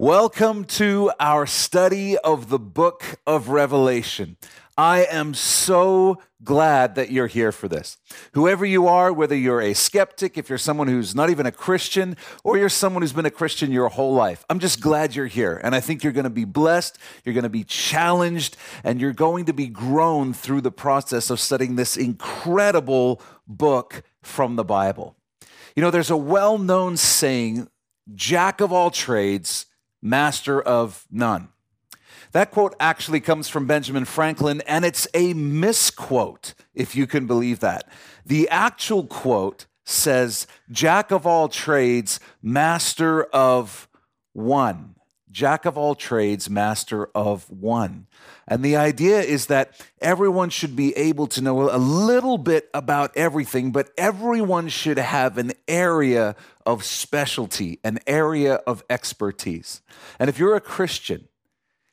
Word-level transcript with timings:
Welcome 0.00 0.64
to 0.64 1.12
our 1.20 1.44
study 1.44 2.16
of 2.16 2.48
the 2.48 2.58
book 2.58 3.04
of 3.26 3.50
Revelation. 3.50 4.38
I 4.78 5.04
am 5.04 5.34
so 5.34 6.22
glad 6.42 6.94
that 6.94 7.10
you're 7.10 7.26
here 7.26 7.52
for 7.52 7.68
this. 7.68 7.98
Whoever 8.32 8.64
you 8.64 8.88
are, 8.88 9.12
whether 9.12 9.36
you're 9.36 9.60
a 9.60 9.74
skeptic, 9.74 10.38
if 10.38 10.48
you're 10.48 10.56
someone 10.56 10.88
who's 10.88 11.14
not 11.14 11.28
even 11.28 11.44
a 11.44 11.52
Christian, 11.52 12.16
or 12.42 12.56
you're 12.56 12.70
someone 12.70 13.02
who's 13.02 13.12
been 13.12 13.26
a 13.26 13.30
Christian 13.30 13.72
your 13.72 13.90
whole 13.90 14.14
life, 14.14 14.42
I'm 14.48 14.58
just 14.58 14.80
glad 14.80 15.14
you're 15.14 15.26
here. 15.26 15.60
And 15.62 15.74
I 15.74 15.80
think 15.80 16.02
you're 16.02 16.14
going 16.14 16.24
to 16.24 16.30
be 16.30 16.46
blessed, 16.46 16.96
you're 17.22 17.34
going 17.34 17.42
to 17.42 17.50
be 17.50 17.64
challenged, 17.64 18.56
and 18.82 19.02
you're 19.02 19.12
going 19.12 19.44
to 19.44 19.52
be 19.52 19.66
grown 19.66 20.32
through 20.32 20.62
the 20.62 20.72
process 20.72 21.28
of 21.28 21.38
studying 21.40 21.76
this 21.76 21.98
incredible 21.98 23.20
book 23.46 24.02
from 24.22 24.56
the 24.56 24.64
Bible. 24.64 25.14
You 25.76 25.82
know, 25.82 25.90
there's 25.90 26.08
a 26.08 26.16
well 26.16 26.56
known 26.56 26.96
saying, 26.96 27.68
Jack 28.14 28.62
of 28.62 28.72
all 28.72 28.90
trades 28.90 29.66
master 30.02 30.60
of 30.60 31.06
none. 31.10 31.48
That 32.32 32.50
quote 32.50 32.74
actually 32.78 33.20
comes 33.20 33.48
from 33.48 33.66
Benjamin 33.66 34.04
Franklin, 34.04 34.62
and 34.66 34.84
it's 34.84 35.08
a 35.14 35.34
misquote, 35.34 36.54
if 36.74 36.94
you 36.94 37.06
can 37.06 37.26
believe 37.26 37.60
that. 37.60 37.88
The 38.24 38.48
actual 38.48 39.04
quote 39.04 39.66
says, 39.84 40.46
Jack 40.70 41.10
of 41.10 41.26
all 41.26 41.48
trades, 41.48 42.20
master 42.42 43.24
of 43.24 43.88
one. 44.32 44.94
Jack 45.30 45.64
of 45.64 45.78
all 45.78 45.94
trades, 45.94 46.50
master 46.50 47.08
of 47.14 47.48
one. 47.48 48.06
And 48.48 48.64
the 48.64 48.76
idea 48.76 49.20
is 49.20 49.46
that 49.46 49.80
everyone 50.00 50.50
should 50.50 50.74
be 50.74 50.96
able 50.96 51.28
to 51.28 51.40
know 51.40 51.70
a 51.70 51.78
little 51.78 52.36
bit 52.36 52.68
about 52.74 53.16
everything, 53.16 53.70
but 53.70 53.90
everyone 53.96 54.68
should 54.68 54.98
have 54.98 55.38
an 55.38 55.52
area 55.68 56.34
of 56.66 56.84
specialty, 56.84 57.78
an 57.84 58.00
area 58.06 58.54
of 58.54 58.82
expertise. 58.90 59.82
And 60.18 60.28
if 60.28 60.38
you're 60.38 60.56
a 60.56 60.60
Christian, 60.60 61.28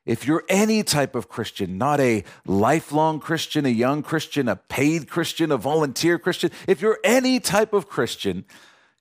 if 0.07 0.25
you're 0.25 0.45
any 0.49 0.83
type 0.83 1.15
of 1.15 1.29
Christian, 1.29 1.77
not 1.77 1.99
a 1.99 2.23
lifelong 2.45 3.19
Christian, 3.19 3.65
a 3.65 3.69
young 3.69 4.01
Christian, 4.01 4.47
a 4.47 4.55
paid 4.55 5.09
Christian, 5.09 5.51
a 5.51 5.57
volunteer 5.57 6.17
Christian, 6.17 6.49
if 6.65 6.81
you're 6.81 6.99
any 7.03 7.39
type 7.39 7.73
of 7.73 7.87
Christian, 7.89 8.45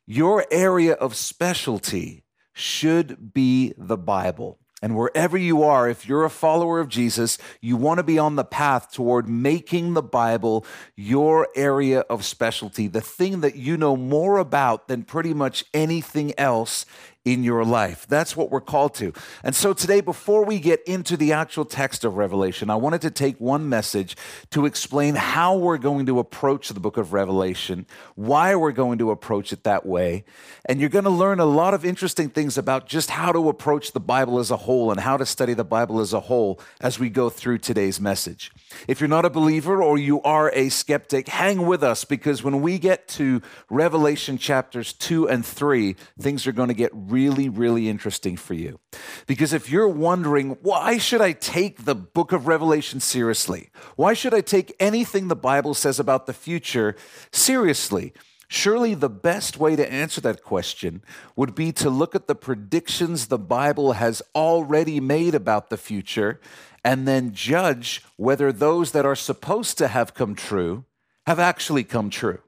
your 0.04 0.44
area 0.50 0.92
of 0.92 1.16
specialty 1.16 2.24
should 2.58 3.34
be 3.34 3.74
the 3.76 3.98
Bible. 3.98 4.58
And 4.80 4.96
wherever 4.96 5.36
you 5.36 5.62
are, 5.62 5.88
if 5.88 6.08
you're 6.08 6.24
a 6.24 6.30
follower 6.30 6.80
of 6.80 6.88
Jesus, 6.88 7.36
you 7.60 7.76
want 7.76 7.98
to 7.98 8.02
be 8.02 8.18
on 8.18 8.36
the 8.36 8.44
path 8.44 8.92
toward 8.92 9.28
making 9.28 9.92
the 9.92 10.02
Bible 10.02 10.64
your 10.94 11.48
area 11.54 12.00
of 12.00 12.24
specialty, 12.24 12.86
the 12.86 13.00
thing 13.02 13.42
that 13.42 13.56
you 13.56 13.76
know 13.76 13.96
more 13.96 14.38
about 14.38 14.88
than 14.88 15.02
pretty 15.02 15.34
much 15.34 15.64
anything 15.74 16.38
else 16.38 16.86
in 17.26 17.42
your 17.42 17.64
life. 17.64 18.06
That's 18.06 18.36
what 18.36 18.50
we're 18.50 18.60
called 18.60 18.94
to. 18.94 19.12
And 19.42 19.54
so 19.54 19.74
today, 19.74 20.00
before 20.00 20.44
we 20.44 20.60
get 20.60 20.80
into 20.84 21.16
the 21.16 21.32
actual 21.32 21.64
text 21.64 22.04
of 22.04 22.16
Revelation, 22.16 22.70
I 22.70 22.76
wanted 22.76 23.02
to 23.02 23.10
take 23.10 23.38
one 23.40 23.68
message 23.68 24.16
to 24.52 24.64
explain 24.64 25.16
how 25.16 25.56
we're 25.56 25.76
going 25.76 26.06
to 26.06 26.20
approach 26.20 26.68
the 26.68 26.78
book 26.78 26.96
of 26.96 27.12
Revelation, 27.12 27.84
why 28.14 28.54
we're 28.54 28.70
going 28.70 28.98
to 28.98 29.10
approach 29.10 29.52
it 29.52 29.64
that 29.64 29.84
way. 29.84 30.24
And 30.66 30.78
you're 30.80 30.88
going 30.88 31.04
to 31.04 31.10
learn 31.10 31.40
a 31.40 31.46
lot 31.46 31.74
of 31.74 31.84
interesting 31.84 32.30
things 32.30 32.56
about 32.56 32.86
just 32.86 33.10
how 33.10 33.32
to 33.32 33.48
approach 33.48 33.90
the 33.90 34.00
Bible 34.00 34.38
as 34.38 34.52
a 34.52 34.56
whole 34.56 34.92
and 34.92 35.00
how 35.00 35.16
to 35.16 35.26
study 35.26 35.52
the 35.52 35.64
Bible 35.64 35.98
as 35.98 36.12
a 36.12 36.20
whole 36.20 36.60
as 36.80 37.00
we 37.00 37.10
go 37.10 37.28
through 37.28 37.58
today's 37.58 38.00
message. 38.00 38.52
If 38.86 39.00
you're 39.00 39.08
not 39.08 39.24
a 39.24 39.30
believer 39.30 39.82
or 39.82 39.98
you 39.98 40.22
are 40.22 40.52
a 40.54 40.68
skeptic, 40.68 41.26
hang 41.26 41.66
with 41.66 41.82
us 41.82 42.04
because 42.04 42.44
when 42.44 42.62
we 42.62 42.78
get 42.78 43.08
to 43.08 43.42
Revelation 43.68 44.38
chapters 44.38 44.92
2 44.92 45.28
and 45.28 45.44
3, 45.44 45.96
things 46.20 46.46
are 46.46 46.52
going 46.52 46.68
to 46.68 46.74
get 46.74 46.92
really, 46.94 47.15
really 47.16 47.48
really 47.48 47.88
interesting 47.88 48.36
for 48.36 48.54
you. 48.54 48.78
Because 49.26 49.52
if 49.52 49.70
you're 49.70 49.88
wondering, 50.08 50.58
why 50.62 50.98
should 50.98 51.20
I 51.20 51.32
take 51.32 51.84
the 51.84 51.94
book 51.94 52.32
of 52.32 52.46
Revelation 52.46 53.00
seriously? 53.00 53.70
Why 53.96 54.12
should 54.14 54.34
I 54.34 54.42
take 54.42 54.76
anything 54.78 55.28
the 55.28 55.44
Bible 55.50 55.74
says 55.74 55.98
about 55.98 56.26
the 56.26 56.32
future 56.46 56.94
seriously? 57.32 58.12
Surely 58.48 58.94
the 58.94 59.16
best 59.30 59.58
way 59.58 59.74
to 59.76 59.92
answer 59.92 60.20
that 60.20 60.42
question 60.42 61.02
would 61.34 61.54
be 61.54 61.72
to 61.72 61.90
look 61.90 62.14
at 62.14 62.28
the 62.28 62.34
predictions 62.34 63.26
the 63.26 63.38
Bible 63.38 63.92
has 63.92 64.22
already 64.34 65.00
made 65.00 65.34
about 65.34 65.68
the 65.68 65.76
future 65.76 66.40
and 66.84 67.08
then 67.08 67.32
judge 67.32 68.04
whether 68.16 68.52
those 68.52 68.92
that 68.92 69.04
are 69.04 69.16
supposed 69.16 69.76
to 69.78 69.88
have 69.88 70.14
come 70.14 70.36
true 70.36 70.84
have 71.26 71.40
actually 71.40 71.82
come 71.82 72.08
true. 72.08 72.38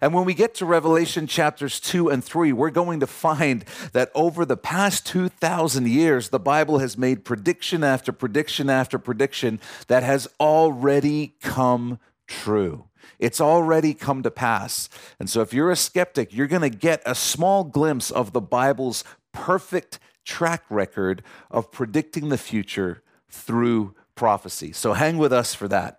And 0.00 0.14
when 0.14 0.24
we 0.24 0.34
get 0.34 0.54
to 0.56 0.66
Revelation 0.66 1.26
chapters 1.26 1.80
2 1.80 2.08
and 2.08 2.24
3, 2.24 2.52
we're 2.52 2.70
going 2.70 3.00
to 3.00 3.06
find 3.06 3.64
that 3.92 4.10
over 4.14 4.44
the 4.44 4.56
past 4.56 5.06
2,000 5.06 5.88
years, 5.88 6.28
the 6.28 6.38
Bible 6.38 6.78
has 6.78 6.96
made 6.96 7.24
prediction 7.24 7.84
after 7.84 8.12
prediction 8.12 8.70
after 8.70 8.98
prediction 8.98 9.60
that 9.88 10.02
has 10.02 10.28
already 10.40 11.34
come 11.40 11.98
true. 12.26 12.84
It's 13.18 13.40
already 13.40 13.94
come 13.94 14.22
to 14.22 14.30
pass. 14.30 14.88
And 15.18 15.28
so, 15.28 15.40
if 15.40 15.52
you're 15.52 15.70
a 15.70 15.76
skeptic, 15.76 16.32
you're 16.32 16.46
going 16.46 16.62
to 16.62 16.76
get 16.76 17.02
a 17.04 17.14
small 17.14 17.64
glimpse 17.64 18.10
of 18.10 18.32
the 18.32 18.40
Bible's 18.40 19.02
perfect 19.32 19.98
track 20.24 20.62
record 20.68 21.22
of 21.50 21.72
predicting 21.72 22.28
the 22.28 22.38
future 22.38 23.02
through 23.30 23.94
prophecy. 24.14 24.72
So 24.72 24.92
hang 24.92 25.16
with 25.16 25.32
us 25.32 25.54
for 25.54 25.68
that. 25.68 25.97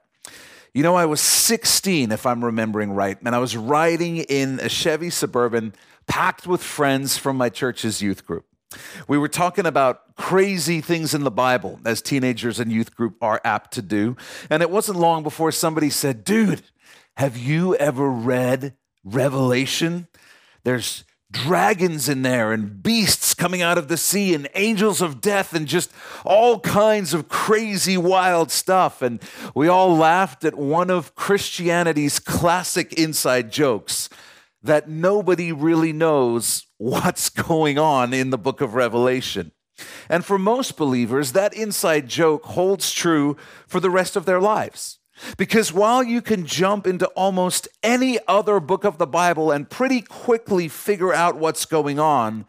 You 0.74 0.84
know, 0.84 0.96
I 0.96 1.06
was 1.06 1.19
16, 1.19 2.12
if 2.12 2.25
I'm 2.25 2.46
remembering 2.46 2.91
right, 2.91 3.18
and 3.25 3.35
I 3.35 3.40
was 3.40 3.57
riding 3.57 4.18
in 4.18 4.59
a 4.59 4.69
Chevy 4.69 5.09
Suburban 5.09 5.74
packed 6.07 6.46
with 6.46 6.62
friends 6.62 7.18
from 7.18 7.38
my 7.38 7.50
church's 7.50 8.02
youth 8.02 8.25
group. 8.25 8.46
We 9.07 9.18
were 9.18 9.28
talking 9.28 9.66
about 9.66 10.16
crazy 10.16 10.80
things 10.80 11.16
in 11.16 11.24
the 11.24 11.31
Bible, 11.31 11.80
as 11.85 12.03
teenagers 12.03 12.59
and 12.59 12.72
youth 12.72 12.96
group 12.96 13.16
are 13.22 13.41
apt 13.44 13.74
to 13.74 13.81
do. 13.81 14.16
And 14.50 14.62
it 14.62 14.69
wasn't 14.69 15.00
long 15.00 15.24
before 15.24 15.52
somebody 15.52 15.90
said, 15.90 16.24
Dude, 16.24 16.62
have 17.18 17.36
you 17.36 17.75
ever 17.75 18.07
read 18.07 18.75
Revelation? 19.03 20.07
There's 20.63 21.03
dragons 21.31 22.09
in 22.09 22.23
there 22.23 22.51
and 22.51 22.81
beasts 22.81 23.34
coming 23.34 23.62
out 23.62 23.78
of 23.78 23.88
the 23.88 23.97
sea 23.97 24.34
and 24.34 24.50
angels 24.56 25.01
of 25.01 25.22
death 25.22 25.53
and 25.53 25.67
just 25.67 25.91
all 26.25 26.59
kinds 26.59 27.13
of 27.13 27.29
crazy 27.29 27.97
wild 27.97 28.50
stuff 28.50 29.01
and 29.01 29.22
we 29.53 29.68
all 29.68 29.95
laughed 29.95 30.44
at 30.44 30.56
one 30.56 30.89
of 30.89 31.13
Christianity's 31.13 32.19
classic 32.19 32.94
inside 32.94 33.51
jokes 33.51 34.09
that 34.63 34.89
nobody 34.89 35.51
really 35.51 35.94
knows 35.94 36.66
what's 36.78 37.29
going 37.29 37.78
on 37.78 38.13
in 38.13 38.29
the 38.29 38.38
book 38.38 38.62
of 38.62 38.73
Revelation. 38.73 39.51
And 40.09 40.25
for 40.25 40.38
most 40.38 40.75
believers 40.75 41.31
that 41.34 41.53
inside 41.53 42.09
joke 42.09 42.44
holds 42.45 42.91
true 42.91 43.38
for 43.68 43.79
the 43.79 43.89
rest 43.89 44.16
of 44.16 44.25
their 44.25 44.41
lives. 44.41 44.99
Because 45.38 45.74
while 45.74 46.03
you 46.03 46.22
can 46.22 46.46
jump 46.46 46.88
into 46.88 47.07
almost 47.07 47.68
any 47.84 48.19
other 48.28 48.59
book 48.59 48.84
of 48.84 48.97
the 48.97 49.07
Bible 49.07 49.52
and 49.52 49.69
pretty 49.69 50.02
quickly 50.02 50.68
figure 50.68 51.13
out 51.13 51.38
what's 51.38 51.66
going 51.66 52.00
on, 52.00 52.46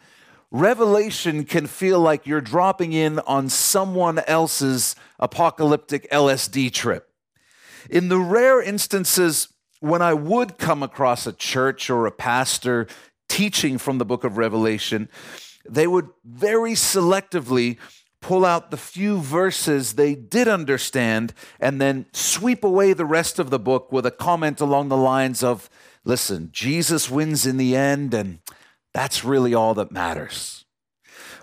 Revelation 0.51 1.45
can 1.45 1.67
feel 1.67 2.01
like 2.01 2.27
you're 2.27 2.41
dropping 2.41 2.93
in 2.93 3.21
on 3.21 3.49
someone 3.49 4.19
else's 4.21 4.97
apocalyptic 5.19 6.11
LSD 6.11 6.73
trip. 6.73 7.09
In 7.89 8.09
the 8.09 8.19
rare 8.19 8.61
instances 8.61 9.49
when 9.79 10.03
I 10.03 10.13
would 10.13 10.59
come 10.59 10.83
across 10.83 11.27
a 11.27 11.33
church 11.33 11.89
or 11.89 12.07
a 12.07 12.13
pastor 12.13 12.87
teaching 13.29 13.79
from 13.79 13.99
the 13.99 14.05
book 14.05 14.25
of 14.25 14.37
Revelation, 14.37 15.09
they 15.69 15.87
would 15.87 16.09
very 16.25 16.73
selectively 16.73 17.79
pull 18.21 18.45
out 18.45 18.71
the 18.71 18.77
few 18.77 19.19
verses 19.19 19.95
they 19.95 20.15
did 20.15 20.47
understand, 20.47 21.33
and 21.59 21.81
then 21.81 22.07
sweep 22.13 22.63
away 22.65 22.93
the 22.93 23.05
rest 23.05 23.39
of 23.39 23.51
the 23.51 23.59
book 23.59 23.91
with 23.91 24.07
a 24.07 24.11
comment 24.11 24.61
along 24.61 24.89
the 24.89 24.97
lines 24.97 25.43
of, 25.43 25.71
listen, 26.05 26.51
Jesus 26.53 27.11
wins 27.11 27.47
in 27.47 27.57
the 27.57 27.75
end, 27.75 28.13
and 28.15 28.41
that's 28.93 29.25
really 29.25 29.55
all 29.55 29.75
that 29.75 29.93
matters. 29.93 30.65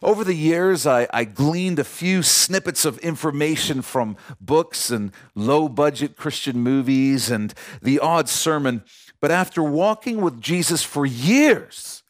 Over 0.03 0.23
the 0.23 0.35
years, 0.35 0.85
I, 0.85 1.07
I, 1.11 1.23
gleaned 1.23 1.79
a 1.79 1.83
few 1.83 2.21
snippets 2.21 2.85
of 2.85 2.99
information 2.99 3.81
from 3.81 4.15
books 4.39 4.91
and 4.91 5.11
low 5.33 5.67
budget 5.67 6.15
Christian 6.15 6.59
movies 6.59 7.31
and 7.31 7.51
the 7.81 7.99
odd 7.99 8.29
sermon. 8.29 8.83
But 9.19 9.31
after 9.31 9.63
walking 9.63 10.21
with 10.21 10.39
Jesus 10.39 10.83
for 10.83 11.05
years, 11.05 12.03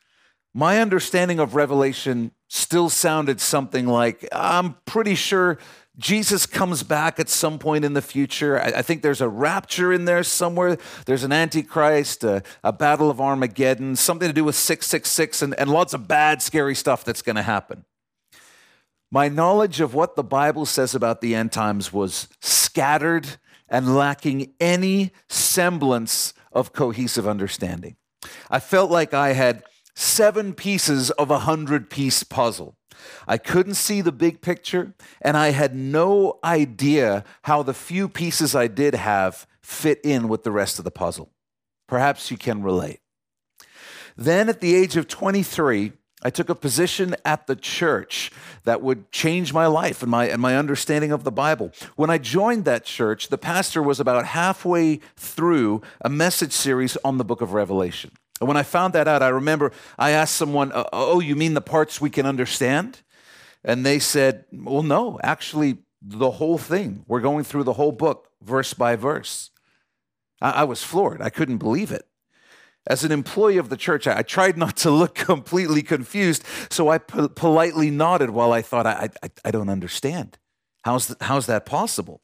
my 0.53 0.81
understanding 0.81 1.39
of 1.39 1.55
Revelation 1.55 2.31
still 2.47 2.89
sounded 2.89 3.41
something 3.41 3.87
like 3.87 4.27
I'm 4.31 4.75
pretty 4.85 5.15
sure 5.15 5.57
Jesus 5.97 6.45
comes 6.45 6.83
back 6.83 7.19
at 7.19 7.27
some 7.27 7.57
point 7.57 7.83
in 7.83 7.93
the 7.93 8.01
future. 8.01 8.59
I, 8.59 8.65
I 8.67 8.81
think 8.81 9.01
there's 9.01 9.21
a 9.21 9.27
rapture 9.27 9.91
in 9.91 10.05
there 10.05 10.23
somewhere. 10.23 10.77
There's 11.05 11.23
an 11.23 11.31
Antichrist, 11.31 12.23
a, 12.23 12.43
a 12.63 12.71
battle 12.71 13.09
of 13.09 13.19
Armageddon, 13.19 13.95
something 13.95 14.27
to 14.27 14.33
do 14.33 14.43
with 14.43 14.55
666, 14.55 15.41
and, 15.41 15.59
and 15.59 15.69
lots 15.69 15.93
of 15.93 16.07
bad, 16.07 16.41
scary 16.41 16.75
stuff 16.75 17.03
that's 17.03 17.23
going 17.23 17.35
to 17.35 17.41
happen. 17.41 17.83
My 19.09 19.27
knowledge 19.27 19.79
of 19.79 19.93
what 19.93 20.15
the 20.15 20.23
Bible 20.23 20.65
says 20.65 20.93
about 20.93 21.21
the 21.21 21.33
end 21.33 21.51
times 21.51 21.91
was 21.91 22.27
scattered 22.41 23.27
and 23.67 23.95
lacking 23.95 24.53
any 24.59 25.11
semblance 25.29 26.33
of 26.51 26.73
cohesive 26.73 27.27
understanding. 27.27 27.95
I 28.49 28.59
felt 28.59 28.91
like 28.91 29.13
I 29.13 29.33
had 29.33 29.63
seven 29.97 30.53
pieces 30.53 31.09
of 31.11 31.31
a 31.31 31.39
hundred 31.39 31.89
piece 31.89 32.21
puzzle. 32.21 32.75
I 33.27 33.37
couldn't 33.37 33.73
see 33.73 34.01
the 34.01 34.11
big 34.11 34.41
picture, 34.41 34.93
and 35.21 35.35
I 35.35 35.49
had 35.49 35.75
no 35.75 36.37
idea 36.43 37.23
how 37.43 37.63
the 37.63 37.73
few 37.73 38.07
pieces 38.07 38.55
I 38.55 38.67
did 38.67 38.93
have 38.93 39.47
fit 39.61 39.99
in 40.03 40.27
with 40.27 40.43
the 40.43 40.51
rest 40.51 40.77
of 40.77 40.85
the 40.85 40.91
puzzle. 40.91 41.31
Perhaps 41.87 42.29
you 42.29 42.37
can 42.37 42.61
relate. 42.61 42.99
Then, 44.15 44.49
at 44.49 44.61
the 44.61 44.75
age 44.75 44.97
of 44.97 45.07
23, 45.07 45.93
I 46.23 46.29
took 46.29 46.49
a 46.49 46.55
position 46.55 47.15
at 47.25 47.47
the 47.47 47.55
church 47.55 48.31
that 48.65 48.81
would 48.81 49.11
change 49.11 49.53
my 49.53 49.65
life 49.65 50.01
and 50.01 50.11
my, 50.11 50.27
and 50.27 50.41
my 50.41 50.57
understanding 50.57 51.11
of 51.11 51.23
the 51.23 51.31
Bible. 51.31 51.71
When 51.95 52.09
I 52.09 52.17
joined 52.17 52.65
that 52.65 52.85
church, 52.85 53.29
the 53.29 53.37
pastor 53.37 53.81
was 53.81 53.99
about 53.99 54.25
halfway 54.25 54.99
through 55.15 55.81
a 56.01 56.09
message 56.09 56.53
series 56.53 56.97
on 57.03 57.17
the 57.17 57.25
book 57.25 57.41
of 57.41 57.53
Revelation. 57.53 58.11
And 58.39 58.47
when 58.47 58.57
I 58.57 58.63
found 58.63 58.93
that 58.93 59.07
out, 59.07 59.23
I 59.23 59.29
remember 59.29 59.71
I 59.97 60.11
asked 60.11 60.35
someone, 60.35 60.71
uh, 60.71 60.85
Oh, 60.93 61.19
you 61.19 61.35
mean 61.35 61.53
the 61.53 61.61
parts 61.61 61.99
we 61.99 62.09
can 62.09 62.25
understand? 62.25 63.01
And 63.63 63.85
they 63.85 63.99
said, 63.99 64.45
Well, 64.51 64.83
no, 64.83 65.19
actually, 65.23 65.79
the 66.01 66.31
whole 66.31 66.57
thing. 66.57 67.03
We're 67.07 67.21
going 67.21 67.43
through 67.43 67.63
the 67.63 67.73
whole 67.73 67.91
book, 67.91 68.29
verse 68.41 68.73
by 68.73 68.95
verse. 68.95 69.51
I, 70.39 70.65
was 70.65 70.83
floored. 70.83 71.21
I 71.21 71.29
couldn't 71.29 71.57
believe 71.57 71.91
it. 71.91 72.07
As 72.85 73.03
an 73.03 73.11
employee 73.11 73.57
of 73.57 73.69
the 73.69 73.77
church, 73.77 74.07
I, 74.07 74.21
tried 74.21 74.57
not 74.57 74.77
to 74.77 74.91
look 74.91 75.15
completely 75.15 75.81
confused, 75.81 76.43
so 76.69 76.89
I 76.89 76.99
po- 76.99 77.29
politely 77.29 77.89
nodded 77.89 78.29
while 78.29 78.53
I 78.53 78.61
thought, 78.61 78.85
I, 78.85 79.09
I, 79.23 79.29
I 79.45 79.51
don't 79.51 79.69
understand. 79.69 80.37
How's, 80.83 81.07
the, 81.07 81.17
how's 81.25 81.47
that 81.47 81.65
possible? 81.65 82.21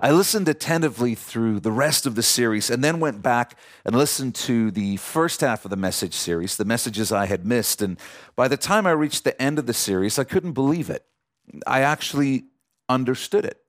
I 0.00 0.10
listened 0.10 0.48
attentively 0.48 1.14
through 1.14 1.60
the 1.60 1.72
rest 1.72 2.06
of 2.06 2.14
the 2.14 2.22
series 2.22 2.70
and 2.70 2.82
then 2.84 3.00
went 3.00 3.22
back 3.22 3.58
and 3.84 3.96
listened 3.96 4.34
to 4.36 4.70
the 4.70 4.96
first 4.96 5.40
half 5.40 5.64
of 5.64 5.70
the 5.70 5.76
message 5.76 6.14
series, 6.14 6.56
the 6.56 6.64
messages 6.64 7.12
I 7.12 7.26
had 7.26 7.46
missed. 7.46 7.82
And 7.82 7.98
by 8.34 8.48
the 8.48 8.56
time 8.56 8.86
I 8.86 8.92
reached 8.92 9.24
the 9.24 9.40
end 9.40 9.58
of 9.58 9.66
the 9.66 9.74
series, 9.74 10.18
I 10.18 10.24
couldn't 10.24 10.52
believe 10.52 10.90
it. 10.90 11.04
I 11.66 11.80
actually 11.80 12.44
understood 12.88 13.44
it. 13.44 13.62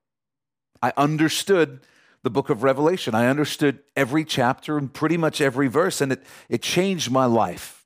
I 0.82 0.94
understood 0.98 1.80
the 2.24 2.30
book 2.30 2.50
of 2.50 2.64
Revelation. 2.64 3.16
I 3.16 3.28
understood 3.28 3.80
every 3.96 4.26
chapter 4.26 4.78
and 4.78 4.94
pretty 4.94 5.18
much 5.18 5.42
every 5.42 5.68
verse, 5.68 6.02
and 6.02 6.12
it, 6.12 6.24
it 6.50 6.62
changed 6.62 7.10
my 7.10 7.26
life. 7.26 7.86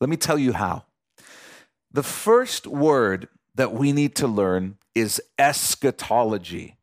Let 0.00 0.10
me 0.10 0.16
tell 0.16 0.38
you 0.38 0.52
how. 0.52 0.84
The 1.90 2.02
first 2.02 2.66
word 2.66 3.28
that 3.54 3.72
we 3.72 3.92
need 3.92 4.14
to 4.16 4.28
learn 4.28 4.76
is 4.94 5.20
eschatology. 5.38 6.77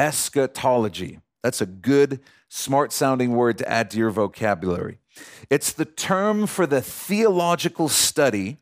Eschatology. 0.00 1.20
That's 1.42 1.60
a 1.60 1.66
good, 1.66 2.20
smart 2.48 2.90
sounding 2.90 3.32
word 3.32 3.58
to 3.58 3.68
add 3.68 3.90
to 3.90 3.98
your 3.98 4.10
vocabulary. 4.10 4.98
It's 5.50 5.72
the 5.74 5.84
term 5.84 6.46
for 6.46 6.66
the 6.66 6.80
theological 6.80 7.90
study 7.90 8.56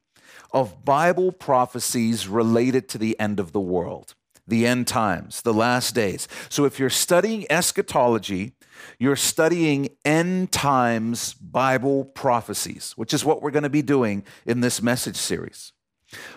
of 0.50 0.84
Bible 0.84 1.30
prophecies 1.30 2.26
related 2.26 2.88
to 2.88 2.98
the 2.98 3.18
end 3.20 3.38
of 3.38 3.52
the 3.52 3.60
world 3.60 4.14
the 4.48 4.66
end 4.66 4.86
times, 4.86 5.42
the 5.42 5.52
last 5.52 5.94
days. 5.94 6.26
So 6.48 6.64
if 6.64 6.78
you're 6.78 6.88
studying 6.88 7.46
eschatology, 7.50 8.52
you're 8.98 9.14
studying 9.14 9.90
end 10.04 10.50
times 10.50 11.34
Bible 11.34 12.06
prophecies, 12.06 12.94
which 12.96 13.12
is 13.12 13.24
what 13.24 13.42
we're 13.42 13.50
going 13.50 13.64
to 13.64 13.68
be 13.68 13.82
doing 13.82 14.24
in 14.46 14.60
this 14.62 14.80
message 14.80 15.16
series. 15.16 15.72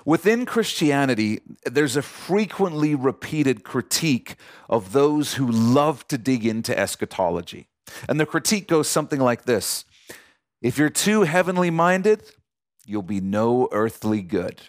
Within 0.05 0.45
Christianity, 0.45 1.41
there's 1.65 1.95
a 1.95 2.01
frequently 2.01 2.95
repeated 2.95 3.63
critique 3.63 4.35
of 4.69 4.91
those 4.91 5.35
who 5.35 5.49
love 5.49 6.07
to 6.09 6.17
dig 6.17 6.45
into 6.45 6.77
eschatology. 6.77 7.67
And 8.09 8.19
the 8.19 8.25
critique 8.25 8.67
goes 8.67 8.87
something 8.87 9.19
like 9.19 9.43
this 9.43 9.85
If 10.61 10.77
you're 10.77 10.89
too 10.89 11.23
heavenly 11.23 11.69
minded, 11.69 12.23
you'll 12.85 13.01
be 13.01 13.21
no 13.21 13.69
earthly 13.71 14.21
good. 14.21 14.61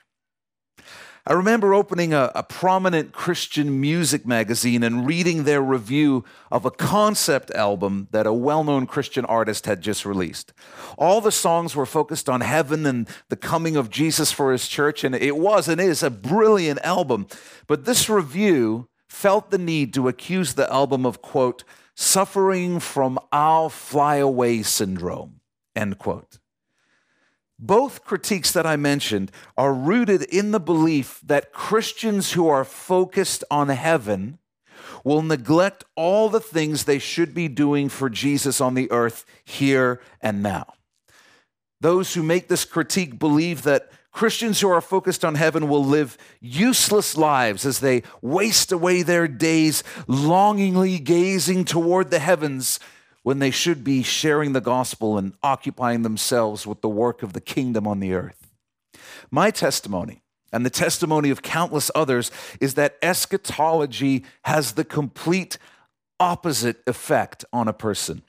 I 1.24 1.34
remember 1.34 1.72
opening 1.72 2.12
a, 2.12 2.32
a, 2.34 2.42
prominent 2.42 3.12
Christian 3.12 3.80
music 3.80 4.26
magazine 4.26 4.82
and 4.82 5.06
reading 5.06 5.44
their 5.44 5.62
review 5.62 6.24
of 6.50 6.64
a 6.64 6.70
concept 6.72 7.52
album 7.52 8.08
that 8.10 8.26
a 8.26 8.32
well 8.32 8.64
known 8.64 8.88
Christian 8.88 9.24
artist 9.26 9.66
had 9.66 9.82
just 9.82 10.04
released. 10.04 10.52
All 10.98 11.20
the 11.20 11.30
songs 11.30 11.76
were 11.76 11.86
focused 11.86 12.28
on 12.28 12.40
heaven 12.40 12.84
and 12.86 13.08
the 13.28 13.36
coming 13.36 13.76
of 13.76 13.88
Jesus 13.88 14.32
for 14.32 14.50
his 14.50 14.66
church, 14.66 15.04
and 15.04 15.14
it 15.14 15.36
was 15.36 15.68
and 15.68 15.80
is 15.80 16.02
a 16.02 16.10
brilliant 16.10 16.80
album. 16.82 17.28
But 17.68 17.84
this 17.84 18.08
review 18.08 18.88
felt 19.08 19.52
the 19.52 19.58
need 19.58 19.94
to 19.94 20.08
accuse 20.08 20.54
the 20.54 20.70
album 20.72 21.06
of, 21.06 21.22
quote, 21.22 21.62
suffering 21.94 22.80
from 22.80 23.16
I'll 23.30 23.68
fly 23.68 24.16
away 24.16 24.62
syndrome, 24.64 25.40
end 25.76 25.98
quote. 25.98 26.40
Both 27.64 28.04
critiques 28.04 28.50
that 28.52 28.66
I 28.66 28.74
mentioned 28.74 29.30
are 29.56 29.72
rooted 29.72 30.22
in 30.22 30.50
the 30.50 30.58
belief 30.58 31.20
that 31.22 31.52
Christians 31.52 32.32
who 32.32 32.48
are 32.48 32.64
focused 32.64 33.44
on 33.52 33.68
heaven 33.68 34.40
will 35.04 35.22
neglect 35.22 35.84
all 35.94 36.28
the 36.28 36.40
things 36.40 36.82
they 36.82 36.98
should 36.98 37.32
be 37.32 37.46
doing 37.46 37.88
for 37.88 38.10
Jesus 38.10 38.60
on 38.60 38.74
the 38.74 38.90
earth 38.90 39.24
here 39.44 40.00
and 40.20 40.42
now. 40.42 40.74
Those 41.80 42.14
who 42.14 42.24
make 42.24 42.48
this 42.48 42.64
critique 42.64 43.20
believe 43.20 43.62
that 43.62 43.92
Christians 44.10 44.60
who 44.60 44.68
are 44.68 44.80
focused 44.80 45.24
on 45.24 45.36
heaven 45.36 45.68
will 45.68 45.84
live 45.84 46.18
useless 46.40 47.16
lives 47.16 47.64
as 47.64 47.78
they 47.78 48.02
waste 48.20 48.72
away 48.72 49.02
their 49.02 49.28
days 49.28 49.84
longingly 50.08 50.98
gazing 50.98 51.64
toward 51.64 52.10
the 52.10 52.18
heavens 52.18 52.80
when 53.22 53.38
they 53.38 53.50
should 53.50 53.84
be 53.84 54.02
sharing 54.02 54.52
the 54.52 54.60
gospel 54.60 55.16
and 55.16 55.34
occupying 55.42 56.02
themselves 56.02 56.66
with 56.66 56.80
the 56.80 56.88
work 56.88 57.22
of 57.22 57.32
the 57.32 57.40
kingdom 57.40 57.86
on 57.86 58.00
the 58.00 58.12
earth. 58.12 58.52
My 59.30 59.50
testimony 59.50 60.22
and 60.52 60.66
the 60.66 60.70
testimony 60.70 61.30
of 61.30 61.42
countless 61.42 61.90
others 61.94 62.30
is 62.60 62.74
that 62.74 62.96
eschatology 63.02 64.24
has 64.44 64.72
the 64.72 64.84
complete 64.84 65.58
opposite 66.20 66.82
effect 66.86 67.44
on 67.52 67.68
a 67.68 67.72
person. 67.72 68.22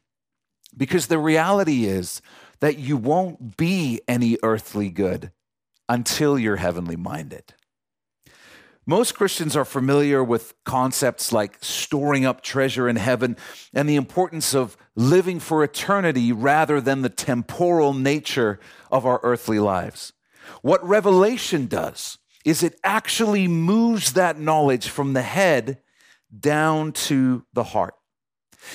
Because 0.76 1.08
the 1.08 1.20
reality 1.20 1.86
is 1.86 2.22
that 2.60 2.80
you 2.80 2.98
won't 2.98 3.58
be 3.58 4.02
any 4.08 4.38
earthly 4.42 4.90
good 4.90 5.32
until 5.90 6.40
you're 6.40 6.56
heavenly 6.56 6.96
minded. 6.96 7.54
Most 8.86 9.16
Christians 9.16 9.56
are 9.56 9.64
familiar 9.64 10.22
with 10.22 10.54
concepts 10.66 11.32
like 11.32 11.58
storing 11.62 12.26
up 12.26 12.42
treasure 12.42 12.90
in 12.90 12.98
heaven 12.98 13.38
and 13.74 13.88
the 13.88 13.96
importance 13.96 14.54
of 14.54 14.76
living 14.96 15.40
for 15.40 15.64
eternity 15.64 16.34
rather 16.34 16.82
than 16.82 17.02
the 17.02 17.10
temporal 17.10 17.94
nature 17.94 18.60
of 18.92 19.06
our 19.06 19.22
earthly 19.24 19.60
lives. 19.60 20.12
What 20.62 20.86
Revelation 20.86 21.68
does 21.68 22.18
is 22.44 22.62
it 22.62 22.78
actually 22.84 23.48
moves 23.48 24.14
that 24.14 24.38
knowledge 24.38 24.90
from 24.90 25.14
the 25.14 25.22
head 25.22 25.80
down 26.38 26.92
to 26.92 27.46
the 27.54 27.64
heart. 27.64 27.96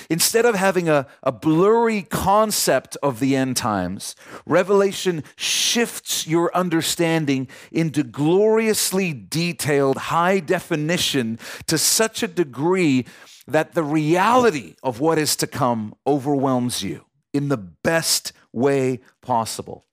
Instead 0.09 0.45
of 0.45 0.55
having 0.55 0.89
a, 0.89 1.07
a 1.23 1.31
blurry 1.31 2.03
concept 2.03 2.97
of 3.01 3.19
the 3.19 3.35
end 3.35 3.57
times, 3.57 4.15
Revelation 4.45 5.23
shifts 5.35 6.27
your 6.27 6.55
understanding 6.55 7.47
into 7.71 8.03
gloriously 8.03 9.13
detailed 9.13 9.97
high 9.97 10.39
definition 10.39 11.39
to 11.67 11.77
such 11.77 12.23
a 12.23 12.27
degree 12.27 13.05
that 13.47 13.73
the 13.73 13.83
reality 13.83 14.75
of 14.83 14.99
what 14.99 15.17
is 15.17 15.35
to 15.35 15.47
come 15.47 15.95
overwhelms 16.05 16.83
you 16.83 17.05
in 17.33 17.49
the 17.49 17.57
best 17.57 18.31
way 18.53 18.99
possible. 19.21 19.85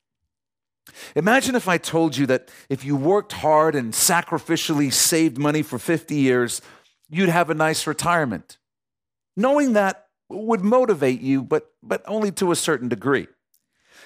Imagine 1.15 1.55
if 1.55 1.67
I 1.67 1.77
told 1.77 2.17
you 2.17 2.25
that 2.27 2.49
if 2.69 2.83
you 2.85 2.95
worked 2.95 3.33
hard 3.33 3.75
and 3.75 3.93
sacrificially 3.93 4.91
saved 4.91 5.37
money 5.37 5.61
for 5.61 5.77
50 5.77 6.15
years, 6.15 6.61
you'd 7.09 7.29
have 7.29 7.49
a 7.49 7.53
nice 7.53 7.85
retirement. 7.85 8.57
Knowing 9.37 9.73
that 9.73 10.07
would 10.29 10.61
motivate 10.61 11.21
you, 11.21 11.41
but, 11.43 11.71
but 11.81 12.03
only 12.07 12.31
to 12.33 12.51
a 12.51 12.55
certain 12.55 12.89
degree. 12.89 13.27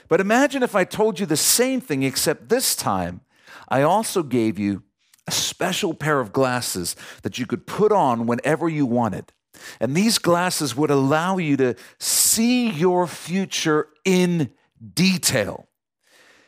But 0.08 0.20
imagine 0.22 0.62
if 0.62 0.76
I 0.76 0.84
told 0.84 1.20
you 1.20 1.26
the 1.26 1.38
same 1.38 1.82
thing, 1.82 2.04
except 2.04 2.50
this 2.50 2.76
time 2.76 3.22
I 3.70 3.82
also 3.82 4.22
gave 4.22 4.60
you 4.60 4.84
a 5.28 5.32
special 5.32 5.94
pair 5.94 6.20
of 6.20 6.34
glasses 6.34 6.96
that 7.24 7.40
you 7.40 7.46
could 7.46 7.66
put 7.66 7.92
on 7.92 8.28
whenever 8.28 8.68
you 8.68 8.86
wanted. 8.86 9.32
And 9.80 9.96
these 9.96 10.18
glasses 10.18 10.76
would 10.76 10.92
allow 10.92 11.38
you 11.38 11.56
to 11.58 11.76
see 12.00 12.70
your 12.70 13.08
future 13.08 13.88
in 14.04 14.52
detail. 14.94 15.68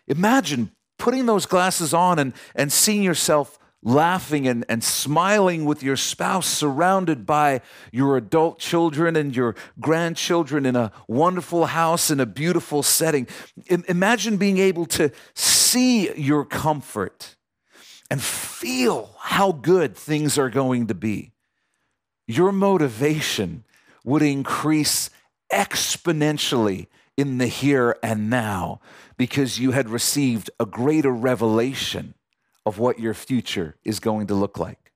Imagine 0.08 0.72
putting 0.98 1.26
those 1.26 1.46
glasses 1.46 1.94
on 1.94 2.20
and, 2.20 2.34
and 2.56 2.72
seeing 2.72 3.04
yourself 3.04 3.58
laughing 3.84 4.48
and, 4.48 4.66
and 4.70 4.84
smiling 4.84 5.66
with 5.66 5.84
your 5.84 5.98
spouse, 5.98 6.48
surrounded 6.48 7.26
by 7.26 7.62
your 7.92 8.18
adult 8.18 8.60
children 8.60 9.16
and 9.16 9.36
your 9.36 9.56
grandchildren 9.80 10.66
in 10.66 10.76
a 10.76 10.92
wonderful 11.08 11.66
house 11.66 12.10
in 12.10 12.20
a 12.20 12.26
beautiful 12.26 12.82
setting. 12.82 13.28
I, 13.70 13.84
imagine 13.88 14.38
being 14.38 14.58
able 14.58 14.86
to 14.88 15.12
see 15.36 16.14
your 16.16 16.46
comfort 16.46 17.36
and 18.10 18.22
feel 18.22 19.16
how 19.20 19.52
good 19.52 19.96
things 19.96 20.38
are 20.38 20.50
going 20.50 20.88
to 20.88 20.94
be. 20.94 21.32
Your 22.28 22.52
motivation 22.52 23.66
would 24.06 24.22
increase 24.22 25.10
exponentially 25.52 26.88
in 27.18 27.38
the 27.38 27.48
here 27.48 27.98
and 28.02 28.30
now 28.30 28.80
because 29.18 29.60
you 29.60 29.72
had 29.72 29.90
received 29.90 30.50
a 30.60 30.66
greater 30.66 31.12
revelation 31.12 32.16
of 32.66 32.80
what 32.80 33.00
your 33.00 33.14
future 33.14 33.76
is 33.84 34.00
going 34.00 34.28
to 34.28 34.36
look 34.36 34.58
like. 34.58 34.92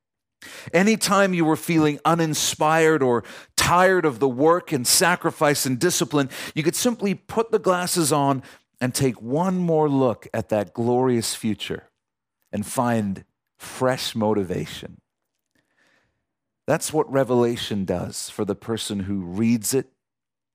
Anytime 0.73 1.33
you 1.33 1.45
were 1.45 1.55
feeling 1.55 1.99
uninspired 2.05 3.01
or 3.01 3.23
tired 3.55 4.05
of 4.05 4.19
the 4.19 4.29
work 4.29 4.71
and 4.71 4.85
sacrifice 4.85 5.65
and 5.65 5.79
discipline, 5.79 6.29
you 6.53 6.63
could 6.63 6.75
simply 6.75 7.15
put 7.15 7.51
the 7.51 7.59
glasses 7.59 8.11
on 8.11 8.43
and 8.79 8.93
take 8.93 9.21
one 9.21 9.57
more 9.57 9.89
look 9.89 10.27
at 10.33 10.49
that 10.49 10.73
glorious 10.73 11.33
future 11.35 11.89
and 12.51 12.65
find 12.65 13.25
fresh 13.57 14.15
motivation. 14.15 15.01
That's 16.67 16.93
what 16.93 17.11
Revelation 17.11 17.85
does 17.85 18.29
for 18.29 18.45
the 18.45 18.55
person 18.55 19.01
who 19.01 19.21
reads 19.21 19.73
it 19.73 19.87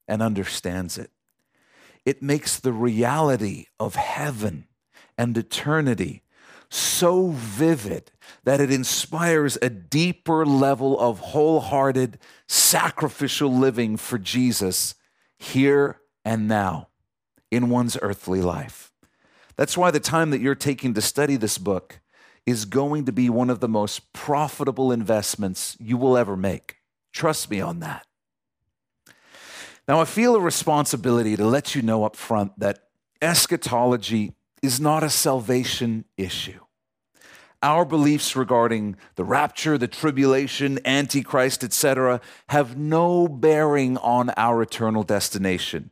and 0.06 0.22
understands 0.22 0.98
it. 0.98 1.10
It 2.04 2.22
makes 2.22 2.58
the 2.58 2.72
reality 2.72 3.66
of 3.80 3.94
heaven 3.94 4.66
and 5.16 5.36
eternity 5.36 6.21
so 6.72 7.28
vivid 7.30 8.10
that 8.44 8.60
it 8.60 8.70
inspires 8.70 9.58
a 9.60 9.68
deeper 9.68 10.46
level 10.46 10.98
of 10.98 11.18
wholehearted, 11.18 12.18
sacrificial 12.48 13.54
living 13.54 13.96
for 13.96 14.18
Jesus 14.18 14.94
here 15.38 16.00
and 16.24 16.48
now 16.48 16.88
in 17.50 17.68
one's 17.68 17.98
earthly 18.00 18.40
life. 18.40 18.90
That's 19.56 19.76
why 19.76 19.90
the 19.90 20.00
time 20.00 20.30
that 20.30 20.40
you're 20.40 20.54
taking 20.54 20.94
to 20.94 21.02
study 21.02 21.36
this 21.36 21.58
book 21.58 22.00
is 22.46 22.64
going 22.64 23.04
to 23.04 23.12
be 23.12 23.28
one 23.28 23.50
of 23.50 23.60
the 23.60 23.68
most 23.68 24.12
profitable 24.12 24.90
investments 24.90 25.76
you 25.78 25.96
will 25.96 26.16
ever 26.16 26.36
make. 26.36 26.76
Trust 27.12 27.50
me 27.50 27.60
on 27.60 27.80
that. 27.80 28.06
Now, 29.86 30.00
I 30.00 30.04
feel 30.04 30.34
a 30.36 30.40
responsibility 30.40 31.36
to 31.36 31.44
let 31.44 31.74
you 31.74 31.82
know 31.82 32.04
up 32.04 32.16
front 32.16 32.58
that 32.58 32.84
eschatology 33.20 34.32
is 34.62 34.80
not 34.80 35.02
a 35.02 35.10
salvation 35.10 36.04
issue. 36.16 36.61
Our 37.62 37.84
beliefs 37.84 38.34
regarding 38.34 38.96
the 39.14 39.24
rapture, 39.24 39.78
the 39.78 39.88
tribulation, 39.88 40.80
antichrist, 40.84 41.62
etc., 41.62 42.20
have 42.48 42.76
no 42.76 43.28
bearing 43.28 43.96
on 43.98 44.30
our 44.36 44.62
eternal 44.62 45.04
destination. 45.04 45.90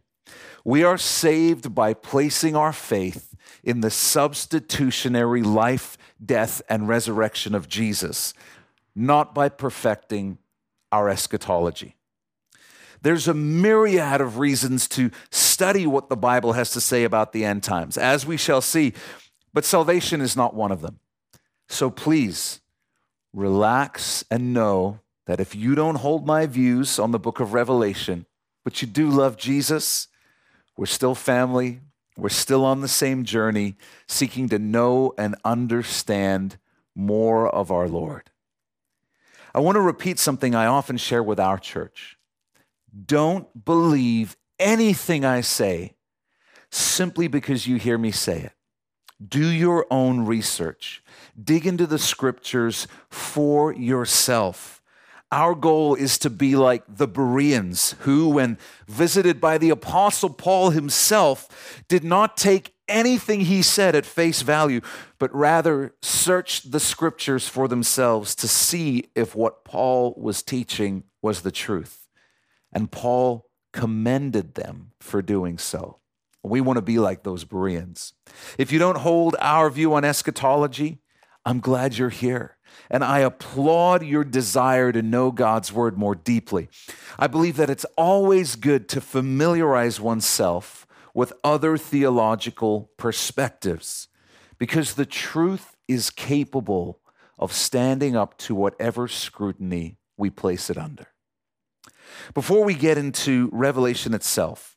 We 0.65 0.83
are 0.83 0.99
saved 0.99 1.75
by 1.75 1.95
placing 1.95 2.57
our 2.57 2.73
faith 2.73 3.35
in 3.63 3.81
the 3.81 3.91
substitutionary 3.91 5.43
life, 5.43 5.97
death, 6.25 6.61
and 6.69 6.89
resurrection 6.89 7.55
of 7.55 7.69
Jesus, 7.69 8.35
not 8.95 9.35
by 9.35 9.49
perfecting 9.49 10.39
our 10.93 11.09
eschatology. 11.09 11.97
There's 13.03 13.29
a 13.29 13.35
myriad 13.35 14.21
of 14.21 14.39
reasons 14.39 14.87
to 14.89 15.11
study 15.31 15.87
what 15.87 16.09
the 16.09 16.17
Bible 16.17 16.53
has 16.53 16.71
to 16.73 16.81
say 16.81 17.05
about 17.05 17.33
the 17.33 17.45
end 17.45 17.63
times, 17.63 17.97
as 17.97 18.27
we 18.27 18.37
shall 18.37 18.61
see, 18.61 18.93
but 19.55 19.65
salvation 19.65 20.21
is 20.21 20.37
not 20.37 20.55
one 20.55 20.73
of 20.73 20.83
them. 20.83 20.99
So 21.71 21.89
please 21.89 22.61
relax 23.33 24.25
and 24.29 24.53
know 24.53 24.99
that 25.27 25.39
if 25.39 25.55
you 25.55 25.77
don't 25.77 25.95
hold 25.95 26.27
my 26.27 26.45
views 26.45 26.99
on 26.99 27.13
the 27.13 27.19
book 27.19 27.39
of 27.39 27.55
Revelation, 27.55 28.27
but 28.65 28.83
you 28.83 28.89
do 28.89 29.09
love 29.09 29.37
Jesus, 29.37 30.09
we're 30.77 30.87
still 30.87 31.15
family, 31.15 31.81
we're 32.17 32.29
still 32.29 32.65
on 32.65 32.81
the 32.81 32.89
same 32.89 33.25
journey, 33.25 33.77
seeking 34.09 34.49
to 34.49 34.59
know 34.59 35.15
and 35.17 35.37
understand 35.45 36.59
more 36.97 37.49
of 37.49 37.71
our 37.71 37.87
Lord. 37.87 38.31
I 39.55 39.61
want 39.61 39.77
to 39.77 39.81
repeat 39.81 40.19
something 40.19 40.57
I 40.57 40.67
often 40.67 40.97
share 40.97 41.23
with 41.23 41.39
our 41.39 41.57
church. 41.57 42.19
Don't 43.07 43.65
believe 43.65 44.37
anything 44.59 45.25
I 45.25 45.41
say 45.41 45.95
simply 46.73 47.29
because 47.29 47.69
you 47.69 47.77
hear 47.77 47.97
me 47.97 48.11
say 48.11 48.41
it. 48.41 48.53
Do 49.27 49.47
your 49.49 49.87
own 49.91 50.25
research, 50.25 51.03
dig 51.43 51.67
into 51.67 51.87
the 51.87 51.99
scriptures 51.99 52.89
for 53.11 53.73
yourself. 53.73 54.81
Our 55.33 55.55
goal 55.55 55.95
is 55.95 56.19
to 56.19 56.31
be 56.31 56.57
like 56.57 56.83
the 56.89 57.07
Bereans, 57.07 57.95
who, 58.01 58.31
when 58.31 58.59
visited 58.89 59.41
by 59.41 59.59
the 59.59 59.71
Apostle 59.71 60.31
Paul 60.31 60.71
himself, 60.71 61.83
did 61.87 62.03
not 62.03 62.37
take 62.37 62.75
anything 62.89 63.43
he 63.43 63.63
said 63.63 63.95
at 63.95 64.05
face 64.05 64.43
value, 64.43 64.81
but 65.21 65.33
rather 65.33 65.95
searched 66.03 66.73
the 66.73 66.81
scriptures 66.81 67.47
for 67.47 67.69
themselves 67.69 68.35
to 68.35 68.49
see 68.49 69.11
if 69.15 69.37
what 69.37 69.65
Paul 69.65 70.15
was 70.17 70.43
teaching 70.43 71.05
was 71.23 71.43
the 71.43 71.53
truth. 71.53 72.09
And 72.73 72.91
Paul 72.91 73.47
commended 73.73 74.57
them 74.57 74.91
for 74.99 75.23
doing 75.23 75.59
so. 75.59 76.00
We 76.43 76.61
want 76.61 76.79
to 76.79 76.83
be 76.83 76.99
like 76.99 77.23
those 77.23 77.45
Bereans. 77.45 78.15
If 78.59 78.73
you 78.73 78.79
don't 78.79 78.99
hold 78.99 79.37
our 79.41 79.69
view 79.71 79.95
on 79.95 80.05
eschatology, 80.05 80.99
I'm 81.45 81.61
glad 81.61 81.97
you're 81.97 82.09
here. 82.11 82.57
And 82.91 83.03
I 83.03 83.21
applaud 83.21 84.05
your 84.05 84.25
desire 84.25 84.93
to 84.93 85.03
know 85.03 85.33
God's 85.33 85.73
word 85.73 85.99
more 85.99 86.15
deeply. 86.15 86.69
I 87.19 87.27
believe 87.27 87.57
that 87.57 87.71
it's 87.71 87.87
always 87.97 88.57
good 88.57 88.89
to 88.91 89.01
familiarize 89.01 90.01
oneself 90.01 90.87
with 91.15 91.33
other 91.43 91.77
theological 91.77 92.91
perspectives 92.97 94.09
because 94.59 94.95
the 94.95 95.07
truth 95.07 95.77
is 95.89 96.11
capable 96.11 97.01
of 97.39 97.53
standing 97.53 98.15
up 98.15 98.37
to 98.39 98.55
whatever 98.55 99.09
scrutiny 99.09 99.99
we 100.17 100.31
place 100.31 100.71
it 100.71 100.79
under. 100.79 101.07
Before 102.35 102.65
we 102.65 102.75
get 102.75 102.99
into 102.99 103.49
Revelation 103.53 104.15
itself, 104.15 104.77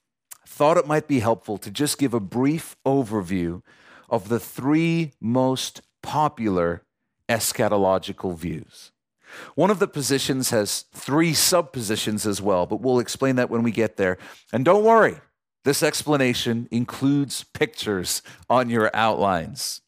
thought 0.54 0.78
it 0.78 0.86
might 0.86 1.08
be 1.08 1.20
helpful 1.20 1.58
to 1.58 1.72
just 1.72 1.98
give 1.98 2.14
a 2.14 2.20
brief 2.20 2.76
overview 2.86 3.64
of 4.08 4.30
the 4.30 4.40
three 4.40 5.12
most 5.20 5.82
popular 6.04 6.84
eschatological 7.28 8.38
views. 8.38 8.92
One 9.56 9.72
of 9.72 9.80
the 9.80 9.88
positions 9.88 10.52
has 10.52 10.86
three 10.94 11.34
subpositions 11.34 12.28
as 12.28 12.40
well, 12.40 12.68
but 12.68 12.82
we'll 12.82 13.00
explain 13.00 13.36
that 13.38 13.50
when 13.50 13.64
we 13.64 13.72
get 13.72 13.98
there. 13.98 14.20
And 14.54 14.64
don't 14.64 14.84
worry, 14.84 15.16
this 15.64 15.82
explanation 15.82 16.68
includes 16.70 17.44
pictures 17.44 18.22
on 18.48 18.70
your 18.70 18.92
outlines. 18.94 19.82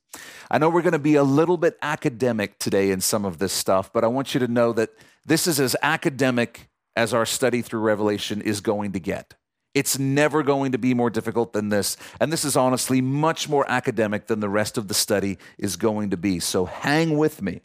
I 0.49 0.57
know 0.57 0.69
we're 0.69 0.81
going 0.81 0.93
to 0.93 0.99
be 0.99 1.13
a 1.13 1.23
little 1.23 1.57
bit 1.57 1.77
academic 1.83 2.57
today 2.57 2.89
in 2.89 3.01
some 3.01 3.23
of 3.23 3.37
this 3.37 3.53
stuff, 3.53 3.93
but 3.93 4.03
I 4.03 4.07
want 4.07 4.33
you 4.33 4.39
to 4.39 4.47
know 4.47 4.73
that 4.73 4.89
this 5.27 5.45
is 5.45 5.59
as 5.59 5.75
academic 5.83 6.69
as 6.95 7.13
our 7.13 7.25
study 7.27 7.61
through 7.61 7.81
Revelation 7.81 8.41
is 8.41 8.61
going 8.61 8.93
to 8.93 8.99
get. 8.99 9.35
It's 9.75 9.99
never 9.99 10.41
going 10.41 10.71
to 10.71 10.77
be 10.77 10.93
more 10.93 11.09
difficult 11.09 11.51
than 11.51 11.67
this. 11.67 11.97
And 12.19 12.31
this 12.31 12.45
is 12.45 12.55
honestly 12.55 13.01
much 13.01 13.49
more 13.49 13.69
academic 13.69 14.27
than 14.27 14.39
the 14.39 14.49
rest 14.49 14.77
of 14.77 14.87
the 14.87 14.93
study 14.93 15.37
is 15.57 15.75
going 15.75 16.09
to 16.11 16.17
be. 16.17 16.39
So 16.39 16.65
hang 16.65 17.17
with 17.17 17.41
me. 17.41 17.59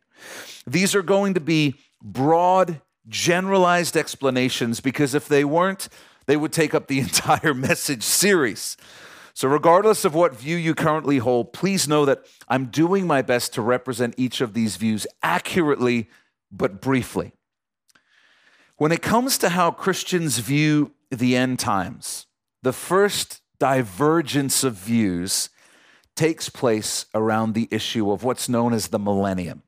These 0.66 0.94
are 0.96 1.02
going 1.02 1.34
to 1.34 1.40
be 1.40 1.76
broad, 2.02 2.80
generalized 3.08 3.96
explanations 3.96 4.80
because 4.80 5.14
if 5.14 5.28
they 5.28 5.44
weren't, 5.44 5.88
they 6.26 6.36
would 6.36 6.52
take 6.52 6.74
up 6.74 6.88
the 6.88 6.98
entire 7.06 7.54
message 7.54 8.02
series. 8.02 8.76
So, 9.32 9.48
regardless 9.48 10.04
of 10.04 10.14
what 10.14 10.36
view 10.36 10.56
you 10.56 10.74
currently 10.74 11.18
hold, 11.18 11.52
please 11.52 11.88
know 11.88 12.04
that 12.04 12.26
I'm 12.48 12.66
doing 12.66 13.06
my 13.06 13.22
best 13.22 13.54
to 13.54 13.62
represent 13.62 14.14
each 14.18 14.40
of 14.40 14.52
these 14.52 14.76
views 14.76 15.06
accurately 15.22 16.10
but 16.50 16.80
briefly. 16.80 17.32
When 18.76 18.92
it 18.92 19.02
comes 19.02 19.38
to 19.38 19.50
how 19.50 19.70
Christians 19.70 20.40
view 20.40 20.92
the 21.10 21.36
end 21.36 21.58
times, 21.58 22.26
the 22.62 22.72
first 22.72 23.40
divergence 23.58 24.64
of 24.64 24.74
views 24.74 25.50
takes 26.16 26.48
place 26.48 27.06
around 27.14 27.54
the 27.54 27.68
issue 27.70 28.10
of 28.10 28.24
what's 28.24 28.48
known 28.48 28.72
as 28.72 28.88
the 28.88 28.98
millennium. 28.98 29.62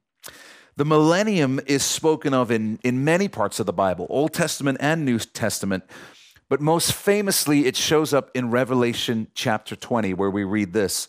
The 0.76 0.84
millennium 0.84 1.60
is 1.66 1.82
spoken 1.82 2.32
of 2.32 2.50
in, 2.50 2.78
in 2.82 3.04
many 3.04 3.28
parts 3.28 3.60
of 3.60 3.66
the 3.66 3.72
Bible, 3.72 4.06
Old 4.08 4.32
Testament 4.32 4.78
and 4.80 5.04
New 5.04 5.18
Testament, 5.18 5.84
but 6.48 6.60
most 6.60 6.92
famously, 6.92 7.66
it 7.66 7.76
shows 7.76 8.12
up 8.12 8.30
in 8.34 8.50
Revelation 8.50 9.28
chapter 9.34 9.74
20, 9.74 10.12
where 10.12 10.30
we 10.30 10.44
read 10.44 10.74
this 10.74 11.08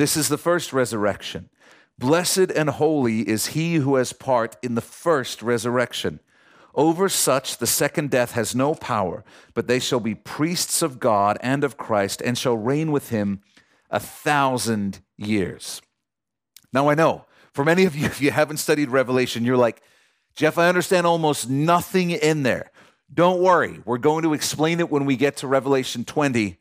This 0.00 0.16
is 0.16 0.28
the 0.30 0.38
first 0.38 0.72
resurrection. 0.72 1.50
Blessed 1.98 2.50
and 2.56 2.70
holy 2.70 3.20
is 3.28 3.48
he 3.48 3.74
who 3.74 3.96
has 3.96 4.14
part 4.14 4.56
in 4.62 4.74
the 4.74 4.80
first 4.80 5.42
resurrection. 5.42 6.20
Over 6.74 7.10
such 7.10 7.58
the 7.58 7.66
second 7.66 8.08
death 8.08 8.32
has 8.32 8.54
no 8.54 8.74
power, 8.74 9.26
but 9.52 9.66
they 9.66 9.78
shall 9.78 10.00
be 10.00 10.14
priests 10.14 10.80
of 10.80 11.00
God 11.00 11.36
and 11.42 11.64
of 11.64 11.76
Christ, 11.76 12.22
and 12.22 12.38
shall 12.38 12.56
reign 12.56 12.92
with 12.92 13.10
him 13.10 13.42
a 13.90 14.00
thousand 14.00 15.00
years. 15.18 15.82
Now, 16.72 16.88
I 16.88 16.94
know 16.94 17.26
for 17.52 17.62
many 17.62 17.84
of 17.84 17.94
you, 17.94 18.06
if 18.06 18.22
you 18.22 18.30
haven't 18.30 18.56
studied 18.56 18.88
Revelation, 18.88 19.44
you're 19.44 19.58
like, 19.58 19.82
Jeff, 20.34 20.56
I 20.56 20.70
understand 20.70 21.06
almost 21.06 21.50
nothing 21.50 22.10
in 22.10 22.42
there. 22.42 22.70
Don't 23.12 23.42
worry, 23.42 23.82
we're 23.84 23.98
going 23.98 24.22
to 24.22 24.32
explain 24.32 24.80
it 24.80 24.90
when 24.90 25.04
we 25.04 25.16
get 25.16 25.36
to 25.38 25.46
Revelation 25.46 26.06
20 26.06 26.56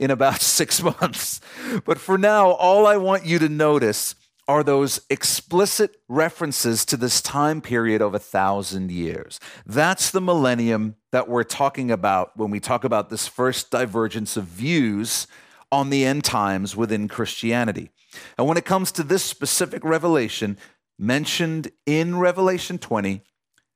in 0.00 0.10
about 0.10 0.40
six 0.40 0.82
months. 0.82 1.40
But 1.84 2.00
for 2.00 2.18
now, 2.18 2.50
all 2.50 2.88
I 2.88 2.96
want 2.96 3.24
you 3.24 3.38
to 3.38 3.48
notice 3.48 4.16
are 4.48 4.64
those 4.64 5.00
explicit 5.08 6.00
references 6.08 6.84
to 6.84 6.96
this 6.96 7.22
time 7.22 7.60
period 7.60 8.02
of 8.02 8.16
a 8.16 8.18
thousand 8.18 8.90
years. 8.90 9.38
That's 9.64 10.10
the 10.10 10.20
millennium 10.20 10.96
that 11.12 11.28
we're 11.28 11.44
talking 11.44 11.92
about 11.92 12.36
when 12.36 12.50
we 12.50 12.58
talk 12.58 12.82
about 12.82 13.10
this 13.10 13.28
first 13.28 13.70
divergence 13.70 14.36
of 14.36 14.46
views 14.46 15.28
on 15.70 15.90
the 15.90 16.04
end 16.04 16.24
times 16.24 16.74
within 16.74 17.06
Christianity. 17.06 17.90
And 18.36 18.48
when 18.48 18.56
it 18.56 18.64
comes 18.64 18.90
to 18.92 19.04
this 19.04 19.22
specific 19.22 19.84
revelation 19.84 20.58
mentioned 20.98 21.70
in 21.86 22.18
Revelation 22.18 22.78
20, 22.78 23.22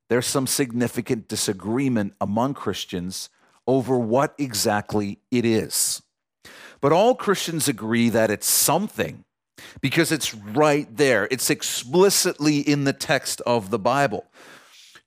there's 0.08 0.26
some 0.26 0.48
significant 0.48 1.28
disagreement 1.28 2.14
among 2.20 2.54
Christians 2.54 3.30
over 3.66 3.96
what 3.96 4.34
exactly 4.38 5.20
it 5.30 5.44
is. 5.44 6.02
But 6.84 6.92
all 6.92 7.14
Christians 7.14 7.66
agree 7.66 8.10
that 8.10 8.30
it's 8.30 8.46
something 8.46 9.24
because 9.80 10.12
it's 10.12 10.34
right 10.34 10.86
there. 10.94 11.26
It's 11.30 11.48
explicitly 11.48 12.58
in 12.58 12.84
the 12.84 12.92
text 12.92 13.40
of 13.46 13.70
the 13.70 13.78
Bible. 13.78 14.26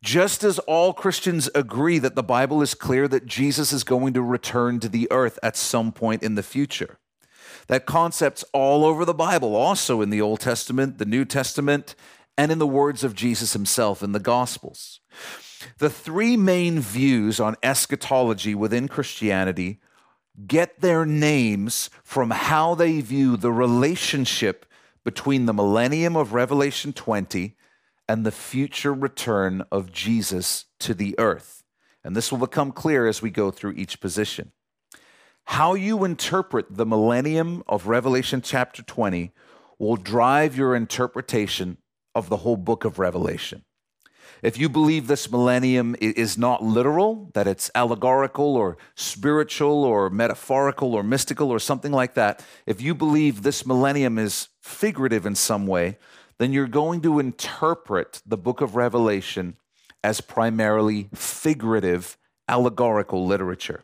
Just 0.04 0.44
as 0.44 0.58
all 0.58 0.92
Christians 0.92 1.52
agree 1.54 2.00
that 2.00 2.16
the 2.16 2.24
Bible 2.24 2.64
is 2.64 2.74
clear 2.74 3.08
that 3.10 3.28
Jesus 3.28 3.72
is 3.72 3.84
going 3.84 4.14
to 4.14 4.24
return 4.24 4.80
to 4.80 4.90
the 4.90 5.08
earth 5.12 5.38
at 5.44 5.56
some 5.56 5.92
point 5.92 6.24
in 6.24 6.34
the 6.34 6.42
future. 6.42 6.98
That 7.68 7.86
concept's 7.86 8.44
all 8.54 8.84
over 8.84 9.06
the 9.06 9.14
Bible, 9.14 9.56
also 9.56 10.02
in 10.02 10.10
the 10.10 10.20
Old 10.20 10.40
Testament, 10.40 10.98
the 10.98 11.06
New 11.06 11.26
Testament, 11.26 11.94
and 12.40 12.52
in 12.52 12.58
the 12.58 12.66
words 12.66 13.04
of 13.04 13.14
Jesus 13.14 13.54
himself 13.54 14.02
in 14.02 14.14
the 14.14 14.20
Gospels. 14.20 15.00
The 15.78 15.92
three 15.92 16.38
main 16.38 16.80
views 16.80 17.40
on 17.40 17.56
eschatology 17.62 18.56
within 18.56 18.88
Christianity 18.88 19.80
get 20.46 20.82
their 20.82 21.06
names 21.06 21.90
from 22.04 22.30
how 22.30 22.76
they 22.76 23.02
view 23.02 23.38
the 23.38 23.52
relationship 23.52 24.66
between 25.04 25.46
the 25.46 25.54
millennium 25.54 26.16
of 26.16 26.34
Revelation 26.34 26.94
20 26.94 27.56
and 28.08 28.26
the 28.26 28.32
future 28.32 28.94
return 28.94 29.64
of 29.72 29.92
Jesus 29.92 30.66
to 30.80 30.94
the 30.94 31.16
earth. 31.18 31.64
And 32.04 32.16
this 32.16 32.32
will 32.32 32.40
become 32.40 32.72
clear 32.72 33.08
as 33.08 33.22
we 33.22 33.30
go 33.30 33.52
through 33.52 33.74
each 33.74 34.00
position. 34.00 34.52
How 35.46 35.74
you 35.74 36.04
interpret 36.04 36.66
the 36.70 36.86
millennium 36.86 37.64
of 37.68 37.88
Revelation 37.88 38.42
chapter 38.42 38.84
20 38.84 39.32
will 39.80 39.96
drive 39.96 40.58
your 40.58 40.76
interpretation 40.76 41.78
of 42.14 42.30
the 42.30 42.38
whole 42.38 42.58
book 42.58 42.84
of 42.84 43.00
Revelation. 43.00 43.64
If 44.42 44.58
you 44.58 44.70
believe 44.70 45.08
this 45.08 45.32
millennium 45.32 45.96
is 46.00 46.38
not 46.38 46.64
literal, 46.64 47.32
that 47.34 47.48
it's 47.48 47.72
allegorical 47.74 48.56
or 48.56 48.78
spiritual 48.96 49.84
or 49.84 50.10
metaphorical 50.10 50.94
or 50.94 51.04
mystical 51.04 51.50
or 51.50 51.60
something 51.60 51.92
like 51.92 52.14
that, 52.14 52.46
if 52.66 52.82
you 52.82 52.94
believe 52.94 53.42
this 53.42 53.66
millennium 53.66 54.18
is 54.20 54.50
figurative 54.62 55.26
in 55.26 55.36
some 55.36 55.66
way, 55.66 55.98
then 56.38 56.54
you're 56.54 56.68
going 56.68 57.02
to 57.02 57.20
interpret 57.20 58.22
the 58.26 58.38
book 58.38 58.62
of 58.62 58.76
Revelation 58.76 59.58
as 60.04 60.22
primarily 60.22 61.10
figurative, 61.14 62.18
allegorical 62.48 63.26
literature. 63.26 63.84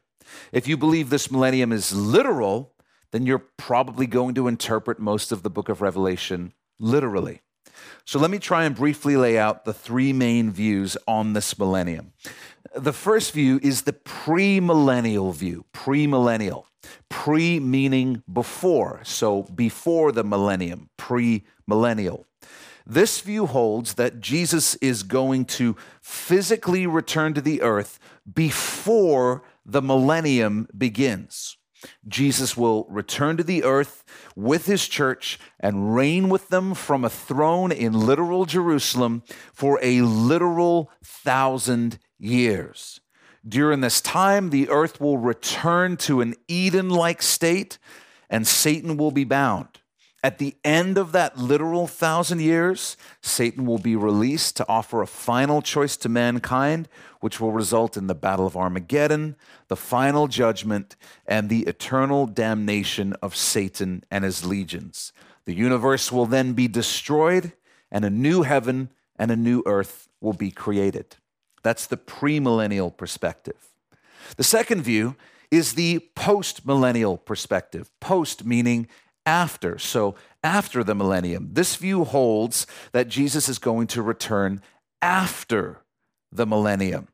If 0.52 0.68
you 0.68 0.78
believe 0.78 1.10
this 1.10 1.32
millennium 1.32 1.72
is 1.72 1.94
literal, 1.94 2.74
then 3.12 3.26
you're 3.26 3.46
probably 3.58 4.08
going 4.08 4.36
to 4.36 4.48
interpret 4.48 5.00
most 5.00 5.32
of 5.32 5.44
the 5.44 5.50
book 5.50 5.70
of 5.70 5.82
Revelation 5.82 6.54
literally. 6.80 7.42
So 8.06 8.20
let 8.20 8.32
me 8.32 8.40
try 8.40 8.66
and 8.66 8.76
briefly 8.76 9.16
lay 9.16 9.38
out 9.38 9.64
the 9.64 9.74
three 9.74 10.12
main 10.12 10.52
views 10.52 10.98
on 11.08 11.34
this 11.34 11.58
millennium. 11.58 12.14
The 12.76 12.94
first 12.94 13.32
view 13.32 13.60
is 13.64 13.84
the 13.84 13.94
premillennial 13.94 15.34
view, 15.34 15.66
premillennial. 15.74 16.66
Pre 17.10 17.60
meaning 17.62 18.24
before, 18.32 19.00
so 19.04 19.44
before 19.44 20.12
the 20.12 20.24
millennium, 20.24 20.90
premillennial. 20.98 22.26
This 22.86 23.22
view 23.22 23.46
holds 23.46 23.94
that 23.94 24.20
Jesus 24.20 24.76
is 24.76 25.04
going 25.04 25.46
to 25.46 25.78
physically 26.02 26.86
return 26.86 27.34
to 27.36 27.42
the 27.42 27.62
earth 27.62 28.00
before 28.32 29.44
the 29.66 29.82
millennium 29.82 30.68
begins. 30.78 31.58
Jesus 32.08 32.56
will 32.58 32.86
return 32.90 33.38
to 33.38 33.44
the 33.44 33.64
earth 33.64 34.04
with 34.36 34.66
his 34.66 34.88
church 34.88 35.40
and 35.60 35.96
reign 35.96 36.30
with 36.30 36.50
them 36.50 36.74
from 36.74 37.04
a 37.04 37.10
throne 37.10 37.72
in 37.72 37.94
literal 37.94 38.46
Jerusalem 38.46 39.24
for 39.54 39.80
a 39.82 40.02
literal 40.02 40.92
thousand 41.04 42.00
years. 42.18 43.00
During 43.48 43.82
this 43.82 44.00
time, 44.00 44.50
the 44.50 44.70
earth 44.70 45.02
will 45.02 45.18
return 45.18 45.98
to 45.98 46.22
an 46.22 46.36
Eden 46.48 46.90
like 46.90 47.22
state 47.22 47.78
and 48.30 48.48
Satan 48.48 48.98
will 48.98 49.12
be 49.12 49.26
bound. 49.26 49.80
At 50.24 50.38
the 50.38 50.56
end 50.64 50.98
of 50.98 51.12
that 51.12 51.38
literal 51.38 51.86
thousand 51.86 52.40
years, 52.40 52.96
Satan 53.22 53.66
will 53.66 53.78
be 53.78 53.98
released 53.98 54.56
to 54.56 54.68
offer 54.70 55.02
a 55.02 55.08
final 55.08 55.62
choice 55.62 55.98
to 55.98 56.08
mankind, 56.08 56.88
which 57.20 57.42
will 57.42 57.52
result 57.52 57.98
in 57.98 58.08
the 58.08 58.16
Battle 58.16 58.48
of 58.48 58.56
Armageddon, 58.56 59.36
the 59.68 59.76
final 59.76 60.30
judgment, 60.30 60.96
and 61.26 61.50
the 61.50 61.64
eternal 61.64 62.26
damnation 62.26 63.14
of 63.22 63.36
Satan 63.36 64.06
and 64.10 64.24
his 64.24 64.46
legions. 64.46 65.12
The 65.44 65.54
universe 65.54 66.10
will 66.10 66.26
then 66.26 66.54
be 66.54 66.70
destroyed, 66.70 67.52
and 67.92 68.06
a 68.06 68.10
new 68.10 68.44
heaven 68.44 68.92
and 69.20 69.30
a 69.30 69.36
new 69.36 69.62
earth 69.66 70.08
will 70.22 70.34
be 70.34 70.52
created. 70.52 71.18
That's 71.64 71.86
the 71.86 71.98
premillennial 71.98 72.96
perspective. 72.96 73.74
The 74.38 74.44
second 74.44 74.84
view 74.84 75.18
is 75.52 75.74
the 75.74 76.00
postmillennial 76.16 77.24
perspective. 77.24 77.92
Post 78.00 78.46
meaning 78.46 78.88
after. 79.26 79.78
So, 79.78 80.16
after 80.44 80.84
the 80.84 80.96
millennium, 80.96 81.50
this 81.54 81.78
view 81.78 82.04
holds 82.04 82.68
that 82.92 83.08
Jesus 83.08 83.48
is 83.48 83.60
going 83.60 83.88
to 83.88 84.02
return 84.02 84.62
after 85.02 85.80
the 86.32 86.46
millennium. 86.46 87.08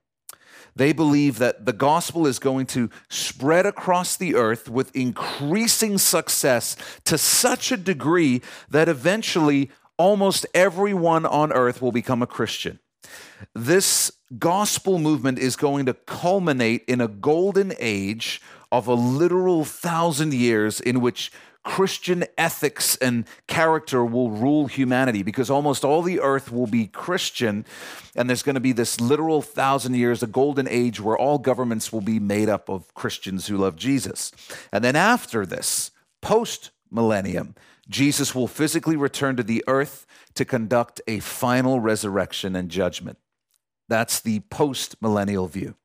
They 0.76 0.94
believe 0.94 1.40
that 1.40 1.66
the 1.66 1.74
gospel 1.74 2.26
is 2.26 2.40
going 2.40 2.66
to 2.68 2.90
spread 3.10 3.66
across 3.66 4.16
the 4.16 4.36
earth 4.36 4.70
with 4.70 4.96
increasing 4.96 5.98
success 5.98 6.76
to 7.06 7.18
such 7.18 7.72
a 7.72 7.78
degree 7.78 8.42
that 8.70 8.88
eventually 8.88 9.72
almost 9.98 10.46
everyone 10.54 11.26
on 11.26 11.52
earth 11.52 11.82
will 11.82 11.92
become 11.92 12.22
a 12.22 12.28
Christian. 12.28 12.80
This 13.54 14.12
gospel 14.38 15.00
movement 15.00 15.40
is 15.40 15.56
going 15.56 15.86
to 15.88 15.94
culminate 15.94 16.84
in 16.88 17.02
a 17.02 17.08
golden 17.08 17.74
age 17.80 18.42
of 18.72 18.88
a 18.88 18.94
literal 18.94 19.66
thousand 19.66 20.34
years 20.34 20.80
in 20.80 21.02
which 21.02 21.32
Christian 21.64 22.24
ethics 22.38 22.96
and 22.98 23.26
character 23.48 24.04
will 24.06 24.32
rule 24.32 24.68
humanity 24.68 25.24
because 25.24 25.50
almost 25.50 25.84
all 25.84 26.02
the 26.02 26.20
earth 26.22 26.52
will 26.52 26.68
be 26.68 26.88
Christian. 26.88 27.66
And 28.16 28.30
there's 28.30 28.44
going 28.44 28.56
to 28.56 28.62
be 28.62 28.72
this 28.72 29.02
literal 29.02 29.42
thousand 29.42 29.96
years, 29.96 30.24
a 30.24 30.28
golden 30.28 30.68
age 30.68 31.02
where 31.02 31.18
all 31.18 31.38
governments 31.38 31.92
will 31.92 32.02
be 32.02 32.20
made 32.20 32.50
up 32.50 32.70
of 32.70 32.94
Christians 32.94 33.48
who 33.48 33.58
love 33.58 33.76
Jesus. 33.76 34.32
And 34.72 34.84
then 34.84 34.96
after 34.96 35.46
this, 35.46 35.92
post 36.22 36.72
millennium, 36.90 37.56
Jesus 37.90 38.34
will 38.34 38.48
physically 38.48 38.96
return 38.96 39.36
to 39.36 39.44
the 39.44 39.64
earth 39.68 40.06
to 40.36 40.46
conduct 40.46 41.02
a 41.08 41.20
final 41.20 41.80
resurrection 41.80 42.56
and 42.56 42.70
judgment. 42.70 43.18
That's 43.90 44.20
the 44.20 44.42
post 44.42 44.96
millennial 45.02 45.48
view. 45.48 45.76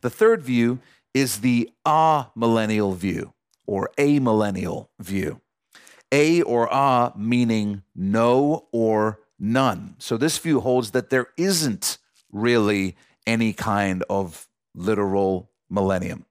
The 0.00 0.10
third 0.10 0.42
view 0.42 0.80
is 1.14 1.40
the 1.40 1.70
amillennial 1.86 2.96
view 2.96 3.34
or 3.70 3.88
amillennial 3.98 4.88
view. 4.98 5.40
A 6.10 6.42
or 6.42 6.66
a 6.72 7.12
meaning 7.16 7.84
no 7.94 8.66
or 8.72 9.20
none. 9.38 9.94
So 9.98 10.16
this 10.16 10.38
view 10.38 10.58
holds 10.58 10.90
that 10.90 11.10
there 11.10 11.28
isn't 11.36 11.98
really 12.32 12.96
any 13.28 13.52
kind 13.52 14.02
of 14.10 14.48
literal 14.74 15.52
millennium. 15.70 16.26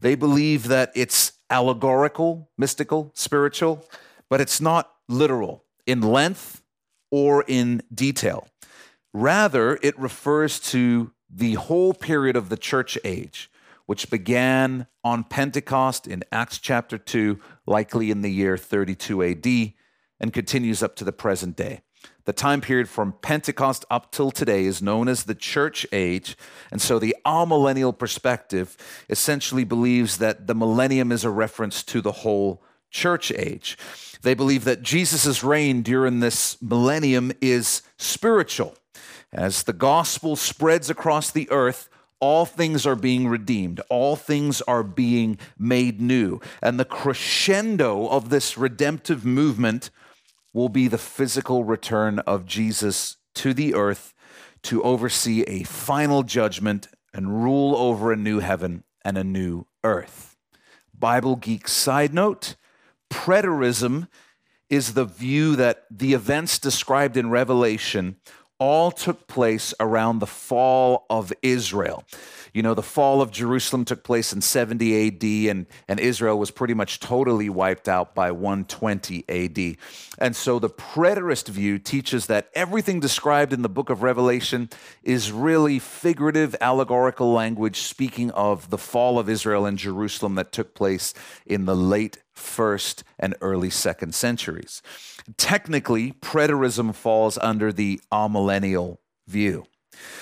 They 0.00 0.14
believe 0.14 0.68
that 0.68 0.92
it's 0.94 1.32
allegorical, 1.50 2.50
mystical, 2.56 3.10
spiritual, 3.14 3.84
but 4.30 4.40
it's 4.40 4.60
not 4.60 4.92
literal 5.08 5.64
in 5.88 6.00
length 6.00 6.62
or 7.10 7.44
in 7.48 7.82
detail. 7.92 8.46
Rather, 9.12 9.76
it 9.82 9.98
refers 9.98 10.60
to 10.60 11.10
the 11.28 11.54
whole 11.54 11.94
period 11.94 12.36
of 12.36 12.48
the 12.48 12.56
church 12.56 12.96
age 13.02 13.50
which 13.86 14.10
began 14.10 14.86
on 15.02 15.24
Pentecost 15.24 16.06
in 16.06 16.24
Acts 16.30 16.58
chapter 16.58 16.98
2, 16.98 17.40
likely 17.66 18.10
in 18.10 18.22
the 18.22 18.32
year 18.32 18.56
32 18.56 19.22
AD, 19.22 19.72
and 20.20 20.32
continues 20.32 20.82
up 20.82 20.96
to 20.96 21.04
the 21.04 21.12
present 21.12 21.56
day. 21.56 21.80
The 22.24 22.32
time 22.32 22.60
period 22.60 22.88
from 22.88 23.14
Pentecost 23.22 23.84
up 23.88 24.10
till 24.10 24.32
today 24.32 24.64
is 24.64 24.82
known 24.82 25.08
as 25.08 25.24
the 25.24 25.34
church 25.34 25.86
age. 25.92 26.36
And 26.72 26.82
so 26.82 26.98
the 26.98 27.14
amillennial 27.24 27.96
perspective 27.96 28.76
essentially 29.08 29.64
believes 29.64 30.18
that 30.18 30.48
the 30.48 30.54
millennium 30.54 31.12
is 31.12 31.24
a 31.24 31.30
reference 31.30 31.84
to 31.84 32.00
the 32.00 32.12
whole 32.12 32.62
church 32.90 33.30
age. 33.30 33.78
They 34.22 34.34
believe 34.34 34.64
that 34.64 34.82
Jesus' 34.82 35.44
reign 35.44 35.82
during 35.82 36.18
this 36.18 36.60
millennium 36.60 37.30
is 37.40 37.82
spiritual. 37.96 38.76
As 39.32 39.62
the 39.62 39.72
gospel 39.72 40.34
spreads 40.34 40.90
across 40.90 41.30
the 41.30 41.48
earth, 41.50 41.88
all 42.20 42.46
things 42.46 42.86
are 42.86 42.96
being 42.96 43.28
redeemed, 43.28 43.80
all 43.90 44.16
things 44.16 44.62
are 44.62 44.82
being 44.82 45.38
made 45.58 46.00
new. 46.00 46.40
And 46.62 46.80
the 46.80 46.84
crescendo 46.84 48.08
of 48.08 48.30
this 48.30 48.56
redemptive 48.56 49.24
movement 49.24 49.90
will 50.52 50.68
be 50.68 50.88
the 50.88 50.98
physical 50.98 51.64
return 51.64 52.18
of 52.20 52.46
Jesus 52.46 53.16
to 53.34 53.52
the 53.52 53.74
earth 53.74 54.14
to 54.62 54.82
oversee 54.82 55.42
a 55.42 55.62
final 55.64 56.22
judgment 56.22 56.88
and 57.12 57.42
rule 57.42 57.76
over 57.76 58.10
a 58.10 58.16
new 58.16 58.40
heaven 58.40 58.84
and 59.04 59.16
a 59.18 59.24
new 59.24 59.66
earth. 59.84 60.36
Bible 60.98 61.36
geek 61.36 61.68
side 61.68 62.14
note 62.14 62.56
preterism 63.10 64.08
is 64.68 64.94
the 64.94 65.04
view 65.04 65.56
that 65.56 65.84
the 65.90 66.14
events 66.14 66.58
described 66.58 67.16
in 67.16 67.30
Revelation 67.30 68.16
all 68.58 68.90
took 68.90 69.26
place 69.26 69.74
around 69.80 70.18
the 70.18 70.26
fall 70.26 71.06
of 71.10 71.32
Israel. 71.42 72.04
You 72.56 72.62
know, 72.62 72.72
the 72.72 72.82
fall 72.82 73.20
of 73.20 73.30
Jerusalem 73.30 73.84
took 73.84 74.02
place 74.02 74.32
in 74.32 74.40
70 74.40 75.08
AD, 75.08 75.50
and, 75.50 75.66
and 75.88 76.00
Israel 76.00 76.38
was 76.38 76.50
pretty 76.50 76.72
much 76.72 77.00
totally 77.00 77.50
wiped 77.50 77.86
out 77.86 78.14
by 78.14 78.30
120 78.30 79.26
AD. 79.28 79.76
And 80.18 80.34
so 80.34 80.58
the 80.58 80.70
preterist 80.70 81.48
view 81.48 81.78
teaches 81.78 82.28
that 82.28 82.48
everything 82.54 82.98
described 82.98 83.52
in 83.52 83.60
the 83.60 83.68
book 83.68 83.90
of 83.90 84.02
Revelation 84.02 84.70
is 85.02 85.30
really 85.30 85.78
figurative, 85.78 86.56
allegorical 86.62 87.30
language 87.30 87.80
speaking 87.80 88.30
of 88.30 88.70
the 88.70 88.78
fall 88.78 89.18
of 89.18 89.28
Israel 89.28 89.66
and 89.66 89.76
Jerusalem 89.76 90.34
that 90.36 90.50
took 90.50 90.74
place 90.74 91.12
in 91.44 91.66
the 91.66 91.76
late 91.76 92.22
first 92.32 93.04
and 93.18 93.34
early 93.42 93.68
second 93.68 94.14
centuries. 94.14 94.80
Technically, 95.36 96.12
preterism 96.12 96.94
falls 96.94 97.36
under 97.36 97.70
the 97.70 98.00
amillennial 98.10 98.96
view. 99.28 99.66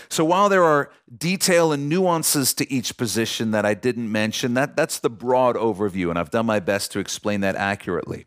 So 0.08 0.24
while 0.24 0.48
there 0.48 0.64
are 0.64 0.90
detail 1.16 1.72
and 1.72 1.88
nuances 1.88 2.54
to 2.54 2.72
each 2.72 2.96
position 2.96 3.50
that 3.50 3.64
I 3.64 3.74
didn't 3.74 4.10
mention, 4.10 4.54
that, 4.54 4.76
that's 4.76 4.98
the 4.98 5.10
broad 5.10 5.56
overview, 5.56 6.10
and 6.10 6.18
I've 6.18 6.30
done 6.30 6.46
my 6.46 6.60
best 6.60 6.92
to 6.92 6.98
explain 6.98 7.40
that 7.40 7.56
accurately. 7.56 8.26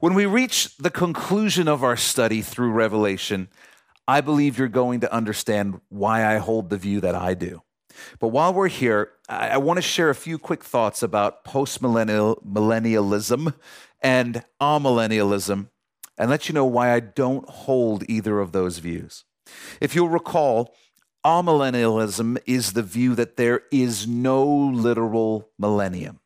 When 0.00 0.14
we 0.14 0.26
reach 0.26 0.76
the 0.76 0.90
conclusion 0.90 1.68
of 1.68 1.82
our 1.82 1.96
study 1.96 2.42
through 2.42 2.70
Revelation, 2.70 3.48
I 4.06 4.20
believe 4.20 4.58
you're 4.58 4.68
going 4.68 5.00
to 5.00 5.12
understand 5.12 5.80
why 5.88 6.24
I 6.24 6.38
hold 6.38 6.70
the 6.70 6.78
view 6.78 7.00
that 7.00 7.14
I 7.14 7.34
do. 7.34 7.62
But 8.20 8.28
while 8.28 8.54
we're 8.54 8.68
here, 8.68 9.10
I, 9.28 9.48
I 9.50 9.56
want 9.58 9.78
to 9.78 9.82
share 9.82 10.10
a 10.10 10.14
few 10.14 10.38
quick 10.38 10.64
thoughts 10.64 11.02
about 11.02 11.44
postmillennialism 11.44 13.54
and 14.00 14.44
amillennialism 14.60 15.68
and 16.16 16.30
let 16.30 16.48
you 16.48 16.52
know 16.52 16.64
why 16.64 16.94
I 16.94 17.00
don't 17.00 17.48
hold 17.48 18.04
either 18.08 18.38
of 18.40 18.52
those 18.52 18.78
views. 18.78 19.24
If 19.80 19.94
you'll 19.94 20.08
recall, 20.08 20.74
amillennialism 21.24 22.38
is 22.46 22.72
the 22.72 22.82
view 22.82 23.14
that 23.14 23.36
there 23.36 23.62
is 23.70 24.06
no 24.06 24.46
literal 24.46 25.50
millennium. 25.58 26.20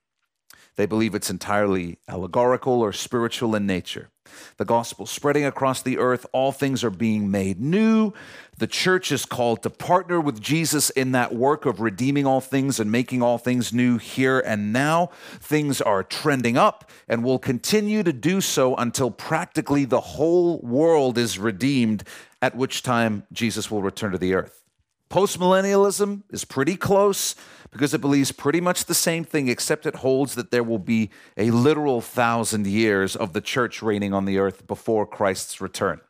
They 0.76 0.87
believe 0.87 1.14
it's 1.14 1.30
entirely 1.30 1.98
allegorical 2.08 2.80
or 2.80 2.92
spiritual 2.92 3.54
in 3.54 3.66
nature. 3.66 4.08
The 4.56 4.64
gospel 4.64 5.04
spreading 5.04 5.44
across 5.44 5.82
the 5.82 5.98
earth, 5.98 6.24
all 6.32 6.52
things 6.52 6.82
are 6.82 6.90
being 6.90 7.30
made 7.30 7.61
new. 7.61 8.14
The 8.56 8.66
church 8.66 9.12
is 9.12 9.26
called 9.26 9.62
to 9.62 9.70
partner 9.70 10.18
with 10.18 10.40
Jesus 10.40 10.88
in 10.90 11.12
that 11.12 11.35
work 11.35 11.66
of 11.66 11.80
redeeming 11.80 12.26
all 12.26 12.40
things 12.40 12.80
and 12.80 12.90
making 12.90 13.22
all 13.22 13.37
things 13.37 13.72
new 13.72 13.98
here 13.98 14.40
and 14.40 14.72
now. 14.72 15.11
Things 15.40 15.82
are 15.82 16.02
trending 16.02 16.56
up 16.56 16.90
and 17.06 17.22
will 17.22 17.38
continue 17.38 18.02
to 18.02 18.12
do 18.12 18.40
so 18.40 18.74
until 18.76 19.11
practically 19.11 19.85
the 19.85 20.00
whole 20.00 20.58
world 20.61 21.18
is 21.18 21.38
redeemed, 21.38 22.04
at 22.42 22.57
which 22.57 22.83
time 22.83 23.24
Jesus 23.33 23.70
will 23.70 23.81
return 23.81 24.12
to 24.12 24.18
the 24.18 24.35
earth. 24.35 24.64
Postmillennialism 25.09 26.22
is 26.31 26.44
pretty 26.44 26.74
close 26.74 27.37
because 27.70 27.94
it 27.94 28.00
believes 28.00 28.33
pretty 28.33 28.61
much 28.61 28.87
the 28.87 28.94
same 28.94 29.24
thing, 29.24 29.48
except 29.48 29.87
it 29.87 29.96
holds 29.96 30.35
that 30.35 30.50
there 30.50 30.64
will 30.64 30.78
be 30.78 31.11
a 31.37 31.50
literal 31.50 32.00
thousand 32.00 32.66
years 32.66 33.14
of 33.14 33.33
the 33.33 33.40
church 33.40 33.81
reigning 33.81 34.12
on 34.12 34.24
the 34.24 34.38
earth 34.38 34.66
before 34.66 35.07
Christ's 35.07 35.61
return. 35.61 36.00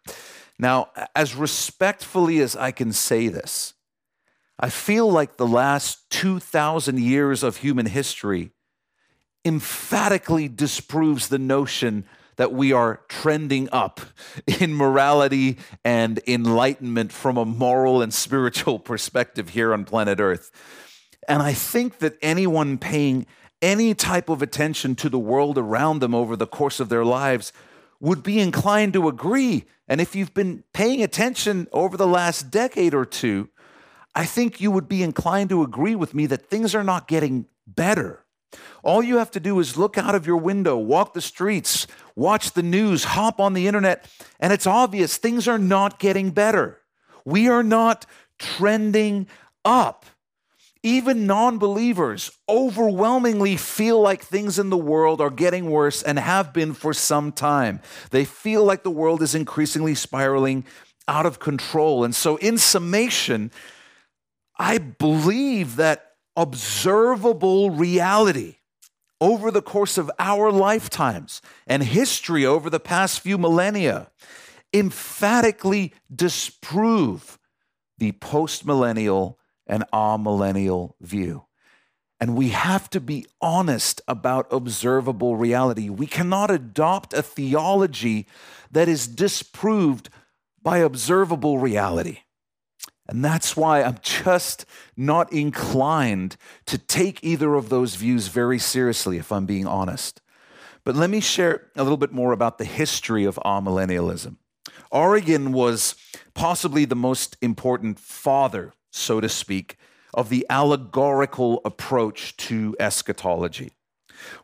Now, 0.58 0.90
as 1.14 1.34
respectfully 1.34 2.40
as 2.40 2.56
I 2.56 2.70
can 2.70 2.92
say 2.92 3.28
this, 3.28 3.74
I 4.58 4.68
feel 4.68 5.10
like 5.10 5.36
the 5.36 5.46
last 5.46 6.08
2,000 6.10 7.00
years 7.00 7.42
of 7.42 7.58
human 7.58 7.86
history 7.86 8.52
emphatically 9.44 10.46
disproves 10.46 11.28
the 11.28 11.38
notion 11.38 12.04
that 12.36 12.52
we 12.52 12.72
are 12.72 13.00
trending 13.08 13.68
up 13.72 14.00
in 14.60 14.74
morality 14.74 15.58
and 15.84 16.20
enlightenment 16.26 17.12
from 17.12 17.36
a 17.36 17.44
moral 17.44 18.02
and 18.02 18.12
spiritual 18.12 18.78
perspective 18.78 19.50
here 19.50 19.72
on 19.72 19.84
planet 19.84 20.20
Earth. 20.20 20.50
And 21.28 21.42
I 21.42 21.52
think 21.52 21.98
that 21.98 22.16
anyone 22.22 22.78
paying 22.78 23.26
any 23.60 23.94
type 23.94 24.28
of 24.28 24.42
attention 24.42 24.94
to 24.96 25.08
the 25.08 25.18
world 25.18 25.56
around 25.56 26.00
them 26.00 26.14
over 26.14 26.36
the 26.36 26.46
course 26.46 26.80
of 26.80 26.88
their 26.88 27.04
lives 27.04 27.52
would 28.00 28.22
be 28.22 28.40
inclined 28.40 28.92
to 28.94 29.08
agree. 29.08 29.64
And 29.86 30.00
if 30.00 30.16
you've 30.16 30.34
been 30.34 30.64
paying 30.72 31.02
attention 31.02 31.68
over 31.72 31.96
the 31.96 32.06
last 32.06 32.50
decade 32.50 32.94
or 32.94 33.04
two, 33.04 33.48
I 34.14 34.26
think 34.26 34.60
you 34.60 34.70
would 34.70 34.88
be 34.88 35.02
inclined 35.02 35.50
to 35.50 35.62
agree 35.62 35.94
with 35.94 36.12
me 36.12 36.26
that 36.26 36.46
things 36.46 36.74
are 36.74 36.84
not 36.84 37.06
getting 37.06 37.46
better. 37.66 38.21
All 38.82 39.02
you 39.02 39.16
have 39.16 39.30
to 39.32 39.40
do 39.40 39.58
is 39.60 39.76
look 39.76 39.96
out 39.96 40.14
of 40.14 40.26
your 40.26 40.36
window, 40.36 40.76
walk 40.76 41.14
the 41.14 41.20
streets, 41.20 41.86
watch 42.16 42.52
the 42.52 42.62
news, 42.62 43.04
hop 43.04 43.40
on 43.40 43.54
the 43.54 43.66
internet, 43.66 44.08
and 44.40 44.52
it's 44.52 44.66
obvious 44.66 45.16
things 45.16 45.46
are 45.48 45.58
not 45.58 45.98
getting 45.98 46.30
better. 46.30 46.80
We 47.24 47.48
are 47.48 47.62
not 47.62 48.06
trending 48.38 49.28
up. 49.64 50.06
Even 50.84 51.28
non 51.28 51.58
believers 51.58 52.32
overwhelmingly 52.48 53.56
feel 53.56 54.00
like 54.00 54.22
things 54.22 54.58
in 54.58 54.68
the 54.68 54.76
world 54.76 55.20
are 55.20 55.30
getting 55.30 55.70
worse 55.70 56.02
and 56.02 56.18
have 56.18 56.52
been 56.52 56.74
for 56.74 56.92
some 56.92 57.30
time. 57.30 57.80
They 58.10 58.24
feel 58.24 58.64
like 58.64 58.82
the 58.82 58.90
world 58.90 59.22
is 59.22 59.36
increasingly 59.36 59.94
spiraling 59.94 60.64
out 61.06 61.24
of 61.24 61.38
control. 61.38 62.02
And 62.02 62.14
so, 62.14 62.34
in 62.36 62.58
summation, 62.58 63.52
I 64.58 64.78
believe 64.78 65.76
that 65.76 66.11
observable 66.36 67.70
reality 67.70 68.56
over 69.20 69.50
the 69.50 69.62
course 69.62 69.98
of 69.98 70.10
our 70.18 70.50
lifetimes 70.50 71.40
and 71.66 71.82
history 71.82 72.44
over 72.44 72.68
the 72.68 72.80
past 72.80 73.20
few 73.20 73.38
millennia 73.38 74.10
emphatically 74.74 75.92
disprove 76.14 77.38
the 77.98 78.12
postmillennial 78.12 79.36
and 79.66 79.84
amillennial 79.92 80.94
view. 81.00 81.44
And 82.20 82.36
we 82.36 82.50
have 82.50 82.88
to 82.90 83.00
be 83.00 83.26
honest 83.40 84.00
about 84.06 84.46
observable 84.52 85.36
reality. 85.36 85.88
We 85.88 86.06
cannot 86.06 86.50
adopt 86.50 87.12
a 87.14 87.22
theology 87.22 88.26
that 88.70 88.88
is 88.88 89.06
disproved 89.06 90.08
by 90.62 90.78
observable 90.78 91.58
reality. 91.58 92.20
And 93.08 93.24
that's 93.24 93.56
why 93.56 93.82
I'm 93.82 93.98
just 94.00 94.64
not 94.96 95.32
inclined 95.32 96.36
to 96.66 96.78
take 96.78 97.22
either 97.22 97.54
of 97.54 97.68
those 97.68 97.96
views 97.96 98.28
very 98.28 98.58
seriously, 98.58 99.18
if 99.18 99.32
I'm 99.32 99.46
being 99.46 99.66
honest. 99.66 100.20
But 100.84 100.96
let 100.96 101.10
me 101.10 101.20
share 101.20 101.68
a 101.76 101.82
little 101.82 101.96
bit 101.96 102.12
more 102.12 102.32
about 102.32 102.58
the 102.58 102.64
history 102.64 103.24
of 103.24 103.38
amillennialism. 103.44 104.36
Origen 104.90 105.52
was 105.52 105.94
possibly 106.34 106.84
the 106.84 106.96
most 106.96 107.36
important 107.40 107.98
father, 107.98 108.72
so 108.90 109.20
to 109.20 109.28
speak, 109.28 109.76
of 110.14 110.28
the 110.28 110.46
allegorical 110.50 111.60
approach 111.64 112.36
to 112.36 112.76
eschatology. 112.78 113.72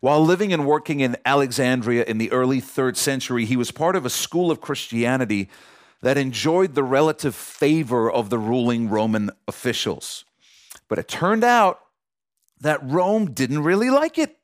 While 0.01 0.25
living 0.25 0.53
and 0.53 0.67
working 0.67 1.01
in 1.01 1.17
Alexandria 1.25 2.05
in 2.05 2.19
the 2.19 2.33
early 2.33 2.61
third 2.61 2.97
century, 2.97 3.45
he 3.45 3.57
was 3.57 3.71
part 3.71 3.95
of 3.95 4.05
a 4.05 4.11
school 4.11 4.51
of 4.51 4.61
Christianity 4.61 5.49
that 6.03 6.19
enjoyed 6.19 6.75
the 6.75 6.85
relative 6.85 7.35
favor 7.35 8.11
of 8.11 8.31
the 8.31 8.39
ruling 8.39 8.89
Roman 8.89 9.31
officials. 9.47 10.25
But 10.89 10.99
it 10.99 11.09
turned 11.09 11.45
out 11.45 11.81
that 12.61 12.81
Rome 12.83 13.33
didn't 13.33 13.63
really 13.63 13.91
like 13.91 14.19
it 14.19 14.39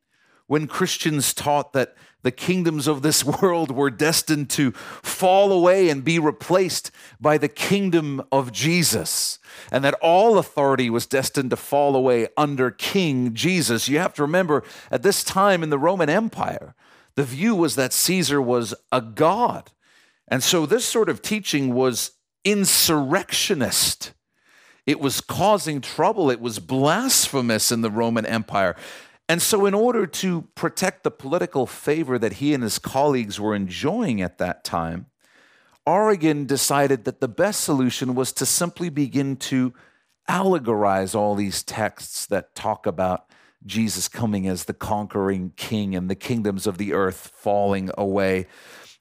when 0.46 0.66
Christians 0.66 1.32
taught 1.32 1.72
that 1.72 1.96
the 2.22 2.30
kingdoms 2.30 2.88
of 2.88 3.02
this 3.02 3.24
world 3.42 3.70
were 3.70 3.90
destined 3.90 4.50
to 4.50 4.72
fall 4.72 5.52
away 5.52 5.88
and 5.88 6.02
be 6.02 6.18
replaced 6.18 6.90
by 7.20 7.38
the 7.38 7.48
kingdom 7.48 8.22
of 8.32 8.50
Jesus, 8.50 9.38
and 9.70 9.84
that 9.84 9.94
all 10.02 10.38
authority 10.38 10.90
was 10.90 11.06
destined 11.06 11.50
to 11.50 11.56
fall 11.56 11.94
away 11.94 12.28
under 12.36 12.70
King 12.70 13.34
Jesus. 13.34 13.88
You 13.88 13.98
have 13.98 14.14
to 14.14 14.22
remember, 14.22 14.64
at 14.90 15.02
this 15.02 15.22
time 15.22 15.62
in 15.62 15.70
the 15.70 15.78
Roman 15.78 16.10
Empire, 16.10 16.74
the 17.14 17.24
view 17.24 17.54
was 17.54 17.76
that 17.76 17.92
Caesar 17.92 18.42
was 18.42 18.74
a 18.90 19.00
god 19.00 19.70
and 20.28 20.42
so 20.42 20.66
this 20.66 20.84
sort 20.84 21.08
of 21.08 21.22
teaching 21.22 21.74
was 21.74 22.12
insurrectionist. 22.44 24.12
It 24.86 25.00
was 25.00 25.20
causing 25.20 25.80
trouble. 25.80 26.30
It 26.30 26.40
was 26.40 26.58
blasphemous 26.58 27.72
in 27.72 27.80
the 27.80 27.90
Roman 27.90 28.26
Empire. 28.26 28.76
And 29.28 29.40
so, 29.40 29.64
in 29.64 29.72
order 29.72 30.06
to 30.06 30.42
protect 30.54 31.02
the 31.02 31.10
political 31.10 31.66
favor 31.66 32.18
that 32.18 32.34
he 32.34 32.52
and 32.52 32.62
his 32.62 32.78
colleagues 32.78 33.40
were 33.40 33.54
enjoying 33.54 34.20
at 34.20 34.36
that 34.38 34.64
time, 34.64 35.06
Origen 35.86 36.44
decided 36.44 37.04
that 37.04 37.20
the 37.20 37.28
best 37.28 37.62
solution 37.62 38.14
was 38.14 38.32
to 38.32 38.46
simply 38.46 38.90
begin 38.90 39.36
to 39.36 39.72
allegorize 40.28 41.14
all 41.14 41.34
these 41.34 41.62
texts 41.62 42.26
that 42.26 42.54
talk 42.54 42.86
about 42.86 43.26
Jesus 43.66 44.08
coming 44.08 44.46
as 44.46 44.64
the 44.64 44.74
conquering 44.74 45.52
king 45.56 45.94
and 45.94 46.10
the 46.10 46.14
kingdoms 46.14 46.66
of 46.66 46.76
the 46.76 46.92
earth 46.92 47.32
falling 47.34 47.90
away. 47.96 48.46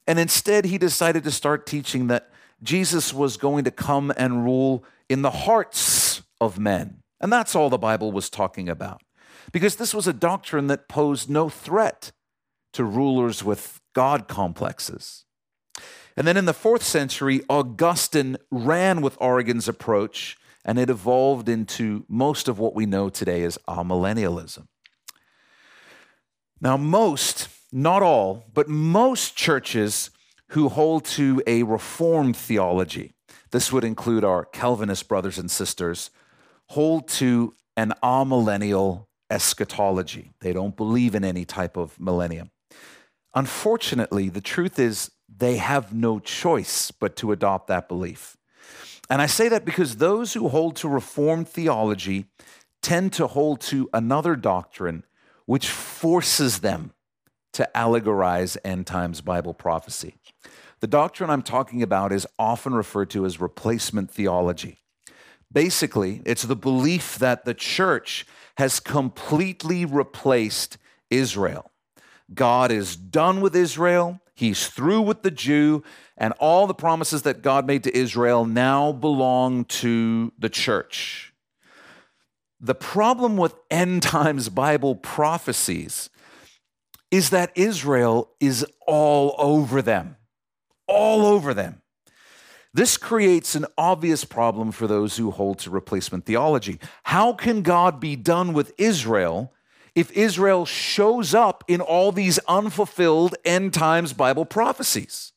And 0.06 0.18
instead, 0.18 0.66
he 0.66 0.78
decided 0.78 1.24
to 1.24 1.30
start 1.30 1.66
teaching 1.66 2.08
that 2.08 2.30
Jesus 2.62 3.12
was 3.12 3.36
going 3.36 3.64
to 3.64 3.70
come 3.70 4.12
and 4.16 4.44
rule 4.44 4.84
in 5.08 5.22
the 5.22 5.30
hearts 5.30 6.22
of 6.40 6.58
men. 6.58 6.98
And 7.20 7.32
that's 7.32 7.54
all 7.54 7.70
the 7.70 7.78
Bible 7.78 8.12
was 8.12 8.28
talking 8.28 8.68
about 8.68 9.02
because 9.52 9.76
this 9.76 9.94
was 9.94 10.06
a 10.06 10.12
doctrine 10.12 10.66
that 10.68 10.88
posed 10.88 11.30
no 11.30 11.48
threat 11.48 12.12
to 12.72 12.84
rulers 12.84 13.44
with 13.44 13.80
God 13.94 14.28
complexes. 14.28 15.24
And 16.16 16.26
then 16.26 16.36
in 16.36 16.44
the 16.44 16.54
fourth 16.54 16.82
century, 16.82 17.42
Augustine 17.48 18.36
ran 18.50 19.00
with 19.00 19.16
Origen's 19.20 19.68
approach, 19.68 20.36
and 20.64 20.78
it 20.78 20.90
evolved 20.90 21.48
into 21.48 22.04
most 22.08 22.48
of 22.48 22.58
what 22.58 22.74
we 22.74 22.86
know 22.86 23.08
today 23.08 23.42
as 23.42 23.58
amillennialism. 23.68 24.66
Now, 26.60 26.76
most, 26.76 27.48
not 27.74 28.04
all, 28.04 28.44
but 28.54 28.68
most 28.68 29.36
churches 29.36 30.10
who 30.50 30.68
hold 30.68 31.04
to 31.04 31.42
a 31.44 31.64
reformed 31.64 32.36
theology, 32.36 33.12
this 33.50 33.72
would 33.72 33.82
include 33.82 34.22
our 34.22 34.44
Calvinist 34.44 35.08
brothers 35.08 35.38
and 35.38 35.50
sisters, 35.50 36.10
hold 36.68 37.08
to 37.08 37.52
an 37.76 37.92
amillennial 38.00 39.06
eschatology. 39.28 40.30
They 40.40 40.52
don't 40.52 40.76
believe 40.76 41.16
in 41.16 41.24
any 41.24 41.44
type 41.44 41.76
of 41.76 41.98
millennium. 41.98 42.52
Unfortunately, 43.34 44.28
the 44.28 44.40
truth 44.40 44.78
is 44.78 45.10
they 45.28 45.56
have 45.56 45.92
no 45.92 46.20
choice 46.20 46.92
but 46.92 47.16
to 47.16 47.32
adopt 47.32 47.66
that 47.66 47.88
belief. 47.88 48.36
And 49.10 49.20
I 49.20 49.26
say 49.26 49.48
that 49.48 49.64
because 49.64 49.96
those 49.96 50.34
who 50.34 50.48
hold 50.48 50.76
to 50.76 50.88
Reformed 50.88 51.48
theology 51.48 52.26
tend 52.82 53.12
to 53.14 53.26
hold 53.26 53.60
to 53.62 53.90
another 53.92 54.36
doctrine 54.36 55.04
which 55.46 55.68
forces 55.68 56.60
them 56.60 56.93
to 57.54 57.68
allegorize 57.74 58.56
end 58.64 58.86
times 58.86 59.20
Bible 59.20 59.54
prophecy. 59.54 60.14
The 60.80 60.86
doctrine 60.86 61.30
I'm 61.30 61.42
talking 61.42 61.82
about 61.82 62.12
is 62.12 62.26
often 62.38 62.74
referred 62.74 63.10
to 63.10 63.24
as 63.24 63.40
replacement 63.40 64.10
theology. 64.10 64.80
Basically, 65.50 66.20
it's 66.26 66.42
the 66.42 66.56
belief 66.56 67.18
that 67.18 67.44
the 67.44 67.54
church 67.54 68.26
has 68.58 68.80
completely 68.80 69.84
replaced 69.84 70.78
Israel. 71.10 71.70
God 72.32 72.70
is 72.70 72.96
done 72.96 73.40
with 73.40 73.54
Israel, 73.54 74.20
He's 74.34 74.66
through 74.66 75.02
with 75.02 75.22
the 75.22 75.30
Jew, 75.30 75.84
and 76.16 76.34
all 76.40 76.66
the 76.66 76.74
promises 76.74 77.22
that 77.22 77.40
God 77.40 77.66
made 77.66 77.84
to 77.84 77.96
Israel 77.96 78.44
now 78.44 78.90
belong 78.90 79.64
to 79.66 80.32
the 80.38 80.48
church. 80.48 81.32
The 82.60 82.74
problem 82.74 83.36
with 83.36 83.54
end 83.70 84.02
times 84.02 84.48
Bible 84.48 84.96
prophecies 84.96 86.10
is 87.14 87.30
that 87.30 87.52
Israel 87.54 88.28
is 88.40 88.66
all 88.88 89.36
over 89.38 89.80
them, 89.80 90.16
all 90.88 91.24
over 91.24 91.54
them. 91.54 91.80
This 92.72 92.96
creates 92.96 93.54
an 93.54 93.66
obvious 93.78 94.24
problem 94.24 94.72
for 94.72 94.88
those 94.88 95.16
who 95.16 95.30
hold 95.30 95.60
to 95.60 95.70
replacement 95.70 96.26
theology. 96.26 96.80
How 97.04 97.32
can 97.32 97.62
God 97.62 98.00
be 98.00 98.16
done 98.16 98.52
with 98.52 98.72
Israel 98.78 99.52
if 99.94 100.10
Israel 100.10 100.66
shows 100.66 101.34
up 101.34 101.62
in 101.68 101.80
all 101.80 102.10
these 102.10 102.40
unfulfilled 102.48 103.36
end 103.44 103.72
times 103.72 104.12
Bible 104.12 104.44
prophecies? 104.44 105.34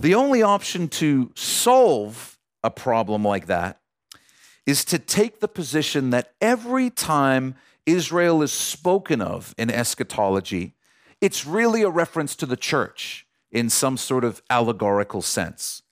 The 0.00 0.16
only 0.16 0.42
option 0.42 0.88
to 0.88 1.30
solve 1.36 2.40
a 2.64 2.72
problem 2.72 3.22
like 3.22 3.46
that 3.46 3.78
is 4.66 4.84
to 4.86 4.98
take 4.98 5.38
the 5.38 5.46
position 5.46 6.10
that 6.10 6.32
every 6.40 6.90
time 6.90 7.54
Israel 7.86 8.42
is 8.42 8.52
spoken 8.52 9.20
of 9.20 9.54
in 9.58 9.70
eschatology, 9.70 10.74
it's 11.20 11.46
really 11.46 11.82
a 11.82 11.90
reference 11.90 12.36
to 12.36 12.46
the 12.46 12.56
church 12.56 13.26
in 13.50 13.68
some 13.68 13.96
sort 13.96 14.24
of 14.24 14.42
allegorical 14.50 15.22
sense. 15.22 15.82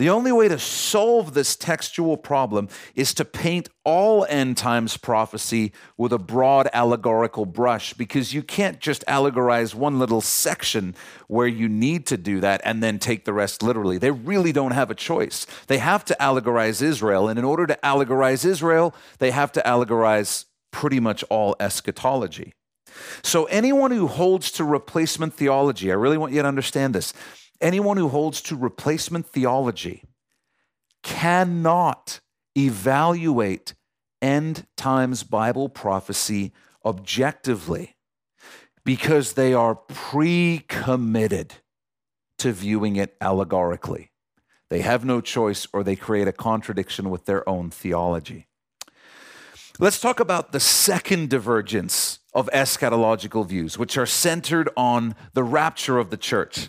The 0.00 0.08
only 0.08 0.32
way 0.32 0.48
to 0.48 0.58
solve 0.58 1.34
this 1.34 1.54
textual 1.54 2.16
problem 2.16 2.68
is 2.94 3.12
to 3.12 3.24
paint 3.26 3.68
all 3.84 4.24
end 4.30 4.56
times 4.56 4.96
prophecy 4.96 5.72
with 5.98 6.10
a 6.10 6.18
broad 6.18 6.70
allegorical 6.72 7.44
brush 7.44 7.92
because 7.92 8.32
you 8.32 8.42
can't 8.42 8.80
just 8.80 9.04
allegorize 9.06 9.74
one 9.74 9.98
little 9.98 10.22
section 10.22 10.94
where 11.28 11.46
you 11.46 11.68
need 11.68 12.06
to 12.06 12.16
do 12.16 12.40
that 12.40 12.62
and 12.64 12.82
then 12.82 12.98
take 12.98 13.26
the 13.26 13.34
rest 13.34 13.62
literally. 13.62 13.98
They 13.98 14.10
really 14.10 14.52
don't 14.52 14.70
have 14.70 14.90
a 14.90 14.94
choice. 14.94 15.46
They 15.66 15.76
have 15.76 16.06
to 16.06 16.16
allegorize 16.18 16.80
Israel, 16.80 17.28
and 17.28 17.38
in 17.38 17.44
order 17.44 17.66
to 17.66 17.78
allegorize 17.84 18.46
Israel, 18.46 18.94
they 19.18 19.32
have 19.32 19.52
to 19.52 19.62
allegorize 19.66 20.46
pretty 20.70 21.00
much 21.00 21.22
all 21.24 21.56
eschatology. 21.60 22.54
So, 23.22 23.44
anyone 23.44 23.92
who 23.92 24.08
holds 24.08 24.50
to 24.52 24.64
replacement 24.64 25.34
theology, 25.34 25.90
I 25.90 25.94
really 25.94 26.18
want 26.18 26.32
you 26.32 26.42
to 26.42 26.48
understand 26.48 26.94
this 26.94 27.12
Anyone 27.60 27.98
who 27.98 28.08
holds 28.08 28.40
to 28.42 28.56
replacement 28.56 29.26
theology 29.26 30.02
cannot 31.02 32.20
evaluate 32.56 33.74
end 34.22 34.66
times 34.76 35.22
Bible 35.22 35.68
prophecy 35.68 36.52
objectively 36.84 37.96
because 38.84 39.34
they 39.34 39.52
are 39.52 39.74
pre 39.74 40.64
committed 40.68 41.54
to 42.38 42.52
viewing 42.52 42.96
it 42.96 43.14
allegorically. 43.20 44.10
They 44.70 44.80
have 44.80 45.04
no 45.04 45.20
choice 45.20 45.66
or 45.72 45.82
they 45.82 45.96
create 45.96 46.28
a 46.28 46.32
contradiction 46.32 47.10
with 47.10 47.26
their 47.26 47.46
own 47.46 47.70
theology. 47.70 48.46
Let's 49.80 49.98
talk 49.98 50.20
about 50.20 50.52
the 50.52 50.60
second 50.60 51.30
divergence 51.30 52.18
of 52.34 52.50
eschatological 52.52 53.46
views, 53.46 53.78
which 53.78 53.96
are 53.96 54.04
centered 54.04 54.68
on 54.76 55.14
the 55.32 55.42
rapture 55.42 55.96
of 55.96 56.10
the 56.10 56.18
church. 56.18 56.68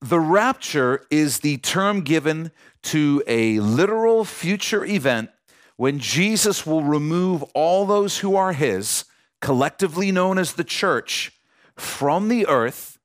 The 0.00 0.20
rapture 0.20 1.04
is 1.10 1.40
the 1.40 1.56
term 1.56 2.02
given 2.02 2.52
to 2.84 3.20
a 3.26 3.58
literal 3.58 4.24
future 4.24 4.84
event 4.84 5.30
when 5.74 5.98
Jesus 5.98 6.64
will 6.64 6.84
remove 6.84 7.42
all 7.52 7.84
those 7.84 8.18
who 8.18 8.36
are 8.36 8.52
his, 8.52 9.06
collectively 9.40 10.12
known 10.12 10.38
as 10.38 10.52
the 10.52 10.62
church, 10.62 11.32
from 11.74 12.28
the 12.28 12.46
earth, 12.46 13.00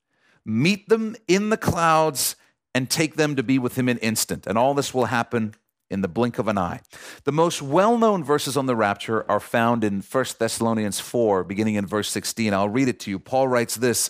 meet 0.46 0.88
them 0.88 1.16
in 1.28 1.50
the 1.50 1.58
clouds, 1.58 2.36
and 2.76 2.92
take 2.92 3.16
them 3.16 3.36
to 3.38 3.42
be 3.42 3.58
with 3.58 3.76
him 3.76 3.90
in 3.90 3.98
instant. 3.98 4.46
And 4.46 4.56
all 4.56 4.76
this 4.76 4.94
will 4.94 5.06
happen 5.06 5.56
in 5.90 6.02
the 6.02 6.08
blink 6.08 6.40
of 6.40 6.48
an 6.48 6.58
eye. 6.58 6.82
The 7.24 7.32
most 7.32 7.62
well 7.62 7.98
known 7.98 8.24
verses 8.24 8.58
on 8.58 8.66
the 8.66 8.76
rapture 8.76 9.30
are 9.30 9.40
found 9.40 9.84
in 9.84 10.02
1 10.02 10.26
Thessalonians 10.40 11.00
4, 11.00 11.44
beginning 11.44 11.76
in 11.76 11.86
verse 11.86 12.10
16. 12.10 12.54
I'll 12.54 12.70
read 12.70 12.88
it 12.88 13.00
to 13.02 13.12
you. 13.12 13.20
Paul 13.20 13.48
writes 13.48 13.76
this 13.76 14.10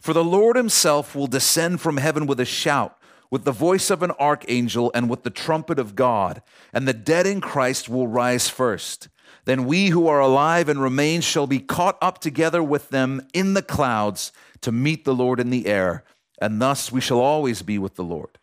for 0.00 0.12
the 0.12 0.24
Lord 0.24 0.56
himself 0.56 1.14
will 1.14 1.26
descend 1.26 1.80
from 1.80 1.96
heaven 1.96 2.26
with 2.26 2.40
a 2.40 2.44
shout, 2.44 2.96
with 3.30 3.44
the 3.44 3.52
voice 3.52 3.90
of 3.90 4.02
an 4.02 4.12
archangel, 4.12 4.90
and 4.94 5.10
with 5.10 5.22
the 5.22 5.30
trumpet 5.30 5.78
of 5.78 5.94
God, 5.94 6.42
and 6.72 6.86
the 6.86 6.94
dead 6.94 7.26
in 7.26 7.40
Christ 7.40 7.88
will 7.88 8.06
rise 8.06 8.48
first. 8.48 9.08
Then 9.44 9.64
we 9.64 9.88
who 9.88 10.06
are 10.06 10.20
alive 10.20 10.68
and 10.68 10.80
remain 10.80 11.20
shall 11.20 11.46
be 11.46 11.58
caught 11.58 11.98
up 12.00 12.18
together 12.18 12.62
with 12.62 12.90
them 12.90 13.26
in 13.34 13.54
the 13.54 13.62
clouds 13.62 14.32
to 14.60 14.72
meet 14.72 15.04
the 15.04 15.14
Lord 15.14 15.40
in 15.40 15.50
the 15.50 15.66
air, 15.66 16.04
and 16.40 16.62
thus 16.62 16.92
we 16.92 17.00
shall 17.00 17.20
always 17.20 17.62
be 17.62 17.78
with 17.78 17.96
the 17.96 18.04
Lord. 18.04 18.37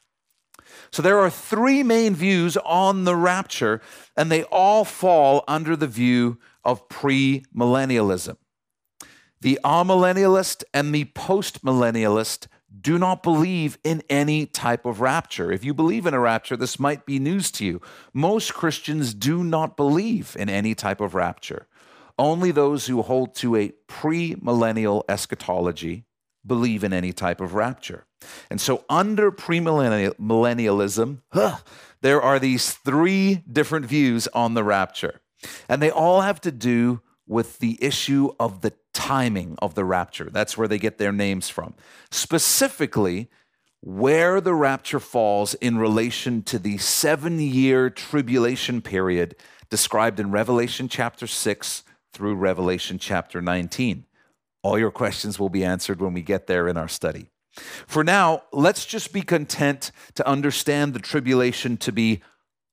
So 0.91 1.01
there 1.01 1.19
are 1.19 1.29
three 1.29 1.83
main 1.83 2.15
views 2.15 2.57
on 2.57 3.03
the 3.03 3.15
rapture, 3.15 3.81
and 4.15 4.31
they 4.31 4.43
all 4.43 4.85
fall 4.85 5.43
under 5.47 5.75
the 5.75 5.87
view 5.87 6.37
of 6.63 6.87
premillennialism. 6.89 8.37
The 9.41 9.59
amillennialist 9.63 10.63
and 10.73 10.93
the 10.93 11.05
postmillennialist 11.05 12.47
do 12.81 12.97
not 12.97 13.23
believe 13.23 13.77
in 13.83 14.03
any 14.09 14.45
type 14.45 14.85
of 14.85 15.01
rapture. 15.01 15.51
If 15.51 15.63
you 15.63 15.73
believe 15.73 16.05
in 16.05 16.13
a 16.13 16.19
rapture, 16.19 16.57
this 16.57 16.79
might 16.79 17.05
be 17.05 17.19
news 17.19 17.51
to 17.51 17.65
you. 17.65 17.81
Most 18.13 18.53
Christians 18.53 19.13
do 19.13 19.43
not 19.43 19.77
believe 19.77 20.35
in 20.39 20.49
any 20.49 20.75
type 20.75 21.01
of 21.01 21.15
rapture. 21.15 21.67
Only 22.17 22.51
those 22.51 22.87
who 22.87 23.01
hold 23.01 23.35
to 23.35 23.55
a 23.55 23.73
premillennial 23.87 25.03
eschatology 25.09 26.05
believe 26.45 26.83
in 26.83 26.93
any 26.93 27.11
type 27.13 27.41
of 27.41 27.53
rapture. 27.53 28.05
And 28.49 28.59
so, 28.59 28.83
under 28.89 29.31
premillennialism, 29.31 31.21
huh, 31.31 31.57
there 32.01 32.21
are 32.21 32.39
these 32.39 32.73
three 32.73 33.43
different 33.51 33.85
views 33.85 34.27
on 34.29 34.53
the 34.53 34.63
rapture. 34.63 35.21
And 35.69 35.81
they 35.81 35.91
all 35.91 36.21
have 36.21 36.41
to 36.41 36.51
do 36.51 37.01
with 37.27 37.59
the 37.59 37.77
issue 37.81 38.31
of 38.39 38.61
the 38.61 38.73
timing 38.93 39.55
of 39.61 39.75
the 39.75 39.85
rapture. 39.85 40.29
That's 40.31 40.57
where 40.57 40.67
they 40.67 40.77
get 40.77 40.97
their 40.97 41.11
names 41.11 41.49
from. 41.49 41.73
Specifically, 42.11 43.29
where 43.81 44.41
the 44.41 44.53
rapture 44.53 44.99
falls 44.99 45.53
in 45.55 45.77
relation 45.77 46.41
to 46.43 46.57
the 46.57 46.77
seven 46.77 47.39
year 47.39 47.89
tribulation 47.89 48.81
period 48.81 49.35
described 49.69 50.19
in 50.19 50.31
Revelation 50.31 50.87
chapter 50.87 51.27
6 51.27 51.83
through 52.13 52.35
Revelation 52.35 52.97
chapter 52.97 53.41
19. 53.41 54.05
All 54.65 54.79
your 54.79 54.89
questions 54.89 55.39
will 55.39 55.49
be 55.49 55.63
answered 55.63 56.01
when 56.01 56.11
we 56.11 56.23
get 56.23 56.47
there 56.47 56.67
in 56.67 56.75
our 56.75 56.87
study. 56.87 57.27
For 57.85 58.03
now, 58.03 58.41
let's 58.51 58.83
just 58.83 59.13
be 59.13 59.21
content 59.21 59.91
to 60.15 60.27
understand 60.27 60.95
the 60.95 60.99
tribulation 60.99 61.77
to 61.77 61.91
be 61.91 62.23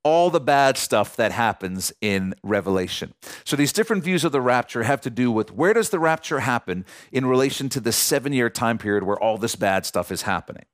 all 0.02 0.31
the 0.31 0.40
bad 0.40 0.78
stuff 0.78 1.16
that 1.16 1.33
happens 1.33 1.92
in 2.00 2.35
Revelation. 2.42 3.12
So 3.44 3.57
these 3.57 3.74
different 3.74 4.05
views 4.05 4.24
of 4.24 4.33
the 4.33 4.40
rapture 4.40 4.85
have 4.85 5.02
to 5.02 5.11
do 5.11 5.31
with 5.31 5.52
where 5.52 5.74
does 5.74 5.90
the 5.90 5.98
rapture 5.98 6.40
happen 6.40 6.87
in 7.12 7.26
relation 7.26 7.68
to 7.68 7.78
the 7.78 7.90
7-year 7.90 8.48
time 8.48 8.78
period 8.78 9.02
where 9.02 9.20
all 9.22 9.37
this 9.37 9.55
bad 9.55 9.85
stuff 9.85 10.11
is 10.11 10.22
happening. 10.22 10.64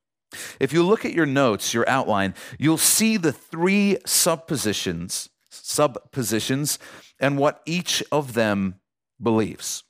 If 0.57 0.71
you 0.71 0.83
look 0.83 1.03
at 1.03 1.11
your 1.11 1.25
notes, 1.25 1.73
your 1.73 1.87
outline, 1.89 2.33
you'll 2.57 2.77
see 2.77 3.17
the 3.17 3.33
three 3.33 3.97
suppositions, 4.05 5.27
subpositions 5.49 6.79
and 7.19 7.37
what 7.37 7.61
each 7.65 8.01
of 8.09 8.35
them 8.35 8.79
believes. 9.21 9.83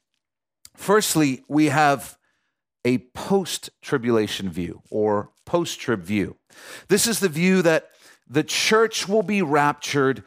Firstly, 0.80 1.44
we 1.50 1.65
have 1.65 2.18
a 2.86 3.00
post 3.13 3.70
tribulation 3.82 4.50
view 4.50 4.82
or 4.89 5.30
post 5.46 5.78
trib 5.82 6.04
view. 6.04 6.38
This 6.88 7.06
is 7.06 7.20
the 7.20 7.28
view 7.28 7.62
that 7.63 7.89
the 8.26 8.46
church 8.46 9.06
will 9.06 9.22
be 9.22 9.42
raptured 9.42 10.24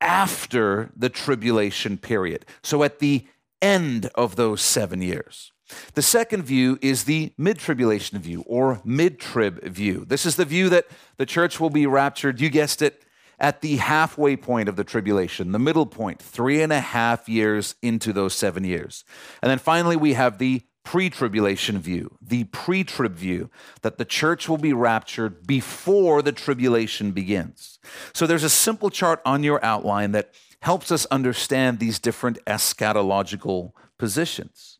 after 0.00 0.92
the 0.96 1.08
tribulation 1.08 1.98
period. 1.98 2.46
So 2.62 2.84
at 2.84 3.00
the 3.00 3.26
end 3.60 4.08
of 4.14 4.36
those 4.36 4.62
seven 4.62 5.02
years. 5.02 5.50
The 5.94 6.02
second 6.02 6.44
view 6.44 6.78
is 6.80 7.04
the 7.04 7.32
mid 7.36 7.58
tribulation 7.58 8.20
view 8.20 8.44
or 8.46 8.80
mid 8.84 9.18
trib 9.18 9.64
view. 9.64 10.04
This 10.06 10.24
is 10.24 10.36
the 10.36 10.44
view 10.44 10.68
that 10.68 10.86
the 11.16 11.26
church 11.26 11.58
will 11.58 11.70
be 11.70 11.84
raptured, 11.84 12.40
you 12.40 12.48
guessed 12.48 12.80
it, 12.80 13.02
at 13.38 13.60
the 13.60 13.76
halfway 13.76 14.36
point 14.36 14.68
of 14.68 14.76
the 14.76 14.84
tribulation, 14.84 15.52
the 15.52 15.58
middle 15.58 15.86
point, 15.86 16.20
three 16.20 16.62
and 16.62 16.72
a 16.72 16.80
half 16.80 17.28
years 17.28 17.74
into 17.82 18.12
those 18.12 18.34
seven 18.34 18.64
years. 18.64 19.04
And 19.42 19.50
then 19.50 19.58
finally, 19.58 19.96
we 19.96 20.14
have 20.14 20.38
the 20.38 20.62
pre 20.84 21.10
tribulation 21.10 21.78
view, 21.78 22.16
the 22.22 22.44
pre 22.44 22.84
trib 22.84 23.14
view, 23.14 23.50
that 23.82 23.98
the 23.98 24.04
church 24.04 24.48
will 24.48 24.56
be 24.56 24.72
raptured 24.72 25.46
before 25.46 26.22
the 26.22 26.32
tribulation 26.32 27.12
begins. 27.12 27.78
So 28.14 28.26
there's 28.26 28.44
a 28.44 28.50
simple 28.50 28.88
chart 28.88 29.20
on 29.24 29.42
your 29.42 29.62
outline 29.64 30.12
that 30.12 30.32
helps 30.60 30.90
us 30.90 31.04
understand 31.06 31.78
these 31.78 31.98
different 31.98 32.38
eschatological 32.46 33.72
positions. 33.98 34.75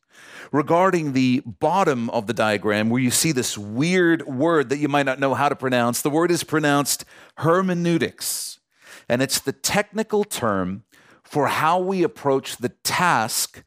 Regarding 0.57 1.13
the 1.13 1.43
bottom 1.45 2.09
of 2.09 2.27
the 2.27 2.33
diagram, 2.33 2.89
where 2.89 3.03
you 3.03 3.11
see 3.11 3.31
this 3.31 3.59
weird 3.59 4.27
word 4.27 4.71
that 4.71 4.79
you 4.79 4.89
might 4.89 5.05
not 5.05 5.21
know 5.21 5.35
how 5.35 5.51
to 5.51 5.55
pronounce, 5.55 6.01
the 6.01 6.09
word 6.09 6.31
is 6.31 6.45
pronounced 6.45 7.05
hermeneutics, 7.37 8.59
and 9.07 9.21
it's 9.21 9.39
the 9.39 9.53
technical 9.53 10.25
term 10.25 10.85
for 11.23 11.49
how 11.49 11.79
we 11.79 12.03
approach 12.03 12.57
the 12.57 12.71
task 12.71 13.65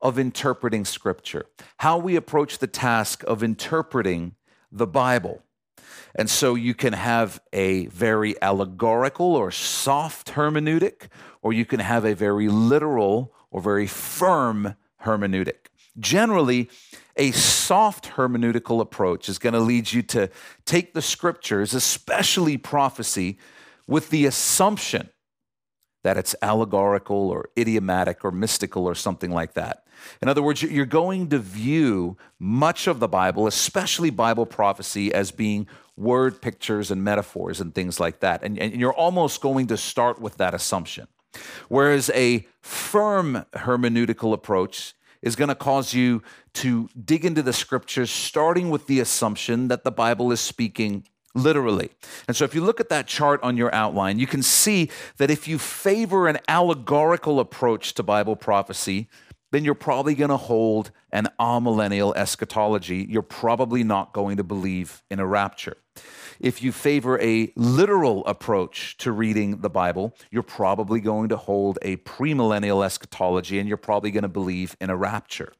of 0.00 0.18
interpreting 0.18 0.84
Scripture, 0.84 1.46
how 1.76 1.96
we 1.96 2.16
approach 2.16 2.58
the 2.58 2.66
task 2.66 3.22
of 3.22 3.44
interpreting 3.44 4.34
the 4.72 4.88
Bible. 4.88 5.44
And 6.16 6.28
so 6.28 6.56
you 6.56 6.74
can 6.74 6.94
have 6.94 7.40
a 7.52 7.86
very 7.86 8.34
allegorical 8.42 9.36
or 9.36 9.52
soft 9.52 10.32
hermeneutic, 10.32 11.06
or 11.40 11.52
you 11.52 11.64
can 11.64 11.78
have 11.78 12.04
a 12.04 12.14
very 12.14 12.48
literal 12.48 13.32
or 13.52 13.60
very 13.60 13.86
firm 13.86 14.74
hermeneutic. 15.04 15.68
Generally, 15.98 16.70
a 17.16 17.32
soft 17.32 18.10
hermeneutical 18.10 18.80
approach 18.80 19.28
is 19.28 19.38
going 19.38 19.52
to 19.52 19.60
lead 19.60 19.92
you 19.92 20.02
to 20.02 20.30
take 20.64 20.94
the 20.94 21.02
scriptures, 21.02 21.74
especially 21.74 22.56
prophecy, 22.56 23.38
with 23.86 24.10
the 24.10 24.24
assumption 24.26 25.10
that 26.04 26.16
it's 26.16 26.34
allegorical 26.42 27.30
or 27.30 27.50
idiomatic 27.58 28.24
or 28.24 28.30
mystical 28.30 28.86
or 28.86 28.94
something 28.94 29.30
like 29.30 29.54
that. 29.54 29.84
In 30.20 30.28
other 30.28 30.42
words, 30.42 30.62
you're 30.62 30.86
going 30.86 31.28
to 31.28 31.38
view 31.38 32.16
much 32.38 32.86
of 32.86 32.98
the 32.98 33.06
Bible, 33.06 33.46
especially 33.46 34.10
Bible 34.10 34.46
prophecy, 34.46 35.12
as 35.14 35.30
being 35.30 35.68
word 35.96 36.40
pictures 36.42 36.90
and 36.90 37.04
metaphors 37.04 37.60
and 37.60 37.74
things 37.74 38.00
like 38.00 38.20
that. 38.20 38.42
And, 38.42 38.58
and 38.58 38.80
you're 38.80 38.94
almost 38.94 39.40
going 39.40 39.68
to 39.68 39.76
start 39.76 40.20
with 40.20 40.38
that 40.38 40.54
assumption. 40.54 41.06
Whereas 41.68 42.10
a 42.14 42.46
firm 42.60 43.44
hermeneutical 43.54 44.32
approach 44.32 44.94
is 45.22 45.36
going 45.36 45.48
to 45.48 45.54
cause 45.54 45.94
you 45.94 46.22
to 46.54 46.88
dig 47.04 47.24
into 47.24 47.42
the 47.42 47.52
scriptures, 47.52 48.10
starting 48.10 48.70
with 48.70 48.86
the 48.86 49.00
assumption 49.00 49.68
that 49.68 49.84
the 49.84 49.92
Bible 49.92 50.32
is 50.32 50.40
speaking 50.40 51.04
literally. 51.34 51.90
And 52.28 52.36
so, 52.36 52.44
if 52.44 52.54
you 52.54 52.62
look 52.62 52.80
at 52.80 52.88
that 52.90 53.06
chart 53.06 53.42
on 53.42 53.56
your 53.56 53.74
outline, 53.74 54.18
you 54.18 54.26
can 54.26 54.42
see 54.42 54.90
that 55.16 55.30
if 55.30 55.48
you 55.48 55.58
favor 55.58 56.28
an 56.28 56.38
allegorical 56.48 57.40
approach 57.40 57.94
to 57.94 58.02
Bible 58.02 58.36
prophecy, 58.36 59.08
then 59.50 59.64
you're 59.64 59.74
probably 59.74 60.14
going 60.14 60.30
to 60.30 60.36
hold 60.36 60.90
an 61.10 61.28
amillennial 61.38 62.14
eschatology. 62.16 63.06
You're 63.08 63.22
probably 63.22 63.84
not 63.84 64.12
going 64.12 64.38
to 64.38 64.44
believe 64.44 65.02
in 65.10 65.20
a 65.20 65.26
rapture. 65.26 65.76
If 66.42 66.60
you 66.60 66.72
favor 66.72 67.20
a 67.20 67.52
literal 67.54 68.26
approach 68.26 68.96
to 68.96 69.12
reading 69.12 69.58
the 69.58 69.70
Bible, 69.70 70.16
you're 70.32 70.42
probably 70.42 71.00
going 71.00 71.28
to 71.28 71.36
hold 71.36 71.78
a 71.82 71.98
premillennial 71.98 72.84
eschatology 72.84 73.60
and 73.60 73.68
you're 73.68 73.76
probably 73.76 74.10
going 74.10 74.24
to 74.24 74.28
believe 74.28 74.76
in 74.80 74.90
a 74.90 74.96
rapture. 74.96 75.52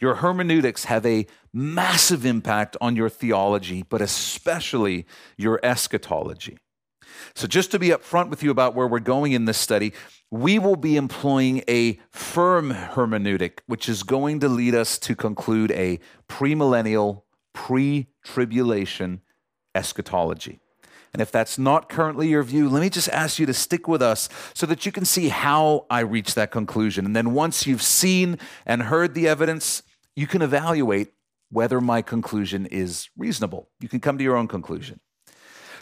Your 0.00 0.16
hermeneutics 0.16 0.86
have 0.86 1.06
a 1.06 1.28
massive 1.52 2.26
impact 2.26 2.76
on 2.80 2.96
your 2.96 3.08
theology, 3.08 3.84
but 3.88 4.02
especially 4.02 5.06
your 5.36 5.60
eschatology. 5.62 6.58
So, 7.34 7.46
just 7.46 7.70
to 7.70 7.78
be 7.78 7.90
upfront 7.90 8.28
with 8.28 8.42
you 8.42 8.50
about 8.50 8.74
where 8.74 8.88
we're 8.88 8.98
going 8.98 9.30
in 9.30 9.44
this 9.44 9.56
study, 9.56 9.92
we 10.30 10.58
will 10.58 10.76
be 10.76 10.96
employing 10.96 11.62
a 11.68 12.00
firm 12.10 12.72
hermeneutic, 12.72 13.60
which 13.66 13.88
is 13.88 14.02
going 14.02 14.40
to 14.40 14.48
lead 14.48 14.74
us 14.74 14.98
to 14.98 15.14
conclude 15.14 15.70
a 15.70 16.00
premillennial, 16.28 17.22
pre 17.54 18.08
tribulation 18.24 19.22
eschatology. 19.76 20.58
And 21.12 21.22
if 21.22 21.30
that's 21.30 21.56
not 21.56 21.88
currently 21.88 22.28
your 22.28 22.42
view, 22.42 22.68
let 22.68 22.80
me 22.80 22.90
just 22.90 23.08
ask 23.08 23.38
you 23.38 23.46
to 23.46 23.54
stick 23.54 23.88
with 23.88 24.02
us 24.02 24.28
so 24.52 24.66
that 24.66 24.84
you 24.84 24.92
can 24.92 25.04
see 25.04 25.28
how 25.28 25.86
I 25.88 26.00
reach 26.00 26.34
that 26.34 26.50
conclusion. 26.50 27.06
And 27.06 27.16
then 27.16 27.32
once 27.32 27.66
you've 27.66 27.82
seen 27.82 28.38
and 28.66 28.82
heard 28.82 29.14
the 29.14 29.28
evidence, 29.28 29.82
you 30.14 30.26
can 30.26 30.42
evaluate 30.42 31.12
whether 31.50 31.80
my 31.80 32.02
conclusion 32.02 32.66
is 32.66 33.08
reasonable. 33.16 33.68
You 33.80 33.88
can 33.88 34.00
come 34.00 34.18
to 34.18 34.24
your 34.24 34.36
own 34.36 34.48
conclusion. 34.48 35.00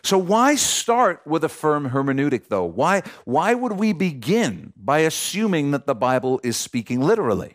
So, 0.04 0.18
why 0.18 0.54
start 0.54 1.22
with 1.26 1.44
a 1.44 1.48
firm 1.48 1.90
hermeneutic, 1.90 2.48
though? 2.48 2.66
Why, 2.66 3.02
why 3.24 3.54
would 3.54 3.72
we 3.72 3.94
begin 3.94 4.74
by 4.76 4.98
assuming 4.98 5.70
that 5.70 5.86
the 5.86 5.94
Bible 5.94 6.40
is 6.44 6.58
speaking 6.58 7.00
literally? 7.00 7.54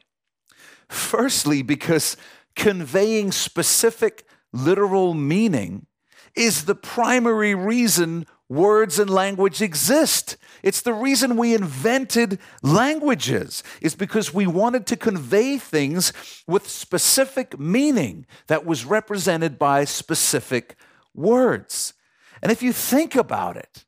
Firstly, 0.90 1.62
because 1.62 2.18
conveying 2.56 3.32
specific 3.32 4.26
literal 4.52 5.14
meaning 5.14 5.86
is 6.36 6.66
the 6.66 6.76
primary 6.76 7.56
reason 7.56 8.26
words 8.50 8.98
and 8.98 9.10
language 9.10 9.62
exist. 9.62 10.36
It's 10.64 10.82
the 10.82 10.94
reason 10.94 11.38
we 11.38 11.54
invented 11.54 12.40
languages, 12.64 13.64
is 13.82 13.96
because 13.96 14.34
we 14.34 14.48
wanted 14.48 14.88
to 14.88 14.98
convey 14.98 15.58
things 15.58 16.12
with 16.48 16.68
specific 16.68 17.60
meaning 17.60 18.26
that 18.48 18.66
was 18.66 18.86
represented 18.86 19.60
by 19.60 19.86
specific 19.86 20.76
words. 21.14 21.94
And 22.42 22.52
if 22.52 22.64
you 22.64 22.74
think 22.74 23.16
about 23.16 23.56
it, 23.56 23.86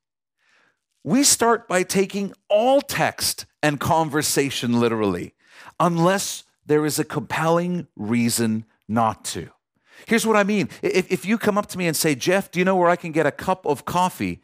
we 1.04 1.24
start 1.24 1.68
by 1.68 1.82
taking 1.84 2.34
all 2.48 2.82
text 2.82 3.46
and 3.64 3.80
conversation 3.80 4.80
literally, 4.80 5.34
unless 5.80 6.44
there 6.66 6.86
is 6.86 7.00
a 7.00 7.04
compelling 7.04 7.88
reason 7.96 8.66
not 8.88 9.26
to. 9.26 9.50
Here's 10.08 10.26
what 10.26 10.36
I 10.36 10.44
mean. 10.44 10.70
If, 10.82 11.12
if 11.12 11.26
you 11.26 11.38
come 11.38 11.58
up 11.58 11.68
to 11.68 11.78
me 11.78 11.88
and 11.88 11.96
say, 11.96 12.16
Jeff, 12.16 12.52
do 12.52 12.60
you 12.60 12.66
know 12.66 12.76
where 12.76 12.90
I 12.90 12.96
can 12.96 13.12
get 13.12 13.26
a 13.26 13.32
cup 13.32 13.66
of 13.66 13.86
coffee? 13.86 14.42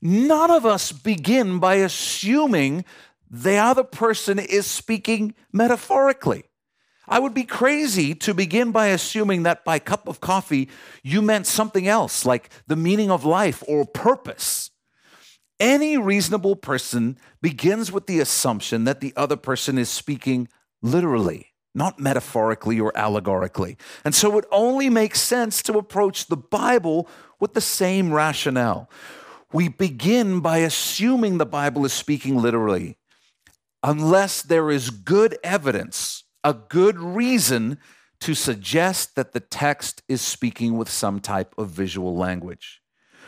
None 0.00 0.50
of 0.50 0.66
us 0.66 0.92
begin 0.92 1.58
by 1.58 1.76
assuming 1.76 2.84
the 3.30 3.56
other 3.56 3.84
person 3.84 4.38
is 4.38 4.66
speaking 4.66 5.34
metaphorically. 5.52 6.44
I 7.08 7.18
would 7.18 7.34
be 7.34 7.44
crazy 7.44 8.14
to 8.16 8.34
begin 8.34 8.72
by 8.72 8.88
assuming 8.88 9.44
that 9.44 9.64
by 9.64 9.78
cup 9.78 10.08
of 10.08 10.20
coffee 10.20 10.68
you 11.02 11.22
meant 11.22 11.46
something 11.46 11.86
else, 11.86 12.26
like 12.26 12.50
the 12.66 12.76
meaning 12.76 13.10
of 13.10 13.24
life 13.24 13.62
or 13.68 13.84
purpose. 13.84 14.70
Any 15.58 15.96
reasonable 15.96 16.56
person 16.56 17.16
begins 17.40 17.90
with 17.90 18.06
the 18.06 18.20
assumption 18.20 18.84
that 18.84 19.00
the 19.00 19.14
other 19.16 19.36
person 19.36 19.78
is 19.78 19.88
speaking 19.88 20.48
literally 20.82 21.52
not 21.76 22.00
metaphorically 22.00 22.80
or 22.80 22.96
allegorically. 22.96 23.76
And 24.04 24.14
so 24.14 24.38
it 24.38 24.46
only 24.50 24.88
makes 24.88 25.20
sense 25.20 25.62
to 25.64 25.78
approach 25.78 26.26
the 26.26 26.36
Bible 26.36 27.08
with 27.38 27.54
the 27.54 27.60
same 27.60 28.12
rationale. 28.12 28.90
We 29.52 29.68
begin 29.68 30.40
by 30.40 30.58
assuming 30.58 31.38
the 31.38 31.46
Bible 31.46 31.84
is 31.84 31.92
speaking 31.92 32.38
literally, 32.38 32.96
unless 33.82 34.42
there 34.42 34.70
is 34.70 34.90
good 34.90 35.38
evidence, 35.44 36.24
a 36.42 36.54
good 36.54 36.98
reason 36.98 37.78
to 38.20 38.34
suggest 38.34 39.14
that 39.14 39.32
the 39.32 39.40
text 39.40 40.02
is 40.08 40.22
speaking 40.22 40.78
with 40.78 40.88
some 40.88 41.20
type 41.20 41.54
of 41.58 41.68
visual 41.68 42.16
language. 42.16 42.80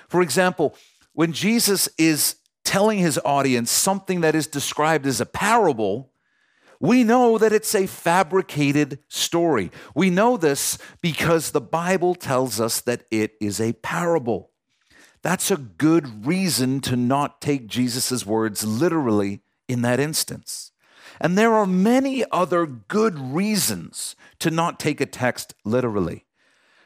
For 0.09 0.23
example, 0.23 0.75
when 1.13 1.33
Jesus 1.33 1.89
is 1.99 2.37
telling 2.65 2.99
his 2.99 3.21
audience 3.25 3.71
something 3.71 4.23
that 4.23 4.35
is 4.35 4.47
described 4.47 5.07
as 5.07 5.21
a 5.21 5.27
parable, 5.27 6.11
We 6.81 7.03
know 7.03 7.39
that 7.39 7.53
it's 7.53 7.75
a 7.75 7.87
fabricated 7.87 9.01
story. 9.09 9.71
We 9.95 10.11
know 10.11 10.37
this 10.37 10.79
because 11.01 11.51
the 11.51 11.61
Bible 11.61 12.15
tells 12.15 12.61
us 12.61 12.81
that 12.83 13.05
it 13.11 13.35
is 13.41 13.61
a 13.61 13.73
parable. 13.75 14.51
That's 15.23 15.51
a 15.51 15.57
good 15.57 16.27
reason 16.27 16.81
to 16.83 16.97
not 16.97 17.41
take 17.41 17.67
Jesus' 17.67 18.25
words 18.25 18.65
literally 18.65 19.41
in 19.67 19.83
that 19.83 19.99
instance. 19.99 20.71
And 21.21 21.37
there 21.37 21.53
are 21.53 21.67
many 21.67 22.25
other 22.31 22.67
good 22.67 23.19
reasons 23.19 24.15
to 24.39 24.51
not 24.51 24.79
take 24.79 25.01
a 25.01 25.07
text 25.07 25.55
literally. 25.65 26.27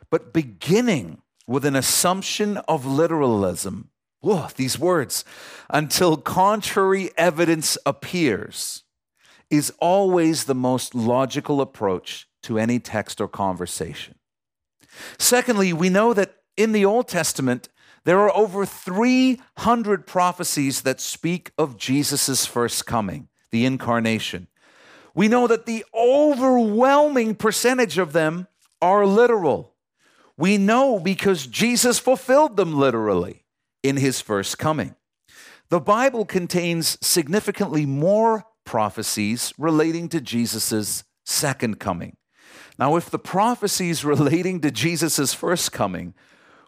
But 0.09 0.33
beginning 0.33 1.21
with 1.47 1.67
an 1.67 1.77
assumption 1.77 2.57
of 2.69 2.87
literalism, 2.87 3.91
whoa, 4.21 4.49
these 4.57 4.79
words, 4.79 5.25
until 5.69 6.17
contrary 6.17 7.11
evidence 7.19 7.77
appears, 7.85 8.85
is 9.53 9.71
always 9.81 10.45
the 10.45 10.55
most 10.55 10.95
logical 10.95 11.61
approach 11.61 12.27
to 12.43 12.59
any 12.59 12.79
text 12.81 13.21
or 13.21 13.29
conversation. 13.29 14.15
Secondly, 15.19 15.75
we 15.75 15.91
know 15.91 16.15
that 16.15 16.37
in 16.57 16.73
the 16.73 16.87
Old 16.87 17.07
Testament, 17.07 17.69
there 18.05 18.19
are 18.21 18.35
over 18.35 18.65
300 18.65 20.07
prophecies 20.07 20.81
that 20.83 21.03
speak 21.03 21.53
of 21.59 21.77
Jesus' 21.77 22.47
first 22.47 22.87
coming, 22.87 23.29
the 23.51 23.67
incarnation. 23.67 24.49
We 25.15 25.29
know 25.29 25.47
that 25.47 25.67
the 25.67 25.85
overwhelming 25.95 27.35
percentage 27.35 27.99
of 27.99 28.15
them 28.15 28.49
are 28.81 29.05
literal. 29.05 29.75
We 30.39 30.57
know 30.57 30.99
because 30.99 31.47
Jesus 31.47 31.99
fulfilled 31.99 32.57
them 32.57 32.75
literally 32.75 33.45
in 33.83 33.99
his 33.99 34.23
first 34.23 34.59
coming. 34.59 34.97
The 35.69 35.81
Bible 35.81 36.25
contains 36.25 36.97
significantly 37.07 37.85
more 37.85 38.47
prophecies 38.65 39.53
relating 39.59 40.09
to 40.11 40.21
Jesus' 40.21 41.05
second 41.25 41.79
coming. 41.79 42.17
Now, 42.79 42.97
if 42.97 43.11
the 43.11 43.19
prophecies 43.19 44.05
relating 44.05 44.61
to 44.61 44.71
Jesus' 44.71 45.35
first 45.35 45.73
coming 45.73 46.15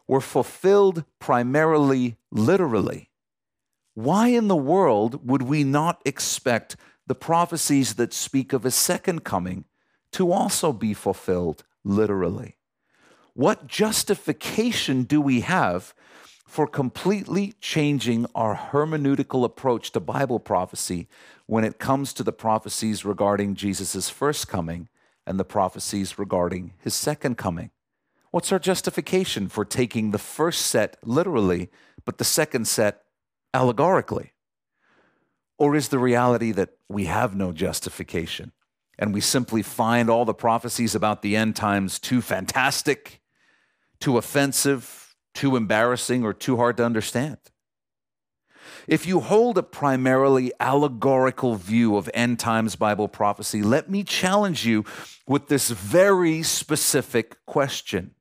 were 0.07 0.20
fulfilled 0.20 1.05
primarily 1.18 2.16
literally, 2.30 3.11
why 3.95 4.28
in 4.28 4.49
the 4.49 4.57
world 4.57 5.26
would 5.28 5.42
we 5.42 5.64
not 5.64 6.03
expect 6.05 6.76
the 7.07 7.14
prophecies 7.14 7.95
that 7.95 8.12
speak 8.12 8.53
of 8.53 8.64
his 8.64 8.74
second 8.74 9.24
coming 9.24 9.64
to 10.12 10.32
also 10.32 10.72
be 10.72 10.95
fulfilled 10.95 11.64
literally? 11.84 12.57
What 13.34 13.66
justification 13.66 15.05
do 15.05 15.20
we 15.20 15.40
have 15.40 15.95
for 16.55 16.68
completely 16.68 17.52
changing 17.61 18.24
our 18.32 18.55
hermeneutical 18.70 19.44
approach 19.44 19.90
to 19.90 19.98
Bible 19.98 20.38
prophecy 20.38 21.09
when 21.46 21.64
it 21.64 21.80
comes 21.80 22.12
to 22.12 22.22
the 22.22 22.32
prophecies 22.32 23.05
regarding 23.05 23.57
Jesus' 23.57 24.09
first 24.09 24.46
coming 24.46 24.88
and 25.26 25.40
the 25.40 25.44
prophecies 25.44 26.16
regarding 26.16 26.72
his 26.78 26.94
second 26.94 27.36
coming. 27.36 27.72
What's 28.30 28.52
our 28.52 28.61
justification 28.61 29.48
for 29.48 29.64
taking 29.64 30.12
the 30.12 30.18
first 30.18 30.68
set 30.68 30.96
literally, 31.02 31.70
but 32.05 32.18
the 32.18 32.24
second 32.24 32.68
set 32.68 33.02
allegorically? 33.52 34.32
Or 35.59 35.74
is 35.74 35.88
the 35.88 35.98
reality 35.98 36.52
that 36.52 36.76
we 36.88 37.07
have 37.07 37.34
no 37.34 37.50
justification 37.50 38.52
and 38.96 39.12
we 39.12 39.20
simply 39.20 39.62
find 39.62 40.09
all 40.09 40.24
the 40.24 40.32
prophecies 40.32 40.94
about 40.94 41.20
the 41.20 41.34
end 41.34 41.57
times 41.57 41.98
too 41.98 42.22
fantastic, 42.22 43.20
too 43.98 44.18
offensive, 44.18 45.03
too 45.35 45.57
embarrassing, 45.57 46.24
or 46.24 46.32
too 46.32 46.57
hard 46.57 46.76
to 46.78 46.85
understand? 46.85 47.39
If 48.87 49.07
you 49.07 49.20
hold 49.20 49.57
a 49.59 49.62
primarily 49.62 50.53
allegorical 50.61 51.57
view 51.57 51.97
of 51.97 52.11
end 52.12 52.39
times 52.39 52.76
Bible 52.76 53.09
prophecy, 53.09 53.62
let 53.62 53.91
me 53.91 54.05
challenge 54.05 54.66
you 54.66 54.85
with 55.26 55.49
this 55.49 55.70
very 55.70 56.43
specific 56.43 57.45
question 57.47 58.14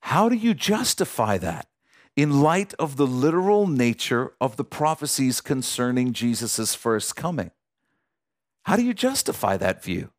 How 0.00 0.28
do 0.28 0.36
you 0.36 0.54
justify 0.54 1.38
that 1.38 1.68
in 2.16 2.42
light 2.42 2.74
of 2.78 2.96
the 2.96 3.06
literal 3.06 3.66
nature 3.66 4.32
of 4.40 4.56
the 4.56 4.64
prophecies 4.64 5.40
concerning 5.40 6.12
Jesus' 6.12 6.74
first 6.74 7.16
coming? 7.16 7.50
How 8.64 8.76
do 8.76 8.82
you 8.82 8.94
justify 8.94 9.56
that 9.56 9.82
view? 9.82 10.10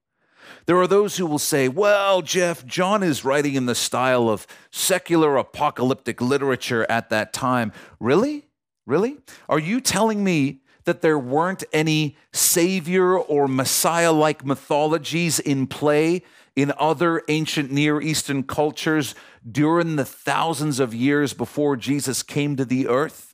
There 0.66 0.78
are 0.78 0.88
those 0.88 1.18
who 1.18 1.26
will 1.26 1.40
say, 1.40 1.68
well, 1.68 2.22
Jeff, 2.22 2.66
John 2.66 3.04
is 3.04 3.26
writing 3.26 3.56
in 3.56 3.66
the 3.66 3.76
style 3.76 4.30
of 4.30 4.48
secular 4.72 5.38
apocalyptic 5.38 6.22
literature 6.22 6.86
at 6.90 7.10
that 7.10 7.34
time. 7.34 7.72
Really? 8.00 8.46
Really? 8.86 9.18
Are 9.48 9.60
you 9.60 9.80
telling 9.80 10.24
me 10.24 10.62
that 10.86 11.02
there 11.02 11.20
weren't 11.20 11.64
any 11.72 12.18
savior 12.34 13.18
or 13.18 13.48
messiah 13.48 14.12
like 14.12 14.46
mythologies 14.46 15.40
in 15.40 15.68
play 15.68 16.24
in 16.56 16.74
other 16.78 17.24
ancient 17.30 17.72
Near 17.72 18.02
Eastern 18.02 18.44
cultures 18.44 19.16
during 19.50 19.96
the 19.96 20.06
thousands 20.06 20.80
of 20.80 20.94
years 20.94 21.34
before 21.34 21.76
Jesus 21.76 22.22
came 22.22 22.56
to 22.58 22.66
the 22.66 22.88
earth? 22.88 23.33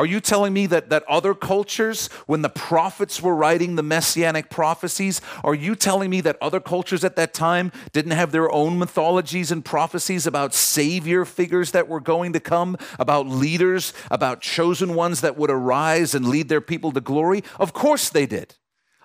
Are 0.00 0.06
you 0.06 0.18
telling 0.18 0.54
me 0.54 0.64
that, 0.64 0.88
that 0.88 1.04
other 1.10 1.34
cultures, 1.34 2.06
when 2.24 2.40
the 2.40 2.48
prophets 2.48 3.20
were 3.20 3.34
writing 3.34 3.76
the 3.76 3.82
messianic 3.82 4.48
prophecies, 4.48 5.20
are 5.44 5.54
you 5.54 5.76
telling 5.76 6.08
me 6.08 6.22
that 6.22 6.38
other 6.40 6.58
cultures 6.58 7.04
at 7.04 7.16
that 7.16 7.34
time 7.34 7.70
didn't 7.92 8.12
have 8.12 8.32
their 8.32 8.50
own 8.50 8.78
mythologies 8.78 9.52
and 9.52 9.62
prophecies 9.62 10.26
about 10.26 10.54
savior 10.54 11.26
figures 11.26 11.72
that 11.72 11.86
were 11.86 12.00
going 12.00 12.32
to 12.32 12.40
come, 12.40 12.78
about 12.98 13.26
leaders, 13.26 13.92
about 14.10 14.40
chosen 14.40 14.94
ones 14.94 15.20
that 15.20 15.36
would 15.36 15.50
arise 15.50 16.14
and 16.14 16.26
lead 16.26 16.48
their 16.48 16.62
people 16.62 16.92
to 16.92 17.02
glory? 17.02 17.44
Of 17.58 17.74
course 17.74 18.08
they 18.08 18.24
did. 18.24 18.54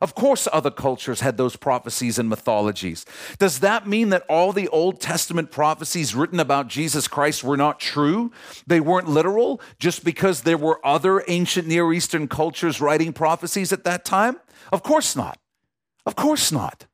Of 0.02 0.14
course, 0.14 0.48
other 0.52 0.72
cultures 0.72 1.22
had 1.22 1.38
those 1.38 1.56
prophecies 1.56 2.20
and 2.20 2.28
mythologies. 2.28 3.06
Does 3.39 3.60
that 3.60 3.88
mean 3.88 4.10
that 4.10 4.26
all 4.28 4.52
the 4.52 4.68
Old 4.68 5.00
Testament 5.00 5.52
prophecies 5.52 6.14
written 6.14 6.39
about 6.39 6.68
Jesus 6.68 7.08
Christ 7.08 7.43
were 7.46 7.56
not 7.56 7.80
true? 7.80 8.32
They 8.68 8.82
weren't 8.82 9.08
literal 9.08 9.62
just 9.80 10.04
because 10.04 10.41
there 10.41 10.58
were 10.58 10.86
other 10.86 11.24
ancient 11.30 11.68
Near 11.68 11.93
Eastern 11.93 12.28
cultures 12.28 12.82
writing 12.82 13.14
prophecies 13.14 13.72
at 13.72 13.86
that 13.86 14.04
time? 14.04 14.36
Of 14.72 14.84
course 14.84 15.16
not. 15.16 15.39
Of 16.06 16.16
course 16.16 16.52
not. 16.52 16.86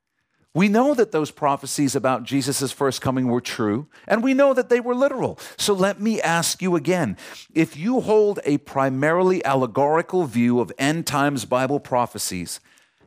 We 0.54 0.68
know 0.68 0.94
that 0.94 1.14
those 1.14 1.32
prophecies 1.32 1.96
about 1.96 2.24
Jesus' 2.24 2.74
first 2.74 3.02
coming 3.02 3.28
were 3.28 3.42
true, 3.42 3.88
and 4.06 4.22
we 4.22 4.34
know 4.34 4.54
that 4.54 4.68
they 4.68 4.82
were 4.82 4.94
literal. 4.94 5.40
So 5.58 5.74
let 5.74 6.02
me 6.02 6.22
ask 6.22 6.62
you 6.62 6.76
again 6.76 7.16
if 7.54 7.78
you 7.78 8.02
hold 8.02 8.42
a 8.44 8.58
primarily 8.60 9.44
allegorical 9.46 10.26
view 10.26 10.60
of 10.60 10.72
end 10.78 11.08
times 11.08 11.46
Bible 11.46 11.80
prophecies, 11.80 12.60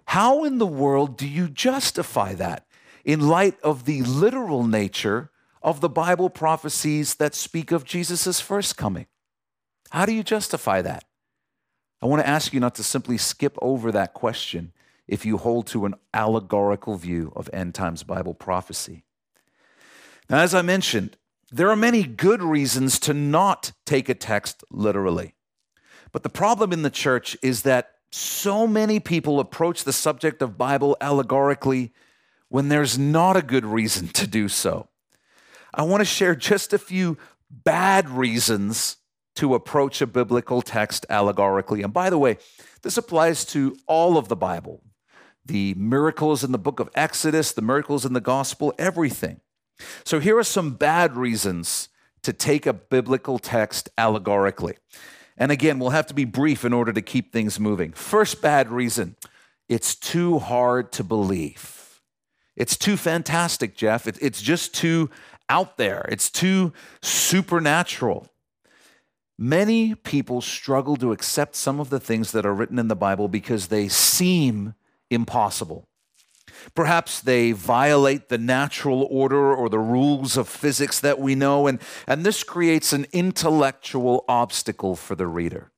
how 0.06 0.44
in 0.44 0.58
the 0.58 0.66
world 0.66 1.16
do 1.16 1.26
you 1.26 1.48
justify 1.48 2.34
that 2.34 2.66
in 3.04 3.28
light 3.28 3.58
of 3.62 3.84
the 3.84 4.02
literal 4.02 4.66
nature 4.66 5.30
of 5.62 5.80
the 5.80 5.88
Bible 5.88 6.30
prophecies 6.30 7.14
that 7.16 7.34
speak 7.34 7.72
of 7.72 7.84
Jesus' 7.84 8.40
first 8.40 8.76
coming? 8.76 9.06
How 9.90 10.06
do 10.06 10.12
you 10.12 10.22
justify 10.22 10.82
that? 10.82 11.04
I 12.02 12.06
want 12.06 12.22
to 12.22 12.28
ask 12.28 12.52
you 12.52 12.60
not 12.60 12.74
to 12.76 12.82
simply 12.82 13.16
skip 13.16 13.56
over 13.62 13.90
that 13.92 14.12
question 14.12 14.72
if 15.06 15.24
you 15.24 15.38
hold 15.38 15.66
to 15.68 15.86
an 15.86 15.94
allegorical 16.12 16.96
view 16.96 17.32
of 17.34 17.48
end 17.52 17.74
times 17.74 18.02
Bible 18.02 18.34
prophecy. 18.34 19.04
Now, 20.28 20.38
as 20.38 20.54
I 20.54 20.62
mentioned, 20.62 21.16
there 21.50 21.70
are 21.70 21.76
many 21.76 22.02
good 22.02 22.42
reasons 22.42 22.98
to 23.00 23.14
not 23.14 23.72
take 23.86 24.08
a 24.08 24.14
text 24.14 24.64
literally. 24.70 25.34
But 26.12 26.22
the 26.22 26.30
problem 26.30 26.72
in 26.72 26.82
the 26.82 26.90
church 26.90 27.36
is 27.42 27.62
that 27.62 27.93
so 28.14 28.64
many 28.64 29.00
people 29.00 29.40
approach 29.40 29.82
the 29.82 29.92
subject 29.92 30.40
of 30.40 30.56
Bible 30.56 30.96
allegorically 31.00 31.92
when 32.48 32.68
there's 32.68 32.96
not 32.96 33.36
a 33.36 33.42
good 33.42 33.64
reason 33.64 34.06
to 34.08 34.26
do 34.26 34.48
so. 34.48 34.88
I 35.74 35.82
want 35.82 36.00
to 36.00 36.04
share 36.04 36.36
just 36.36 36.72
a 36.72 36.78
few 36.78 37.18
bad 37.50 38.08
reasons 38.08 38.98
to 39.34 39.56
approach 39.56 40.00
a 40.00 40.06
biblical 40.06 40.62
text 40.62 41.04
allegorically. 41.10 41.82
And 41.82 41.92
by 41.92 42.08
the 42.08 42.18
way, 42.18 42.38
this 42.82 42.96
applies 42.96 43.44
to 43.46 43.76
all 43.88 44.16
of 44.16 44.28
the 44.28 44.36
Bible 44.36 44.80
the 45.46 45.74
miracles 45.74 46.42
in 46.42 46.52
the 46.52 46.58
book 46.58 46.80
of 46.80 46.88
Exodus, 46.94 47.52
the 47.52 47.60
miracles 47.60 48.06
in 48.06 48.14
the 48.14 48.20
gospel, 48.20 48.72
everything. 48.78 49.40
So 50.04 50.18
here 50.18 50.38
are 50.38 50.44
some 50.44 50.70
bad 50.74 51.16
reasons 51.16 51.90
to 52.22 52.32
take 52.32 52.64
a 52.64 52.72
biblical 52.72 53.38
text 53.38 53.90
allegorically. 53.98 54.76
And 55.36 55.50
again, 55.50 55.78
we'll 55.78 55.90
have 55.90 56.06
to 56.06 56.14
be 56.14 56.24
brief 56.24 56.64
in 56.64 56.72
order 56.72 56.92
to 56.92 57.02
keep 57.02 57.32
things 57.32 57.58
moving. 57.58 57.92
First 57.92 58.40
bad 58.40 58.70
reason 58.70 59.16
it's 59.68 59.94
too 59.94 60.38
hard 60.38 60.92
to 60.92 61.04
believe. 61.04 62.00
It's 62.56 62.76
too 62.76 62.96
fantastic, 62.96 63.76
Jeff. 63.76 64.06
It's 64.06 64.42
just 64.42 64.74
too 64.74 65.10
out 65.48 65.76
there, 65.76 66.06
it's 66.08 66.30
too 66.30 66.72
supernatural. 67.02 68.28
Many 69.36 69.94
people 69.96 70.40
struggle 70.40 70.96
to 70.96 71.10
accept 71.10 71.56
some 71.56 71.80
of 71.80 71.90
the 71.90 71.98
things 71.98 72.30
that 72.32 72.46
are 72.46 72.54
written 72.54 72.78
in 72.78 72.86
the 72.88 72.94
Bible 72.94 73.26
because 73.26 73.66
they 73.66 73.88
seem 73.88 74.74
impossible. 75.10 75.88
Perhaps 76.74 77.20
they 77.20 77.52
violate 77.52 78.28
the 78.28 78.38
natural 78.38 79.06
order 79.10 79.54
or 79.54 79.68
the 79.68 79.78
rules 79.78 80.36
of 80.36 80.48
physics 80.48 81.00
that 81.00 81.18
we 81.18 81.34
know, 81.34 81.66
and, 81.66 81.80
and 82.06 82.24
this 82.24 82.42
creates 82.42 82.92
an 82.92 83.06
intellectual 83.12 84.24
obstacle 84.28 84.96
for 84.96 85.14
the 85.14 85.26
reader. 85.26 85.70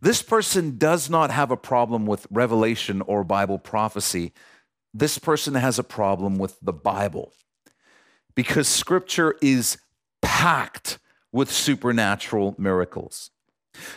This 0.00 0.22
person 0.22 0.78
does 0.78 1.08
not 1.08 1.30
have 1.30 1.50
a 1.50 1.56
problem 1.56 2.06
with 2.06 2.26
revelation 2.30 3.02
or 3.02 3.24
Bible 3.24 3.58
prophecy. 3.58 4.32
This 4.92 5.18
person 5.18 5.54
has 5.54 5.78
a 5.78 5.84
problem 5.84 6.38
with 6.38 6.58
the 6.60 6.72
Bible 6.72 7.32
because 8.34 8.68
scripture 8.68 9.34
is 9.40 9.78
packed 10.22 10.98
with 11.32 11.50
supernatural 11.50 12.54
miracles. 12.58 13.30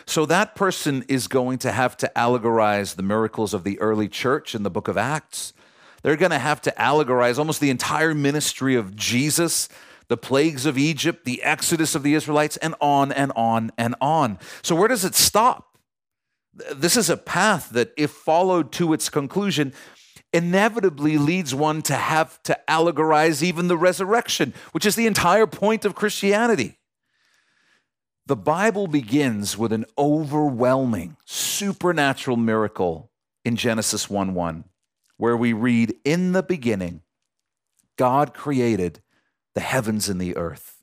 So 0.06 0.26
that 0.26 0.54
person 0.54 1.04
is 1.08 1.28
going 1.28 1.58
to 1.58 1.72
have 1.72 1.96
to 1.98 2.10
allegorize 2.16 2.96
the 2.96 3.02
miracles 3.02 3.54
of 3.54 3.64
the 3.64 3.78
early 3.80 4.08
church 4.08 4.54
in 4.54 4.62
the 4.62 4.70
book 4.70 4.88
of 4.88 4.96
Acts. 4.96 5.52
They're 6.02 6.16
going 6.16 6.30
to 6.30 6.38
have 6.38 6.60
to 6.62 6.74
allegorize 6.78 7.38
almost 7.38 7.60
the 7.60 7.70
entire 7.70 8.14
ministry 8.14 8.74
of 8.74 8.96
Jesus, 8.96 9.68
the 10.08 10.16
plagues 10.16 10.66
of 10.66 10.78
Egypt, 10.78 11.24
the 11.24 11.42
exodus 11.42 11.94
of 11.94 12.02
the 12.02 12.14
Israelites, 12.14 12.56
and 12.58 12.74
on 12.80 13.12
and 13.12 13.32
on 13.36 13.70
and 13.76 13.94
on. 14.00 14.38
So, 14.62 14.74
where 14.74 14.88
does 14.88 15.04
it 15.04 15.14
stop? 15.14 15.78
This 16.72 16.96
is 16.96 17.08
a 17.08 17.16
path 17.16 17.70
that, 17.70 17.92
if 17.96 18.10
followed 18.10 18.72
to 18.72 18.92
its 18.92 19.08
conclusion, 19.08 19.72
inevitably 20.32 21.18
leads 21.18 21.54
one 21.54 21.82
to 21.82 21.94
have 21.94 22.42
to 22.44 22.58
allegorize 22.68 23.42
even 23.42 23.68
the 23.68 23.76
resurrection, 23.76 24.54
which 24.72 24.86
is 24.86 24.96
the 24.96 25.06
entire 25.06 25.46
point 25.46 25.84
of 25.84 25.94
Christianity. 25.94 26.78
The 28.26 28.36
Bible 28.36 28.86
begins 28.86 29.58
with 29.58 29.72
an 29.72 29.86
overwhelming 29.98 31.16
supernatural 31.24 32.36
miracle 32.36 33.10
in 33.44 33.56
Genesis 33.56 34.08
1 34.08 34.34
1, 34.34 34.64
where 35.20 35.36
we 35.36 35.52
read, 35.52 35.94
In 36.02 36.32
the 36.32 36.42
beginning, 36.42 37.02
God 37.98 38.32
created 38.32 39.02
the 39.54 39.60
heavens 39.60 40.08
and 40.08 40.18
the 40.18 40.34
earth. 40.34 40.82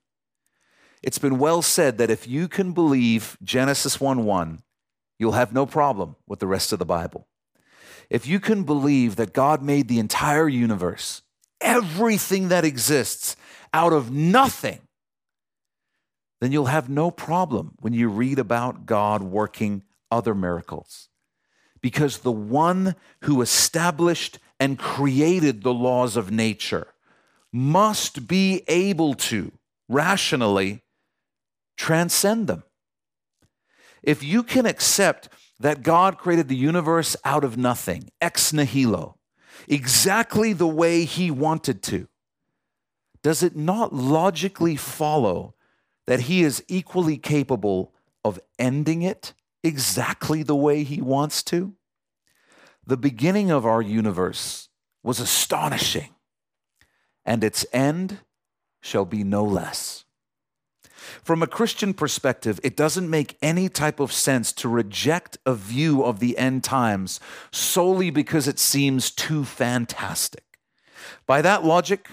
It's 1.02 1.18
been 1.18 1.40
well 1.40 1.64
said 1.64 1.98
that 1.98 2.12
if 2.12 2.28
you 2.28 2.48
can 2.48 2.72
believe 2.72 3.36
Genesis 3.42 4.00
1 4.00 4.26
1, 4.26 4.62
you'll 5.18 5.32
have 5.32 5.54
no 5.54 5.66
problem 5.66 6.18
with 6.28 6.38
the 6.38 6.46
rest 6.46 6.72
of 6.72 6.78
the 6.78 6.86
Bible. 6.86 7.28
If 8.12 8.28
you 8.28 8.40
can 8.40 8.64
believe 8.64 9.16
that 9.16 9.34
God 9.34 9.64
made 9.64 9.88
the 9.88 9.98
entire 9.98 10.48
universe, 10.48 11.24
everything 11.60 12.50
that 12.50 12.64
exists, 12.64 13.36
out 13.74 13.92
of 13.92 14.12
nothing, 14.12 14.82
then 16.42 16.52
you'll 16.52 16.66
have 16.66 16.90
no 16.90 17.10
problem 17.10 17.74
when 17.80 17.94
you 17.94 18.08
read 18.08 18.38
about 18.38 18.86
God 18.86 19.24
working 19.24 19.82
other 20.12 20.36
miracles. 20.36 21.07
Because 21.82 22.20
the 22.20 22.32
one 22.32 22.96
who 23.22 23.42
established 23.42 24.40
and 24.60 24.80
created 24.80 25.64
the 25.64 25.74
laws 25.74 26.18
of 26.18 26.32
nature 26.32 26.88
must 27.52 28.28
be 28.28 28.64
able 28.68 29.14
to 29.14 29.52
rationally 29.88 30.84
transcend 31.78 32.48
them. 32.48 32.64
If 34.04 34.24
you 34.24 34.44
can 34.44 34.66
accept 34.66 35.30
that 35.60 35.84
God 35.84 36.18
created 36.18 36.48
the 36.48 36.56
universe 36.56 37.16
out 37.24 37.44
of 37.44 37.58
nothing, 37.58 38.10
ex 38.22 38.54
nihilo, 38.54 39.18
exactly 39.68 40.54
the 40.54 40.68
way 40.68 41.04
he 41.06 41.32
wanted 41.32 41.82
to, 41.84 42.08
does 43.24 43.44
it 43.44 43.56
not 43.56 43.94
logically 43.94 44.76
follow 44.76 45.56
that 46.06 46.22
he 46.22 46.44
is 46.44 46.64
equally 46.68 47.18
capable 47.18 47.94
of 48.24 48.40
ending 48.58 49.02
it 49.02 49.34
exactly 49.68 50.44
the 50.44 50.56
way 50.56 50.84
he 50.84 51.02
wants 51.02 51.44
to? 51.44 51.74
The 52.86 52.98
beginning 52.98 53.52
of 53.52 53.66
our 53.66 53.82
universe 53.82 54.70
was 55.04 55.20
astonishing, 55.20 56.16
and 57.26 57.44
its 57.44 57.66
end 57.74 58.20
shall 58.82 59.06
be 59.06 59.24
no 59.24 59.44
less. 59.44 60.06
From 61.24 61.44
a 61.44 61.48
Christian 61.48 61.94
perspective, 61.94 62.60
it 62.64 62.76
doesn't 62.76 63.10
make 63.10 63.38
any 63.42 63.70
type 63.70 64.00
of 64.00 64.12
sense 64.12 64.52
to 64.54 64.70
reject 64.70 65.38
a 65.46 65.54
view 65.54 66.04
of 66.04 66.20
the 66.20 66.38
end 66.38 66.64
times 66.64 67.20
solely 67.52 68.10
because 68.10 68.48
it 68.48 68.60
seems 68.60 69.12
too 69.12 69.44
fantastic. 69.44 70.44
By 71.26 71.42
that 71.42 71.64
logic, 71.64 72.10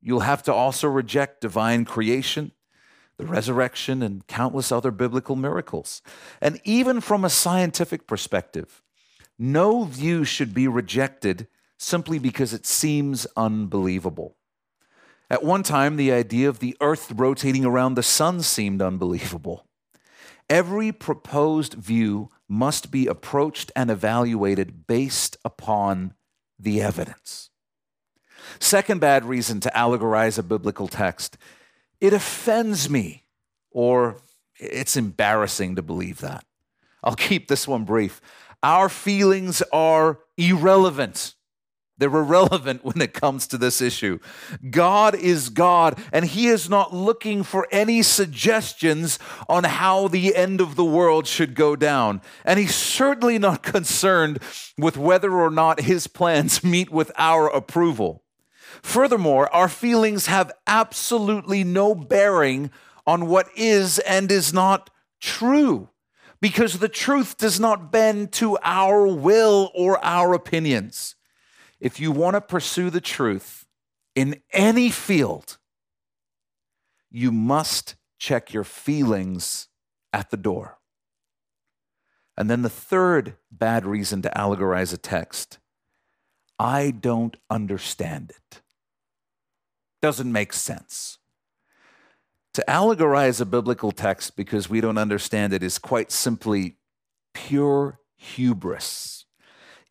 you'll 0.00 0.20
have 0.20 0.42
to 0.44 0.52
also 0.52 0.88
reject 0.88 1.40
divine 1.40 1.84
creation 1.84 2.52
the 3.18 3.26
resurrection, 3.26 4.02
and 4.02 4.26
countless 4.26 4.70
other 4.70 4.90
biblical 4.90 5.36
miracles. 5.36 6.02
And 6.40 6.60
even 6.64 7.00
from 7.00 7.24
a 7.24 7.30
scientific 7.30 8.06
perspective, 8.06 8.82
no 9.38 9.84
view 9.84 10.24
should 10.24 10.54
be 10.54 10.68
rejected 10.68 11.46
simply 11.78 12.18
because 12.18 12.52
it 12.52 12.66
seems 12.66 13.26
unbelievable. 13.36 14.36
At 15.30 15.42
one 15.42 15.62
time, 15.62 15.96
the 15.96 16.12
idea 16.12 16.48
of 16.48 16.60
the 16.60 16.76
earth 16.80 17.12
rotating 17.14 17.64
around 17.64 17.94
the 17.94 18.02
sun 18.02 18.42
seemed 18.42 18.80
unbelievable. 18.80 19.66
Every 20.48 20.92
proposed 20.92 21.74
view 21.74 22.30
must 22.48 22.90
be 22.90 23.06
approached 23.06 23.72
and 23.74 23.90
evaluated 23.90 24.86
based 24.86 25.36
upon 25.44 26.14
the 26.58 26.80
evidence. 26.80 27.50
Second 28.60 29.00
bad 29.00 29.24
reason 29.24 29.58
to 29.60 29.72
allegorize 29.74 30.38
a 30.38 30.42
biblical 30.42 30.86
text 30.86 31.36
it 32.00 32.12
offends 32.12 32.88
me, 32.90 33.24
or 33.70 34.16
it's 34.58 34.96
embarrassing 34.96 35.76
to 35.76 35.82
believe 35.82 36.20
that. 36.20 36.44
I'll 37.02 37.14
keep 37.14 37.48
this 37.48 37.68
one 37.68 37.84
brief. 37.84 38.20
Our 38.62 38.88
feelings 38.88 39.62
are 39.72 40.18
irrelevant. 40.36 41.34
They're 41.98 42.14
irrelevant 42.14 42.84
when 42.84 43.00
it 43.00 43.14
comes 43.14 43.46
to 43.46 43.58
this 43.58 43.80
issue. 43.80 44.18
God 44.70 45.14
is 45.14 45.48
God, 45.48 45.98
and 46.12 46.26
He 46.26 46.48
is 46.48 46.68
not 46.68 46.94
looking 46.94 47.42
for 47.42 47.66
any 47.70 48.02
suggestions 48.02 49.18
on 49.48 49.64
how 49.64 50.08
the 50.08 50.36
end 50.36 50.60
of 50.60 50.76
the 50.76 50.84
world 50.84 51.26
should 51.26 51.54
go 51.54 51.74
down. 51.74 52.20
And 52.44 52.58
He's 52.58 52.74
certainly 52.74 53.38
not 53.38 53.62
concerned 53.62 54.40
with 54.76 54.96
whether 54.98 55.32
or 55.32 55.50
not 55.50 55.80
His 55.80 56.06
plans 56.06 56.62
meet 56.62 56.90
with 56.90 57.10
our 57.16 57.48
approval. 57.48 58.22
Furthermore, 58.82 59.52
our 59.54 59.68
feelings 59.68 60.26
have 60.26 60.52
absolutely 60.66 61.64
no 61.64 61.94
bearing 61.94 62.70
on 63.06 63.26
what 63.26 63.48
is 63.56 63.98
and 64.00 64.30
is 64.30 64.52
not 64.52 64.90
true 65.20 65.88
because 66.40 66.78
the 66.78 66.88
truth 66.88 67.36
does 67.36 67.58
not 67.58 67.90
bend 67.90 68.32
to 68.32 68.58
our 68.62 69.06
will 69.06 69.70
or 69.74 70.04
our 70.04 70.34
opinions. 70.34 71.14
If 71.80 72.00
you 72.00 72.10
want 72.12 72.34
to 72.34 72.40
pursue 72.40 72.90
the 72.90 73.00
truth 73.00 73.66
in 74.14 74.40
any 74.52 74.90
field, 74.90 75.58
you 77.10 77.32
must 77.32 77.96
check 78.18 78.52
your 78.52 78.64
feelings 78.64 79.68
at 80.12 80.30
the 80.30 80.36
door. 80.36 80.78
And 82.36 82.50
then 82.50 82.62
the 82.62 82.70
third 82.70 83.36
bad 83.50 83.86
reason 83.86 84.22
to 84.22 84.32
allegorize 84.36 84.92
a 84.92 84.98
text 84.98 85.58
I 86.58 86.90
don't 86.90 87.36
understand 87.50 88.30
it 88.30 88.62
doesn't 90.00 90.30
make 90.30 90.52
sense. 90.52 91.18
To 92.54 92.64
allegorize 92.66 93.40
a 93.40 93.44
biblical 93.44 93.92
text 93.92 94.36
because 94.36 94.70
we 94.70 94.80
don't 94.80 94.98
understand 94.98 95.52
it 95.52 95.62
is 95.62 95.78
quite 95.78 96.10
simply 96.10 96.78
pure 97.34 98.00
hubris. 98.16 99.26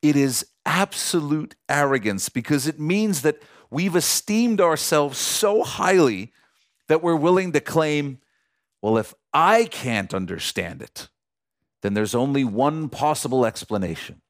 It 0.01 0.15
is 0.15 0.47
absolute 0.65 1.55
arrogance 1.69 2.29
because 2.29 2.67
it 2.67 2.79
means 2.79 3.21
that 3.21 3.41
we've 3.69 3.95
esteemed 3.95 4.59
ourselves 4.59 5.17
so 5.17 5.63
highly 5.63 6.33
that 6.87 7.03
we're 7.03 7.15
willing 7.15 7.51
to 7.51 7.59
claim, 7.59 8.19
well, 8.81 8.97
if 8.97 9.13
I 9.33 9.65
can't 9.65 10.13
understand 10.13 10.81
it, 10.81 11.09
then 11.81 11.93
there's 11.93 12.15
only 12.15 12.43
one 12.43 12.89
possible 12.89 13.45
explanation 13.45 14.21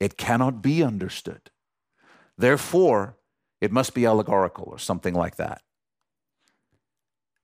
it 0.00 0.16
cannot 0.16 0.62
be 0.62 0.82
understood. 0.82 1.50
Therefore, 2.36 3.17
it 3.60 3.72
must 3.72 3.94
be 3.94 4.06
allegorical 4.06 4.64
or 4.66 4.78
something 4.78 5.14
like 5.14 5.36
that. 5.36 5.62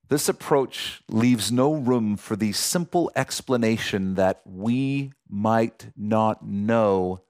This 0.07 0.29
approach 0.29 1.01
leaves 1.09 1.51
no 1.51 1.73
room 1.73 2.15
for 2.15 2.35
the 2.35 2.51
simple 2.51 3.11
explanation 3.15 4.15
that 4.15 4.41
we 4.45 5.13
might 5.27 5.87
not 5.97 6.45
know 6.45 7.23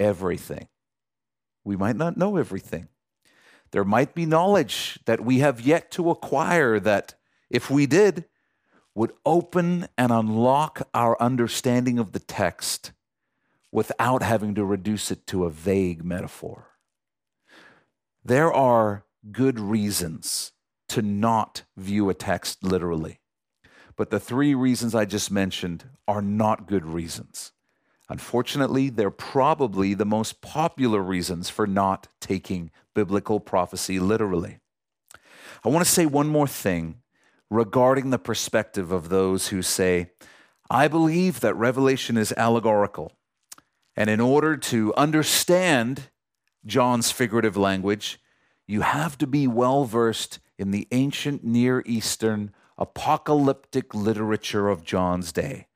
everything. 0.00 0.68
We 1.62 1.76
might 1.76 1.96
not 1.96 2.16
know 2.16 2.36
everything. 2.36 2.88
There 3.72 3.84
might 3.84 4.14
be 4.14 4.24
knowledge 4.24 4.98
that 5.04 5.20
we 5.20 5.40
have 5.40 5.60
yet 5.60 5.90
to 5.92 6.10
acquire 6.10 6.80
that, 6.80 7.14
if 7.50 7.70
we 7.70 7.84
did, 7.84 8.24
would 8.94 9.12
open 9.26 9.88
and 9.98 10.10
unlock 10.10 10.88
our 10.94 11.20
understanding 11.20 11.98
of 11.98 12.12
the 12.12 12.18
text 12.18 12.92
without 13.70 14.22
having 14.22 14.54
to 14.54 14.64
reduce 14.64 15.10
it 15.10 15.26
to 15.26 15.44
a 15.44 15.50
vague 15.50 16.02
metaphor. 16.02 16.68
There 18.26 18.52
are 18.52 19.04
good 19.30 19.60
reasons 19.60 20.50
to 20.88 21.00
not 21.00 21.62
view 21.76 22.10
a 22.10 22.14
text 22.14 22.64
literally. 22.64 23.20
But 23.94 24.10
the 24.10 24.18
three 24.18 24.52
reasons 24.52 24.96
I 24.96 25.04
just 25.04 25.30
mentioned 25.30 25.84
are 26.08 26.20
not 26.20 26.66
good 26.66 26.84
reasons. 26.84 27.52
Unfortunately, 28.08 28.90
they're 28.90 29.12
probably 29.12 29.94
the 29.94 30.04
most 30.04 30.40
popular 30.42 31.00
reasons 31.00 31.50
for 31.50 31.68
not 31.68 32.08
taking 32.20 32.72
biblical 32.96 33.38
prophecy 33.38 34.00
literally. 34.00 34.58
I 35.64 35.68
want 35.68 35.86
to 35.86 35.92
say 35.92 36.04
one 36.04 36.26
more 36.26 36.48
thing 36.48 36.96
regarding 37.48 38.10
the 38.10 38.18
perspective 38.18 38.90
of 38.90 39.08
those 39.08 39.48
who 39.48 39.62
say, 39.62 40.10
I 40.68 40.88
believe 40.88 41.38
that 41.40 41.54
Revelation 41.54 42.16
is 42.16 42.34
allegorical. 42.36 43.12
And 43.94 44.10
in 44.10 44.18
order 44.18 44.56
to 44.56 44.92
understand 44.96 46.10
John's 46.66 47.10
figurative 47.10 47.56
language, 47.56 48.20
you 48.66 48.80
have 48.82 49.16
to 49.18 49.26
be 49.26 49.46
well 49.46 49.84
versed 49.84 50.40
in 50.58 50.70
the 50.70 50.88
ancient 50.90 51.44
Near 51.44 51.82
Eastern 51.86 52.52
apocalyptic 52.76 53.94
literature 53.94 54.68
of 54.68 54.84
John's 54.84 55.32
day. 55.32 55.66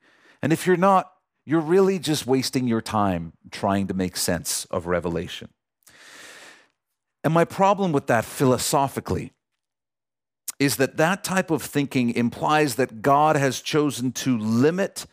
And 0.41 0.51
if 0.51 0.67
you're 0.67 0.77
not, 0.77 1.11
you're 1.45 1.59
really 1.59 1.97
just 1.97 2.27
wasting 2.27 2.67
your 2.67 2.81
time 2.81 3.33
trying 3.49 3.87
to 3.87 3.93
make 3.93 4.15
sense 4.17 4.65
of 4.65 4.85
Revelation. 4.85 5.49
And 7.23 7.33
my 7.33 7.45
problem 7.45 7.91
with 7.91 8.07
that 8.07 8.25
philosophically 8.25 9.31
is 10.59 10.75
that 10.77 10.97
that 10.97 11.23
type 11.23 11.49
of 11.49 11.63
thinking 11.63 12.11
implies 12.11 12.75
that 12.75 13.01
God 13.01 13.35
has 13.35 13.61
chosen 13.61 14.11
to 14.11 14.37
limit 14.37 15.07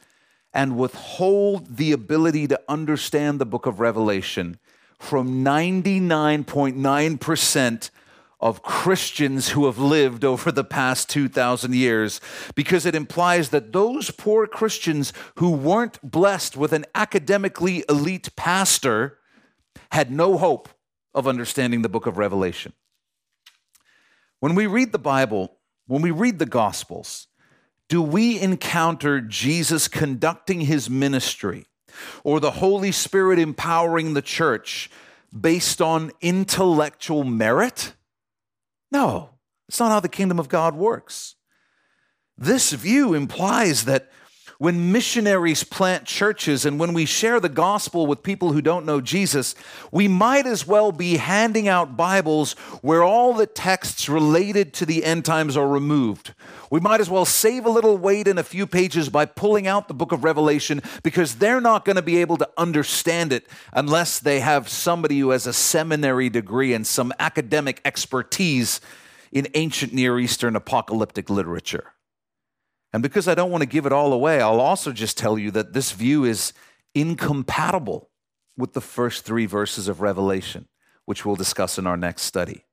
and 0.53 0.77
withhold 0.77 1.77
the 1.77 1.93
ability 1.93 2.47
to 2.49 2.61
understand 2.69 3.39
the 3.39 3.47
book 3.47 3.65
of 3.65 3.81
Revelation 3.81 4.59
from 4.99 5.45
99.9% 5.45 7.91
of 8.41 8.63
Christians 8.63 9.49
who 9.51 9.67
have 9.67 9.79
lived 9.79 10.25
over 10.25 10.51
the 10.53 10.65
past 10.65 11.11
2,000 11.11 11.75
years, 11.75 12.21
because 12.55 12.87
it 12.87 12.95
implies 12.95 13.51
that 13.51 13.73
those 13.73 14.11
poor 14.11 14.47
Christians 14.47 15.13
who 15.37 15.51
weren't 15.51 15.99
blessed 16.09 16.57
with 16.57 16.73
an 16.73 16.87
academically 16.95 17.85
elite 17.89 18.35
pastor 18.37 19.19
had 19.91 20.13
no 20.13 20.39
hope 20.39 20.69
of 21.15 21.27
understanding 21.27 21.83
the 21.83 21.89
book 21.89 22.07
of 22.07 22.19
Revelation. 22.19 22.73
When 24.41 24.55
we 24.55 24.67
read 24.67 24.93
the 24.93 24.99
Bible, 24.99 25.57
when 25.87 26.03
we 26.03 26.13
read 26.13 26.39
the 26.39 26.47
Gospels, 26.47 27.27
do 27.89 28.01
we 28.01 28.39
encounter 28.39 29.21
Jesus 29.21 29.89
conducting 29.89 30.61
his 30.61 30.89
ministry 30.89 31.67
or 32.25 32.41
the 32.41 32.53
Holy 32.53 32.93
Spirit 32.93 33.39
empowering 33.39 34.15
the 34.15 34.23
church 34.23 34.91
based 35.39 35.81
on 35.81 36.13
intellectual 36.21 37.25
merit? 37.25 37.95
No, 38.91 39.31
it's 39.69 39.81
not 39.81 39.91
how 39.91 40.01
the 40.01 40.09
kingdom 40.09 40.39
of 40.39 40.49
God 40.49 40.75
works. 40.75 41.35
This 42.37 42.73
view 42.73 43.15
implies 43.15 43.85
that 43.85 44.11
when 44.59 44.91
missionaries 44.91 45.63
plant 45.63 46.05
churches 46.05 46.65
and 46.65 46.81
when 46.81 46.93
we 46.93 47.05
share 47.05 47.39
the 47.39 47.49
gospel 47.49 48.09
with 48.09 48.25
people 48.25 48.53
who 48.53 48.61
don't 48.61 48.85
know 48.85 49.01
Jesus, 49.01 49.55
we 49.93 50.09
might 50.09 50.47
as 50.47 50.67
well 50.67 50.91
be 50.91 51.17
handing 51.17 51.69
out 51.69 51.97
Bibles 51.97 52.55
where 52.83 53.05
all 53.05 53.33
the 53.33 53.47
texts 53.47 54.09
related 54.09 54.73
to 54.75 54.85
the 54.85 55.05
end 55.05 55.25
times 55.25 55.57
are 55.57 55.69
removed. 55.69 56.35
We 56.73 56.81
might 56.81 57.01
as 57.01 57.09
well 57.09 57.25
save 57.25 57.67
a 57.67 57.71
little 57.71 57.97
weight 57.97 58.27
in 58.27 58.37
a 58.37 58.43
few 58.43 58.67
pages 58.67 59.09
by 59.09 59.27
pulling 59.27 59.69
out 59.69 59.87
the 59.87 59.95
book 59.95 60.11
of 60.11 60.25
Revelation 60.25 60.83
because 61.05 61.37
they're 61.37 61.61
not 61.61 61.85
going 61.85 61.97
to 61.97 62.03
be 62.03 62.17
able 62.17 62.37
to 62.39 62.51
understand 62.59 63.33
it 63.33 63.47
unless 63.73 64.19
they 64.19 64.41
have 64.41 64.69
somebody 64.69 65.21
who 65.21 65.31
has 65.31 65.47
a 65.47 65.53
seminary 65.53 66.29
degree 66.29 66.75
and 66.75 66.85
some 66.85 67.13
academic 67.21 67.81
expertise 67.85 68.81
in 69.31 69.47
ancient 69.55 69.93
Near 69.93 70.19
Eastern 70.19 70.57
apocalyptic 70.57 71.31
literature. 71.31 71.93
And 72.93 73.03
because 73.03 73.29
I 73.29 73.35
don't 73.35 73.51
want 73.51 73.63
to 73.63 73.69
give 73.69 73.87
it 73.87 73.93
all 73.93 74.13
away, 74.13 74.41
I'll 74.41 74.61
also 74.61 74.93
just 74.93 75.19
tell 75.19 75.39
you 75.39 75.51
that 75.51 75.73
this 75.73 75.93
view 75.93 76.25
is 76.25 76.53
incompatible 76.95 78.11
with 78.57 78.73
the 78.73 78.81
first 78.81 79.25
three 79.25 79.47
verses 79.47 79.89
of 79.89 80.01
Revelation, 80.01 80.69
which 81.05 81.25
we'll 81.25 81.37
discuss 81.37 81.79
in 81.79 81.87
our 81.87 81.97
next 81.97 82.23
study. 82.23 82.65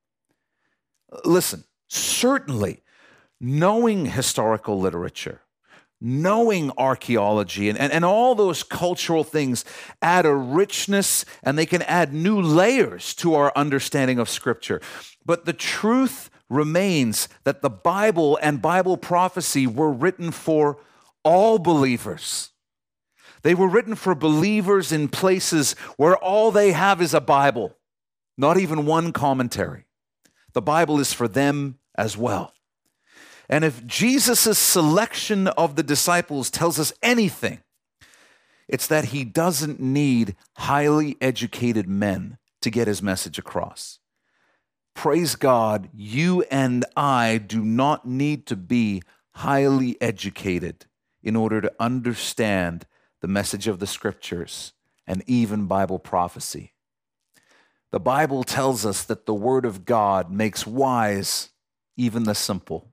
Listen, 1.24 1.66
certainly 1.88 2.82
knowing 3.40 4.06
historical 4.06 4.80
literature, 4.80 5.42
knowing 6.02 6.72
archaeology, 6.78 7.70
and, 7.70 7.78
and, 7.78 7.92
and 7.92 8.06
all 8.06 8.36
those 8.36 8.64
cultural 8.64 9.24
things 9.24 9.66
add 10.02 10.26
a 10.26 10.34
richness 10.34 11.26
and 11.44 11.58
they 11.58 11.66
can 11.66 11.82
add 11.84 12.14
new 12.14 12.42
layers 12.42 13.14
to 13.14 13.36
our 13.36 13.52
understanding 13.56 14.18
of 14.20 14.30
Scripture. 14.30 14.82
But 15.26 15.46
the 15.46 15.54
truth 15.54 16.30
remains 16.50 17.28
that 17.44 17.62
the 17.62 17.70
Bible 17.70 18.38
and 18.42 18.62
Bible 18.62 18.98
prophecy 18.98 19.66
were 19.68 19.92
written 19.92 20.32
for 20.32 20.78
all 21.24 21.58
believers. 21.58 22.52
They 23.42 23.56
were 23.56 23.68
written 23.68 23.96
for 23.96 24.16
believers 24.16 24.92
in 24.92 25.08
places 25.08 25.74
where 25.98 26.18
all 26.18 26.52
they 26.52 26.72
have 26.72 27.02
is 27.02 27.14
a 27.14 27.22
Bible, 27.22 27.76
not 28.38 28.58
even 28.58 28.86
one 28.86 29.12
commentary. 29.12 29.86
The 30.54 30.62
Bible 30.62 31.00
is 31.00 31.14
for 31.14 31.28
them 31.28 31.80
as 31.96 32.18
well. 32.18 32.54
And 33.50 33.64
if 33.64 33.86
Jesus' 33.86 34.58
selection 34.58 35.48
of 35.50 35.76
the 35.76 35.84
disciples 35.84 36.50
tells 36.50 36.80
us 36.80 36.94
anything, 37.04 37.60
it's 38.68 38.88
that 38.88 39.06
he 39.06 39.24
doesn't 39.24 39.80
need 39.80 40.36
highly 40.56 41.18
educated 41.22 41.88
men 41.88 42.38
to 42.62 42.72
get 42.72 42.88
his 42.88 43.04
message 43.04 43.38
across 43.38 44.00
praise 44.96 45.36
God, 45.36 45.90
you 45.94 46.42
and 46.50 46.84
I 46.98 47.38
do 47.38 47.64
not 47.64 48.08
need 48.08 48.48
to 48.48 48.56
be 48.56 49.04
highly 49.36 50.02
educated 50.02 50.86
in 51.22 51.36
order 51.36 51.62
to 51.62 51.72
understand 51.80 52.88
the 53.22 53.28
message 53.28 53.68
of 53.68 53.80
the 53.80 53.88
scriptures 53.88 54.74
and 55.06 55.24
even 55.28 55.68
Bible 55.68 56.00
prophecy. 56.00 56.74
The 57.92 58.00
Bible 58.00 58.44
tells 58.44 58.86
us 58.86 59.04
that 59.04 59.26
the 59.26 59.34
Word 59.34 59.66
of 59.66 59.86
God 59.86 60.32
makes 60.32 60.66
wise 60.66 61.50
even 61.98 62.24
the 62.24 62.36
simple. 62.36 62.92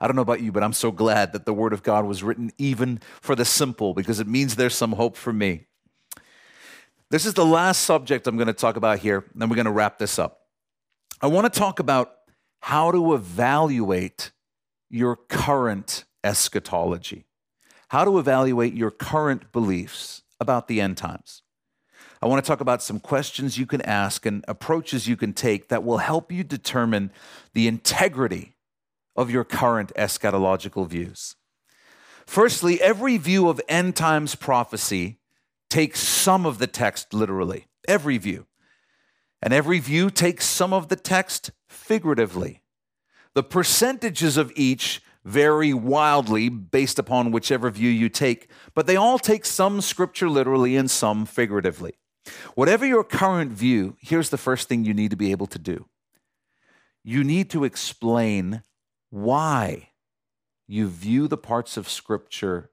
I 0.00 0.06
don't 0.06 0.16
know 0.16 0.22
about 0.22 0.42
you, 0.42 0.52
but 0.52 0.62
I'm 0.62 0.72
so 0.72 0.92
glad 0.92 1.32
that 1.32 1.44
the 1.44 1.54
Word 1.54 1.72
of 1.72 1.82
God 1.82 2.04
was 2.04 2.22
written 2.22 2.52
even 2.58 3.00
for 3.20 3.34
the 3.34 3.44
simple 3.44 3.94
because 3.94 4.20
it 4.20 4.28
means 4.28 4.54
there's 4.54 4.76
some 4.76 4.92
hope 4.92 5.16
for 5.16 5.32
me. 5.32 5.66
This 7.10 7.26
is 7.26 7.34
the 7.34 7.46
last 7.46 7.82
subject 7.82 8.26
I'm 8.26 8.36
going 8.36 8.48
to 8.48 8.52
talk 8.52 8.76
about 8.76 8.98
here, 8.98 9.24
and 9.32 9.40
then 9.40 9.48
we're 9.48 9.56
going 9.56 9.64
to 9.64 9.72
wrap 9.72 9.98
this 9.98 10.18
up. 10.18 10.37
I 11.20 11.26
want 11.26 11.52
to 11.52 11.58
talk 11.58 11.80
about 11.80 12.12
how 12.60 12.92
to 12.92 13.14
evaluate 13.14 14.30
your 14.88 15.16
current 15.16 16.04
eschatology, 16.22 17.26
how 17.88 18.04
to 18.04 18.18
evaluate 18.18 18.74
your 18.74 18.90
current 18.90 19.50
beliefs 19.50 20.22
about 20.40 20.68
the 20.68 20.80
end 20.80 20.96
times. 20.96 21.42
I 22.20 22.26
want 22.26 22.44
to 22.44 22.48
talk 22.48 22.60
about 22.60 22.82
some 22.82 23.00
questions 23.00 23.58
you 23.58 23.66
can 23.66 23.80
ask 23.82 24.26
and 24.26 24.44
approaches 24.48 25.06
you 25.06 25.16
can 25.16 25.32
take 25.32 25.68
that 25.68 25.84
will 25.84 25.98
help 25.98 26.32
you 26.32 26.42
determine 26.44 27.12
the 27.52 27.68
integrity 27.68 28.56
of 29.16 29.30
your 29.30 29.44
current 29.44 29.92
eschatological 29.94 30.86
views. 30.88 31.36
Firstly, 32.26 32.80
every 32.80 33.16
view 33.16 33.48
of 33.48 33.60
end 33.68 33.96
times 33.96 34.34
prophecy 34.34 35.18
takes 35.70 36.00
some 36.00 36.46
of 36.46 36.58
the 36.58 36.66
text 36.66 37.12
literally, 37.14 37.66
every 37.88 38.18
view. 38.18 38.47
And 39.40 39.52
every 39.52 39.78
view 39.78 40.10
takes 40.10 40.46
some 40.46 40.72
of 40.72 40.88
the 40.88 40.96
text 40.96 41.52
figuratively. 41.68 42.62
The 43.34 43.42
percentages 43.42 44.36
of 44.36 44.52
each 44.56 45.02
vary 45.24 45.72
wildly 45.74 46.48
based 46.48 46.98
upon 46.98 47.30
whichever 47.30 47.70
view 47.70 47.90
you 47.90 48.08
take, 48.08 48.48
but 48.74 48.86
they 48.86 48.96
all 48.96 49.18
take 49.18 49.44
some 49.44 49.80
scripture 49.80 50.28
literally 50.28 50.76
and 50.76 50.90
some 50.90 51.26
figuratively. 51.26 51.94
Whatever 52.54 52.86
your 52.86 53.04
current 53.04 53.52
view, 53.52 53.96
here's 54.00 54.30
the 54.30 54.38
first 54.38 54.68
thing 54.68 54.84
you 54.84 54.94
need 54.94 55.10
to 55.10 55.16
be 55.16 55.30
able 55.30 55.46
to 55.46 55.58
do 55.58 55.86
you 57.04 57.24
need 57.24 57.48
to 57.48 57.64
explain 57.64 58.62
why 59.08 59.88
you 60.66 60.86
view 60.86 61.26
the 61.26 61.38
parts 61.38 61.78
of 61.78 61.88
scripture 61.88 62.70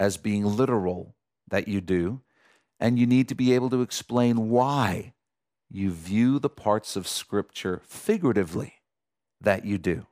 as 0.00 0.16
being 0.16 0.44
literal 0.44 1.14
that 1.48 1.68
you 1.68 1.80
do, 1.80 2.20
and 2.80 2.98
you 2.98 3.06
need 3.06 3.28
to 3.28 3.34
be 3.34 3.54
able 3.54 3.70
to 3.70 3.82
explain 3.82 4.48
why 4.48 5.12
you 5.70 5.90
view 5.90 6.38
the 6.38 6.48
parts 6.48 6.96
of 6.96 7.06
Scripture 7.06 7.80
figuratively 7.84 8.74
that 9.40 9.64
you 9.64 9.78
do. 9.78 10.06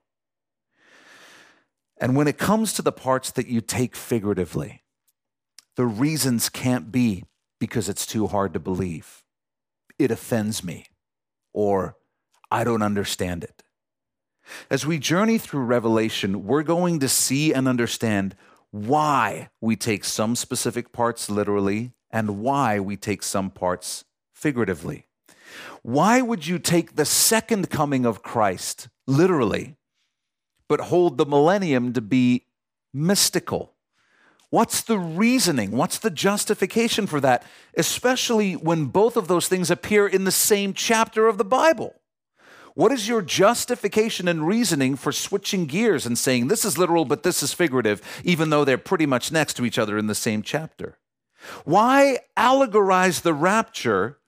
And 2.00 2.16
when 2.16 2.28
it 2.28 2.38
comes 2.38 2.72
to 2.74 2.82
the 2.82 2.92
parts 2.92 3.32
that 3.32 3.48
you 3.48 3.60
take 3.60 3.96
figuratively, 3.96 4.84
the 5.74 5.86
reasons 5.86 6.48
can't 6.48 6.92
be 6.92 7.24
because 7.58 7.88
it's 7.88 8.06
too 8.06 8.28
hard 8.28 8.52
to 8.52 8.60
believe, 8.60 9.24
it 9.98 10.12
offends 10.12 10.62
me, 10.62 10.86
or 11.52 11.96
I 12.50 12.62
don't 12.62 12.82
understand 12.82 13.42
it. 13.42 13.64
As 14.70 14.86
we 14.86 14.98
journey 14.98 15.38
through 15.38 15.64
Revelation, 15.64 16.46
we're 16.46 16.62
going 16.62 17.00
to 17.00 17.08
see 17.08 17.52
and 17.52 17.66
understand 17.66 18.36
why 18.70 19.50
we 19.60 19.76
take 19.76 20.04
some 20.04 20.36
specific 20.36 20.92
parts 20.92 21.28
literally 21.28 21.92
and 22.10 22.38
why 22.40 22.78
we 22.78 22.96
take 22.96 23.22
some 23.22 23.50
parts 23.50 24.04
figuratively. 24.32 25.07
Why 25.82 26.20
would 26.20 26.46
you 26.46 26.58
take 26.58 26.96
the 26.96 27.04
second 27.04 27.70
coming 27.70 28.04
of 28.04 28.22
Christ 28.22 28.88
literally, 29.06 29.76
but 30.68 30.80
hold 30.80 31.18
the 31.18 31.26
millennium 31.26 31.92
to 31.92 32.00
be 32.00 32.46
mystical? 32.92 33.74
What's 34.50 34.80
the 34.80 34.98
reasoning? 34.98 35.72
What's 35.72 35.98
the 35.98 36.10
justification 36.10 37.06
for 37.06 37.20
that? 37.20 37.44
Especially 37.76 38.54
when 38.54 38.86
both 38.86 39.16
of 39.16 39.28
those 39.28 39.46
things 39.46 39.70
appear 39.70 40.06
in 40.06 40.24
the 40.24 40.32
same 40.32 40.72
chapter 40.72 41.26
of 41.26 41.36
the 41.36 41.44
Bible. 41.44 41.94
What 42.74 42.92
is 42.92 43.08
your 43.08 43.22
justification 43.22 44.28
and 44.28 44.46
reasoning 44.46 44.94
for 44.94 45.10
switching 45.10 45.66
gears 45.66 46.06
and 46.06 46.16
saying 46.16 46.46
this 46.46 46.64
is 46.64 46.78
literal, 46.78 47.04
but 47.04 47.24
this 47.24 47.42
is 47.42 47.52
figurative, 47.52 48.00
even 48.24 48.50
though 48.50 48.64
they're 48.64 48.78
pretty 48.78 49.04
much 49.04 49.32
next 49.32 49.54
to 49.54 49.64
each 49.64 49.78
other 49.78 49.98
in 49.98 50.06
the 50.06 50.14
same 50.14 50.42
chapter? 50.42 50.96
Why 51.64 52.20
allegorize 52.36 53.22
the 53.22 53.34
rapture, 53.34 54.18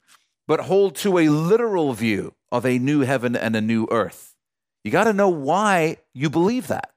but 0.50 0.62
hold 0.62 0.96
to 0.96 1.16
a 1.16 1.28
literal 1.28 1.92
view 1.92 2.34
of 2.50 2.66
a 2.66 2.76
new 2.76 3.02
heaven 3.02 3.36
and 3.36 3.54
a 3.54 3.60
new 3.60 3.86
earth? 3.88 4.34
You 4.82 4.90
got 4.90 5.04
to 5.04 5.12
know 5.12 5.28
why 5.28 5.98
you 6.12 6.28
believe 6.28 6.66
that. 6.66 6.90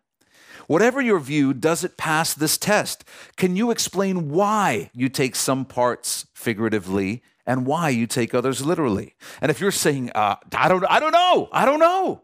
Whatever 0.65 0.99
your 0.99 1.19
view, 1.19 1.53
does 1.53 1.83
it 1.83 1.95
pass 1.95 2.33
this 2.33 2.57
test? 2.57 3.03
Can 3.37 3.55
you 3.55 3.69
explain 3.69 4.31
why 4.31 4.89
you 4.91 5.07
take 5.07 5.35
some 5.35 5.65
parts 5.65 6.25
figuratively 6.33 7.21
and 7.45 7.67
why 7.67 7.89
you 7.89 8.07
take 8.07 8.33
others 8.33 8.65
literally. 8.65 9.13
And 9.39 9.51
if 9.51 9.61
you're 9.61 9.69
saying, 9.69 10.09
uh, 10.15 10.37
I, 10.55 10.67
don't, 10.67 10.83
I 10.89 10.99
don't 10.99 11.11
know, 11.11 11.47
I 11.51 11.65
don't 11.65 11.79
know, 11.79 12.23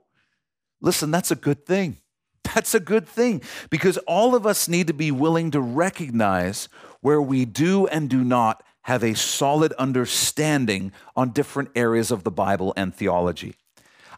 listen, 0.82 1.12
that's 1.12 1.30
a 1.30 1.36
good 1.36 1.64
thing. 1.64 1.98
That's 2.56 2.74
a 2.74 2.80
good 2.80 3.08
thing 3.08 3.44
because 3.70 3.98
all 4.08 4.34
of 4.34 4.48
us 4.48 4.68
need 4.68 4.88
to 4.88 4.94
be 4.94 5.12
willing 5.12 5.52
to 5.52 5.62
recognize 5.62 6.68
where 7.00 7.22
we 7.22 7.46
do 7.46 7.86
and 7.86 8.10
do 8.10 8.24
not 8.24 8.64
have 8.90 9.04
a 9.04 9.16
solid 9.16 9.72
understanding 9.74 10.92
on 11.16 11.30
different 11.30 11.70
areas 11.76 12.10
of 12.10 12.24
the 12.24 12.32
Bible 12.32 12.74
and 12.76 12.92
theology. 12.92 13.54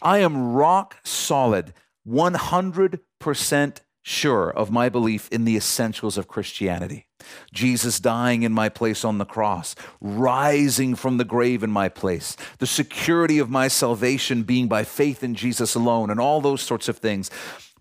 I 0.01 0.19
am 0.19 0.53
rock 0.53 0.95
solid, 1.03 1.73
100% 2.07 3.77
sure 4.01 4.49
of 4.49 4.71
my 4.71 4.87
belief 4.87 5.27
in 5.29 5.43
the 5.43 5.57
essentials 5.57 6.17
of 6.17 6.29
Christianity. 6.29 7.05
Jesus 7.53 7.99
dying 7.99 8.43
in 8.43 8.53
my 8.53 8.69
place 8.69 9.03
on 9.03 9.17
the 9.17 9.25
cross, 9.25 9.75
rising 9.99 10.95
from 10.95 11.17
the 11.17 11.25
grave 11.25 11.63
in 11.63 11.69
my 11.69 11.89
place, 11.89 12.37
the 12.59 12.65
security 12.65 13.39
of 13.39 13.49
my 13.49 13.67
salvation 13.67 14.43
being 14.43 14.69
by 14.69 14.85
faith 14.85 15.21
in 15.21 15.35
Jesus 15.35 15.75
alone, 15.75 16.09
and 16.09 16.17
all 16.21 16.39
those 16.39 16.61
sorts 16.61 16.87
of 16.87 16.97
things. 16.97 17.29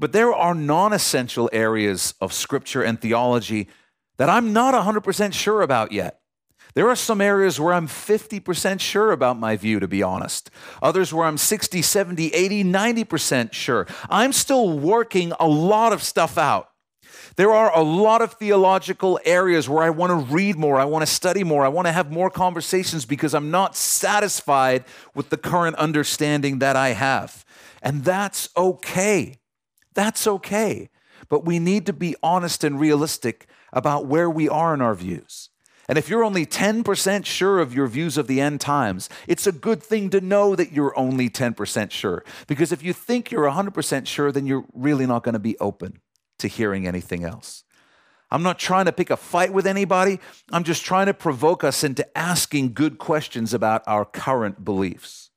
But 0.01 0.11
there 0.11 0.35
are 0.35 0.57
non 0.57 0.93
essential 0.93 1.49
areas 1.53 2.15
of 2.21 2.33
scripture 2.33 2.83
and 2.83 3.01
theology 3.01 3.69
that 4.19 4.29
I'm 4.29 4.53
not 4.53 4.75
100% 4.75 5.33
sure 5.33 5.63
about 5.63 5.93
yet. 5.93 6.20
There 6.75 6.89
are 6.89 6.97
some 6.97 7.21
areas 7.21 7.59
where 7.59 7.73
I'm 7.73 7.89
50% 7.89 8.81
sure 8.81 9.13
about 9.13 9.39
my 9.39 9.57
view, 9.57 9.81
to 9.81 9.89
be 9.89 10.03
honest. 10.03 10.51
Others 10.83 11.13
where 11.13 11.27
I'm 11.27 11.39
60, 11.39 11.83
70, 11.83 12.29
80, 12.29 12.65
90% 12.65 13.53
sure. 13.53 13.87
I'm 14.09 14.33
still 14.33 14.79
working 14.79 15.33
a 15.41 15.49
lot 15.49 15.93
of 15.93 16.03
stuff 16.03 16.39
out. 16.39 16.69
There 17.37 17.53
are 17.53 17.77
a 17.77 17.83
lot 17.83 18.23
of 18.23 18.35
theological 18.35 19.19
areas 19.25 19.69
where 19.69 19.83
I 19.83 19.91
want 19.91 20.11
to 20.11 20.35
read 20.35 20.57
more, 20.57 20.79
I 20.79 20.85
want 20.85 21.07
to 21.07 21.13
study 21.13 21.45
more, 21.45 21.65
I 21.65 21.69
want 21.69 21.87
to 21.87 21.93
have 21.93 22.11
more 22.11 22.31
conversations 22.31 23.05
because 23.05 23.35
I'm 23.35 23.51
not 23.51 23.77
satisfied 23.77 24.85
with 25.15 25.31
the 25.31 25.37
current 25.37 25.77
understanding 25.77 26.59
that 26.59 26.77
I 26.77 26.91
have. 26.91 27.45
And 27.83 28.05
that's 28.05 28.49
okay. 28.57 29.37
That's 29.95 30.27
okay. 30.27 30.91
But 31.29 31.45
we 31.45 31.59
need 31.59 31.87
to 31.87 31.93
be 31.93 32.17
honest 32.23 32.65
and 32.65 32.79
realistic 32.79 33.47
about 33.73 34.07
where 34.07 34.29
we 34.29 34.49
are 34.49 34.75
in 34.75 34.81
our 34.81 34.95
views. 34.95 35.50
And 35.91 35.99
if 35.99 36.09
you're 36.09 36.23
only 36.23 36.47
10% 36.47 37.27
sure 37.27 37.59
of 37.59 37.75
your 37.75 37.89
views 37.89 38.17
of 38.17 38.29
the 38.29 38.41
end 38.41 38.61
times, 38.61 39.09
it's 39.27 39.49
a 39.49 39.51
good 39.51 39.83
thing 39.83 40.09
to 40.11 40.21
know 40.21 40.55
that 40.55 40.71
you're 40.71 40.97
only 40.97 41.29
10% 41.29 41.91
sure. 41.91 42.25
Because 42.47 42.71
if 42.71 42.85
you 42.85 42.93
think 42.93 43.33
you're 43.33 43.51
100% 43.51 44.07
sure, 44.07 44.31
then 44.31 44.47
you're 44.47 44.65
really 44.73 45.05
not 45.05 45.25
going 45.25 45.33
to 45.33 45.41
be 45.41 45.59
open 45.59 46.01
to 46.39 46.47
hearing 46.47 46.87
anything 46.87 47.25
else. 47.25 47.65
I'm 48.31 48.45
not 48.45 48.57
trying 48.57 48.85
to 48.85 48.93
pick 48.93 49.11
a 49.11 49.17
fight 49.17 49.53
with 49.53 49.67
anybody. 49.67 50.21
I'm 50.53 50.63
just 50.63 50.85
trying 50.85 51.07
to 51.07 51.15
provoke 51.15 51.65
us 51.65 51.83
into 51.83 52.07
asking 52.17 52.75
good 52.75 52.99
questions 52.99 53.53
about 53.53 53.83
our 53.89 54.05
current 54.05 54.65
beliefs. 54.65 55.31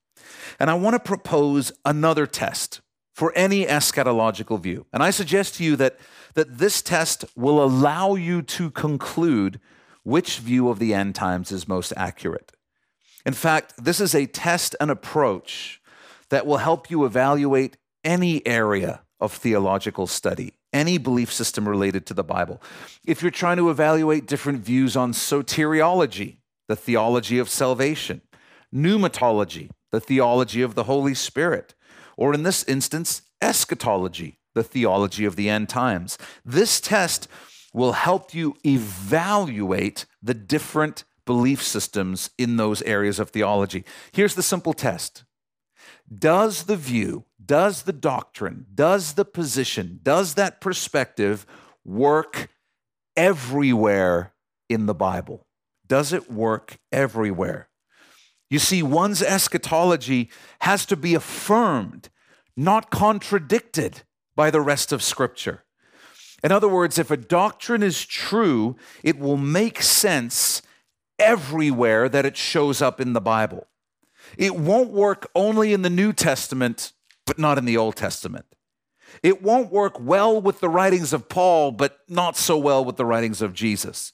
And 0.59 0.69
I 0.69 0.75
want 0.75 0.93
to 0.93 0.99
propose 0.99 1.71
another 1.83 2.27
test 2.27 2.79
for 3.11 3.33
any 3.35 3.65
eschatological 3.65 4.59
view. 4.59 4.85
And 4.93 5.01
I 5.01 5.09
suggest 5.09 5.55
to 5.55 5.63
you 5.63 5.75
that, 5.77 5.97
that 6.35 6.59
this 6.59 6.83
test 6.83 7.25
will 7.35 7.63
allow 7.63 8.13
you 8.13 8.43
to 8.43 8.69
conclude 8.69 9.59
which 10.03 10.39
view 10.39 10.69
of 10.69 10.79
the 10.79 10.93
end 10.93 11.15
times 11.15 11.51
is 11.51 11.67
most 11.67 11.93
accurate. 11.95 12.51
In 13.25 13.33
fact, 13.33 13.73
this 13.77 13.99
is 13.99 14.13
a 14.13 14.25
test 14.25 14.75
and 14.79 14.91
approach 14.91 15.81
that 16.29 16.45
will 16.45 16.57
help 16.57 16.89
you 16.89 17.05
evaluate 17.05 17.77
any 18.03 18.45
area 18.45 19.01
of 19.19 19.31
theological 19.31 20.07
study, 20.07 20.53
any 20.73 20.97
belief 20.97 21.31
system 21.31 21.67
related 21.67 22.05
to 22.05 22.13
the 22.13 22.23
Bible. 22.23 22.61
If 23.05 23.21
you're 23.21 23.31
trying 23.31 23.57
to 23.57 23.69
evaluate 23.69 24.25
different 24.25 24.59
views 24.59 24.97
on 24.97 25.13
soteriology, 25.13 26.37
the 26.67 26.75
theology 26.75 27.39
of 27.39 27.49
salvation, 27.49 28.21
pneumatology, 28.73 29.69
the 29.91 30.01
theology 30.01 30.61
of 30.61 30.75
the 30.75 30.83
Holy 30.83 31.13
Spirit, 31.13 31.73
or 32.17 32.33
in 32.33 32.43
this 32.43 32.63
instance, 32.65 33.21
eschatology, 33.41 34.39
the 34.55 34.63
theology 34.63 35.23
of 35.25 35.35
the 35.35 35.49
end 35.49 35.69
times, 35.69 36.17
this 36.43 36.81
test 36.81 37.27
will 37.73 37.93
help 37.93 38.33
you 38.33 38.55
evaluate 38.65 40.05
the 40.21 40.33
different 40.33 41.03
belief 41.25 41.61
systems 41.61 42.29
in 42.37 42.57
those 42.57 42.81
areas 42.83 43.19
of 43.19 43.29
theology. 43.29 43.83
Here's 44.11 44.35
the 44.35 44.43
simple 44.43 44.73
test 44.73 45.23
Does 46.15 46.63
the 46.63 46.77
view, 46.77 47.25
does 47.43 47.83
the 47.83 47.93
doctrine, 47.93 48.67
does 48.73 49.13
the 49.13 49.25
position, 49.25 49.99
does 50.03 50.35
that 50.35 50.61
perspective 50.61 51.45
work 51.83 52.49
everywhere 53.15 54.33
in 54.69 54.85
the 54.85 54.93
Bible? 54.93 55.45
Does 55.87 56.13
it 56.13 56.31
work 56.31 56.77
everywhere? 56.91 57.69
You 58.49 58.59
see, 58.59 58.83
one's 58.83 59.21
eschatology 59.21 60.29
has 60.59 60.85
to 60.85 60.95
be 60.95 61.15
affirmed, 61.15 62.09
not 62.55 62.91
contradicted 62.91 64.03
by 64.35 64.51
the 64.51 64.61
rest 64.61 64.91
of 64.91 65.01
Scripture. 65.01 65.62
In 66.43 66.51
other 66.51 66.67
words, 66.67 66.99
if 66.99 67.09
a 67.09 67.17
doctrine 67.17 67.81
is 67.81 68.05
true, 68.05 68.75
it 69.01 69.17
will 69.17 69.37
make 69.37 69.81
sense 69.81 70.61
everywhere 71.17 72.09
that 72.09 72.25
it 72.25 72.35
shows 72.35 72.81
up 72.81 72.99
in 72.99 73.13
the 73.13 73.21
Bible. 73.21 73.67
It 74.37 74.55
won't 74.55 74.89
work 74.89 75.29
only 75.35 75.73
in 75.73 75.83
the 75.83 75.89
New 75.89 76.11
Testament, 76.11 76.91
but 77.25 77.39
not 77.39 77.57
in 77.57 77.65
the 77.65 77.77
Old 77.77 77.95
Testament. 77.95 78.45
It 79.21 79.41
won't 79.41 79.71
work 79.71 79.99
well 79.99 80.41
with 80.41 80.59
the 80.59 80.69
writings 80.69 81.13
of 81.13 81.29
Paul, 81.29 81.71
but 81.71 81.99
not 82.09 82.35
so 82.35 82.57
well 82.57 82.83
with 82.83 82.97
the 82.97 83.05
writings 83.05 83.41
of 83.41 83.53
Jesus. 83.53 84.11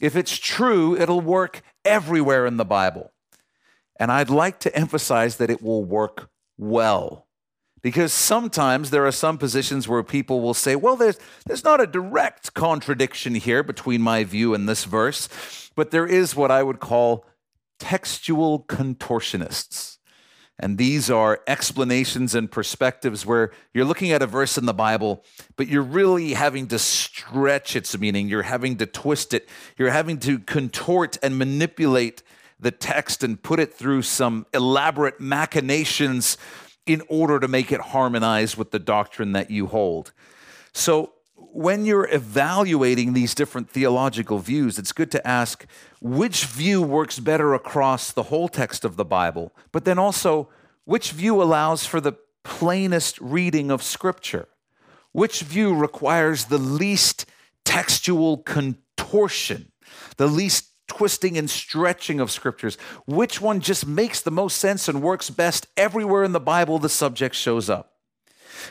If 0.00 0.16
it's 0.16 0.36
true, 0.36 0.96
it'll 0.96 1.20
work 1.20 1.62
everywhere 1.84 2.46
in 2.46 2.56
the 2.56 2.64
Bible. 2.64 3.12
And 3.98 4.10
I'd 4.10 4.30
like 4.30 4.58
to 4.60 4.74
emphasize 4.74 5.36
that 5.36 5.50
it 5.50 5.62
will 5.62 5.84
work 5.84 6.30
well. 6.58 7.26
Because 7.82 8.12
sometimes 8.12 8.90
there 8.90 9.06
are 9.06 9.12
some 9.12 9.38
positions 9.38 9.88
where 9.88 10.02
people 10.02 10.40
will 10.40 10.54
say, 10.54 10.76
well, 10.76 10.96
there's, 10.96 11.18
there's 11.46 11.64
not 11.64 11.80
a 11.80 11.86
direct 11.86 12.52
contradiction 12.54 13.34
here 13.34 13.62
between 13.62 14.02
my 14.02 14.24
view 14.24 14.52
and 14.52 14.68
this 14.68 14.84
verse, 14.84 15.70
but 15.74 15.90
there 15.90 16.06
is 16.06 16.36
what 16.36 16.50
I 16.50 16.62
would 16.62 16.80
call 16.80 17.24
textual 17.78 18.64
contortionists. 18.64 19.96
And 20.62 20.76
these 20.76 21.10
are 21.10 21.40
explanations 21.46 22.34
and 22.34 22.50
perspectives 22.50 23.24
where 23.24 23.50
you're 23.72 23.86
looking 23.86 24.12
at 24.12 24.20
a 24.20 24.26
verse 24.26 24.58
in 24.58 24.66
the 24.66 24.74
Bible, 24.74 25.24
but 25.56 25.68
you're 25.68 25.80
really 25.80 26.34
having 26.34 26.66
to 26.68 26.78
stretch 26.78 27.74
its 27.74 27.98
meaning. 27.98 28.28
You're 28.28 28.42
having 28.42 28.76
to 28.76 28.84
twist 28.84 29.32
it. 29.32 29.48
You're 29.78 29.90
having 29.90 30.18
to 30.18 30.38
contort 30.38 31.16
and 31.22 31.38
manipulate 31.38 32.22
the 32.60 32.70
text 32.70 33.24
and 33.24 33.42
put 33.42 33.58
it 33.58 33.72
through 33.72 34.02
some 34.02 34.44
elaborate 34.52 35.18
machinations 35.18 36.36
in 36.92 37.02
order 37.08 37.38
to 37.38 37.46
make 37.46 37.70
it 37.70 37.80
harmonize 37.80 38.56
with 38.56 38.72
the 38.72 38.78
doctrine 38.80 39.30
that 39.32 39.48
you 39.48 39.68
hold. 39.68 40.12
So, 40.72 41.12
when 41.52 41.84
you're 41.84 42.08
evaluating 42.12 43.12
these 43.12 43.34
different 43.34 43.70
theological 43.70 44.38
views, 44.38 44.78
it's 44.78 44.92
good 44.92 45.10
to 45.12 45.26
ask 45.26 45.66
which 46.00 46.46
view 46.46 46.82
works 46.82 47.18
better 47.18 47.54
across 47.54 48.12
the 48.12 48.24
whole 48.24 48.48
text 48.48 48.84
of 48.84 48.96
the 48.96 49.04
Bible, 49.04 49.52
but 49.72 49.84
then 49.84 49.98
also 49.98 50.48
which 50.84 51.12
view 51.12 51.40
allows 51.42 51.86
for 51.86 52.00
the 52.00 52.16
plainest 52.44 53.20
reading 53.20 53.70
of 53.70 53.82
Scripture? 53.82 54.48
Which 55.12 55.42
view 55.42 55.74
requires 55.74 56.46
the 56.46 56.58
least 56.58 57.26
textual 57.64 58.38
contortion, 58.38 59.72
the 60.16 60.26
least 60.26 60.69
twisting 60.90 61.38
and 61.38 61.48
stretching 61.48 62.18
of 62.18 62.32
scriptures. 62.32 62.76
Which 63.06 63.40
one 63.40 63.60
just 63.60 63.86
makes 63.86 64.20
the 64.20 64.32
most 64.32 64.58
sense 64.58 64.88
and 64.88 65.00
works 65.00 65.30
best 65.30 65.68
everywhere 65.76 66.24
in 66.24 66.32
the 66.32 66.40
Bible 66.40 66.80
the 66.80 66.88
subject 66.88 67.36
shows 67.36 67.70
up? 67.70 67.92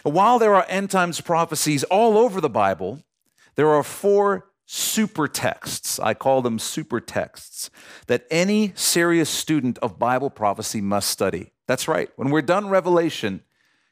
While 0.04 0.38
there 0.38 0.54
are 0.54 0.66
end 0.68 0.92
times 0.92 1.22
prophecies 1.22 1.86
all 1.86 2.18
over 2.18 2.42
the 2.42 2.50
Bible, 2.50 3.02
there 3.56 3.70
are 3.70 3.84
four 3.84 4.52
super 4.66 5.30
texts. 5.30 5.98
I 5.98 6.14
call 6.14 6.42
them 6.42 6.60
super 6.60 7.00
texts 7.00 7.70
that 8.08 8.28
any 8.30 8.74
serious 8.76 9.30
student 9.30 9.78
of 9.80 9.98
Bible 9.98 10.30
prophecy 10.30 10.82
must 10.82 11.10
study. 11.10 11.54
That's 11.68 11.88
right. 11.88 12.10
When 12.18 12.32
we're 12.32 12.42
done 12.42 12.68
Revelation, 12.68 13.44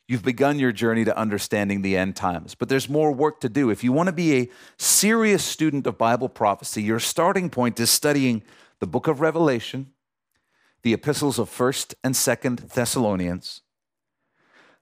You've 0.08 0.24
begun 0.24 0.58
your 0.58 0.72
journey 0.72 1.04
to 1.04 1.18
understanding 1.18 1.82
the 1.82 1.98
end 1.98 2.16
times, 2.16 2.56
but 2.56 2.70
there's 2.70 2.88
more 2.88 3.12
work 3.12 3.42
to 3.42 3.50
do. 3.50 3.70
If 3.70 3.84
you 3.84 3.92
want 3.92 4.08
to 4.08 4.14
be 4.14 4.38
a 4.38 4.50
serious 4.78 5.44
student 5.44 5.86
of 5.86 5.98
Bible 5.98 6.30
prophecy, 6.30 6.82
your 6.82 7.00
starting 7.00 7.50
point 7.50 7.78
is 7.80 7.90
studying 7.90 8.42
the 8.80 8.88
book 8.88 9.08
of 9.08 9.20
Revelation, 9.20 9.92
the 10.84 10.94
epistles 10.94 11.38
of 11.38 11.50
1st 11.50 11.96
and 12.06 12.16
2nd 12.16 12.72
Thessalonians, 12.72 13.62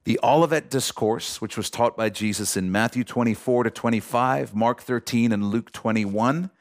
the 0.03 0.19
Olivet 0.21 0.69
Discourse, 0.69 1.41
which 1.41 1.57
was 1.57 1.71
taught 1.71 1.97
by 1.97 2.09
Jesus 2.09 2.55
in 2.55 2.71
Matthew 2.71 3.03
24 3.03 3.63
to 3.63 3.71
25, 3.71 4.53
Mark 4.53 4.81
13, 4.81 5.31
and 5.31 5.49
Luke 5.49 5.71
21. 5.71 6.51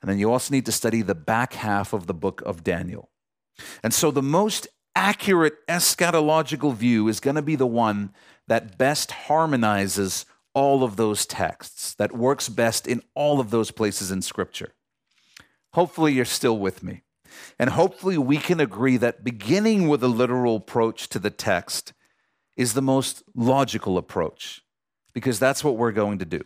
And 0.00 0.10
then 0.10 0.20
you 0.20 0.30
also 0.30 0.54
need 0.54 0.66
to 0.66 0.72
study 0.72 1.02
the 1.02 1.16
back 1.16 1.54
half 1.54 1.92
of 1.92 2.06
the 2.06 2.14
book 2.14 2.40
of 2.46 2.62
Daniel. 2.62 3.10
And 3.82 3.92
so 3.92 4.12
the 4.12 4.22
most 4.22 4.68
accurate 4.94 5.66
eschatological 5.66 6.74
view 6.74 7.08
is 7.08 7.20
going 7.20 7.36
to 7.36 7.42
be 7.42 7.56
the 7.56 7.66
one 7.66 8.12
that 8.46 8.78
best 8.78 9.10
harmonizes 9.10 10.26
all 10.54 10.84
of 10.84 10.96
those 10.96 11.26
texts, 11.26 11.94
that 11.94 12.16
works 12.16 12.48
best 12.48 12.86
in 12.86 13.02
all 13.14 13.40
of 13.40 13.50
those 13.50 13.70
places 13.70 14.10
in 14.10 14.22
Scripture. 14.22 14.72
Hopefully, 15.72 16.12
you're 16.12 16.24
still 16.24 16.58
with 16.58 16.82
me. 16.82 17.02
And 17.58 17.70
hopefully, 17.70 18.16
we 18.16 18.36
can 18.36 18.60
agree 18.60 18.96
that 18.98 19.24
beginning 19.24 19.88
with 19.88 20.02
a 20.04 20.08
literal 20.08 20.56
approach 20.56 21.08
to 21.08 21.18
the 21.18 21.30
text 21.30 21.92
is 22.56 22.74
the 22.74 22.82
most 22.82 23.24
logical 23.34 23.98
approach 23.98 24.62
because 25.12 25.40
that's 25.40 25.64
what 25.64 25.76
we're 25.76 25.92
going 25.92 26.18
to 26.18 26.24
do. 26.24 26.42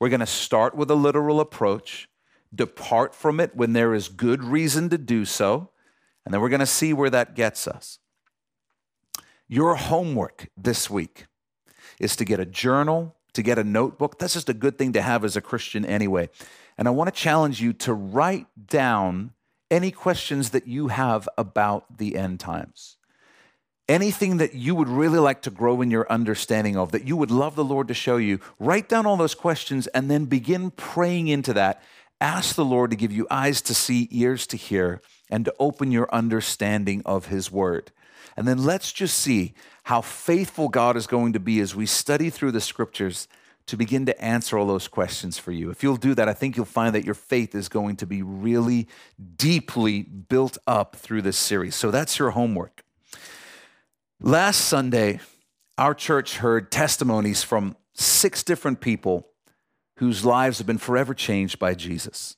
We're 0.00 0.08
going 0.08 0.20
to 0.20 0.26
start 0.26 0.74
with 0.74 0.90
a 0.90 0.96
literal 0.96 1.40
approach, 1.40 2.08
depart 2.54 3.14
from 3.14 3.38
it 3.38 3.54
when 3.54 3.72
there 3.72 3.94
is 3.94 4.08
good 4.08 4.42
reason 4.42 4.88
to 4.90 4.98
do 4.98 5.24
so, 5.24 5.70
and 6.26 6.34
then 6.34 6.42
we're 6.42 6.50
going 6.50 6.60
to 6.60 6.66
see 6.66 6.92
where 6.92 7.08
that 7.08 7.34
gets 7.34 7.66
us. 7.66 7.98
Your 9.48 9.76
homework 9.76 10.48
this 10.58 10.90
week 10.90 11.26
is 11.98 12.16
to 12.16 12.26
get 12.26 12.38
a 12.38 12.44
journal, 12.44 13.16
to 13.32 13.42
get 13.42 13.58
a 13.58 13.64
notebook. 13.64 14.18
That's 14.18 14.34
just 14.34 14.50
a 14.50 14.54
good 14.54 14.76
thing 14.76 14.92
to 14.92 15.00
have 15.00 15.24
as 15.24 15.36
a 15.36 15.40
Christian 15.40 15.86
anyway. 15.86 16.28
And 16.76 16.86
I 16.86 16.90
want 16.90 17.14
to 17.14 17.18
challenge 17.18 17.62
you 17.62 17.72
to 17.74 17.94
write 17.94 18.46
down 18.66 19.30
any 19.70 19.90
questions 19.90 20.50
that 20.50 20.66
you 20.66 20.88
have 20.88 21.26
about 21.38 21.96
the 21.96 22.16
end 22.16 22.40
times 22.40 22.96
anything 23.88 24.38
that 24.38 24.54
you 24.54 24.74
would 24.74 24.88
really 24.88 25.18
like 25.18 25.42
to 25.42 25.50
grow 25.50 25.80
in 25.80 25.90
your 25.90 26.10
understanding 26.10 26.76
of, 26.76 26.92
that 26.92 27.06
you 27.06 27.16
would 27.16 27.30
love 27.30 27.54
the 27.54 27.64
Lord 27.64 27.88
to 27.88 27.94
show 27.94 28.16
you, 28.16 28.40
write 28.58 28.88
down 28.88 29.06
all 29.06 29.16
those 29.16 29.34
questions 29.34 29.86
and 29.88 30.10
then 30.10 30.24
begin 30.24 30.70
praying 30.72 31.28
into 31.28 31.52
that. 31.52 31.82
Ask 32.20 32.56
the 32.56 32.64
Lord 32.64 32.90
to 32.90 32.96
give 32.96 33.12
you 33.12 33.26
eyes 33.30 33.60
to 33.62 33.74
see, 33.74 34.08
ears 34.10 34.46
to 34.48 34.56
hear, 34.56 35.00
and 35.30 35.44
to 35.44 35.54
open 35.58 35.90
your 35.90 36.12
understanding 36.14 37.02
of 37.04 37.26
His 37.26 37.50
Word. 37.50 37.92
And 38.36 38.46
then 38.46 38.64
let's 38.64 38.92
just 38.92 39.18
see 39.18 39.54
how 39.84 40.00
faithful 40.00 40.68
God 40.68 40.96
is 40.96 41.06
going 41.06 41.32
to 41.32 41.40
be 41.40 41.60
as 41.60 41.74
we 41.74 41.86
study 41.86 42.30
through 42.30 42.52
the 42.52 42.60
scriptures 42.60 43.28
to 43.66 43.76
begin 43.76 44.06
to 44.06 44.20
answer 44.22 44.56
all 44.56 44.66
those 44.66 44.88
questions 44.88 45.38
for 45.38 45.50
you. 45.50 45.70
If 45.70 45.82
you'll 45.82 45.96
do 45.96 46.14
that, 46.14 46.28
I 46.28 46.34
think 46.34 46.56
you'll 46.56 46.66
find 46.66 46.94
that 46.94 47.04
your 47.04 47.14
faith 47.14 47.54
is 47.54 47.68
going 47.68 47.96
to 47.96 48.06
be 48.06 48.22
really 48.22 48.86
deeply 49.36 50.02
built 50.02 50.56
up 50.66 50.96
through 50.96 51.22
this 51.22 51.36
series. 51.36 51.74
So 51.74 51.90
that's 51.90 52.18
your 52.18 52.30
homework. 52.30 52.84
Last 54.20 54.58
Sunday, 54.58 55.20
our 55.76 55.94
church 55.94 56.38
heard 56.38 56.70
testimonies 56.70 57.42
from 57.42 57.76
six 57.92 58.42
different 58.42 58.80
people 58.80 59.28
whose 59.96 60.24
lives 60.24 60.58
have 60.58 60.66
been 60.66 60.78
forever 60.78 61.14
changed 61.14 61.58
by 61.58 61.74
Jesus. 61.74 62.36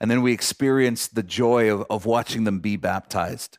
And 0.00 0.10
then 0.10 0.22
we 0.22 0.32
experienced 0.32 1.14
the 1.14 1.22
joy 1.22 1.72
of, 1.72 1.84
of 1.90 2.06
watching 2.06 2.44
them 2.44 2.60
be 2.60 2.76
baptized. 2.76 3.58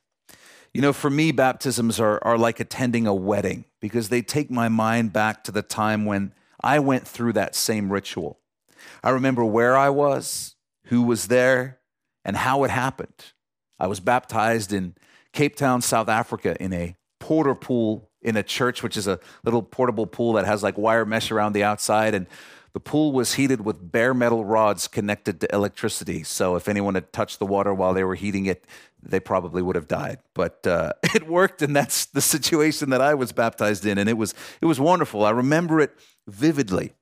You 0.74 0.82
know, 0.82 0.94
for 0.94 1.10
me, 1.10 1.32
baptisms 1.32 2.00
are, 2.00 2.24
are 2.24 2.38
like 2.38 2.60
attending 2.60 3.06
a 3.06 3.14
wedding 3.14 3.66
because 3.80 4.10
they 4.10 4.22
take 4.22 4.50
my 4.50 4.70
mind 4.70 5.14
back 5.14 5.44
to 5.44 5.52
the 5.52 5.62
time 5.62 6.06
when 6.06 6.34
I 6.64 6.80
went 6.80 7.08
through 7.08 7.34
that 7.34 7.56
same 7.56 7.92
ritual. 7.92 8.40
I 9.04 9.10
remember 9.10 9.44
where 9.44 9.78
I 9.78 9.90
was, 9.90 10.56
who 10.86 11.04
was 11.04 11.28
there, 11.28 11.80
and 12.24 12.38
how 12.38 12.64
it 12.64 12.72
happened. 12.72 13.34
I 13.80 13.88
was 13.88 14.00
baptized 14.00 14.72
in 14.72 14.96
Cape 15.34 15.56
Town, 15.56 15.82
South 15.82 16.08
Africa, 16.08 16.56
in 16.60 16.72
a 16.74 16.96
porter 17.20 17.56
pool 17.56 18.10
in 18.22 18.38
a 18.38 18.44
church, 18.44 18.84
which 18.84 18.96
is 18.96 19.08
a 19.08 19.20
little 19.44 19.64
portable 19.64 20.06
pool 20.06 20.34
that 20.34 20.46
has 20.46 20.62
like 20.62 20.78
wire 20.78 21.06
mesh 21.06 21.32
around 21.32 21.54
the 21.54 21.64
outside. 21.64 22.14
And 22.14 22.28
the 22.74 22.80
pool 22.80 23.12
was 23.12 23.34
heated 23.34 23.62
with 23.62 23.92
bare 23.92 24.14
metal 24.14 24.46
rods 24.46 24.88
connected 24.88 25.42
to 25.42 25.54
electricity. 25.54 26.24
So 26.24 26.56
if 26.56 26.70
anyone 26.70 26.96
had 26.96 27.12
touched 27.12 27.40
the 27.40 27.46
water 27.46 27.74
while 27.74 27.94
they 27.94 28.04
were 28.04 28.16
heating 28.16 28.46
it, 28.46 28.66
they 29.04 29.20
probably 29.20 29.62
would 29.62 29.76
have 29.76 29.88
died. 29.88 30.20
But 30.34 30.66
uh, 30.66 30.94
it 31.16 31.28
worked, 31.28 31.62
and 31.62 31.76
that's 31.76 32.06
the 32.06 32.22
situation 32.22 32.90
that 32.92 33.02
I 33.02 33.14
was 33.14 33.32
baptized 33.32 33.86
in, 33.86 33.98
and 33.98 34.10
it 34.10 34.18
was 34.18 34.34
it 34.62 34.66
was 34.66 34.80
wonderful. 34.80 35.26
I 35.26 35.32
remember 35.32 35.80
it 35.80 35.92
vividly. 36.28 36.94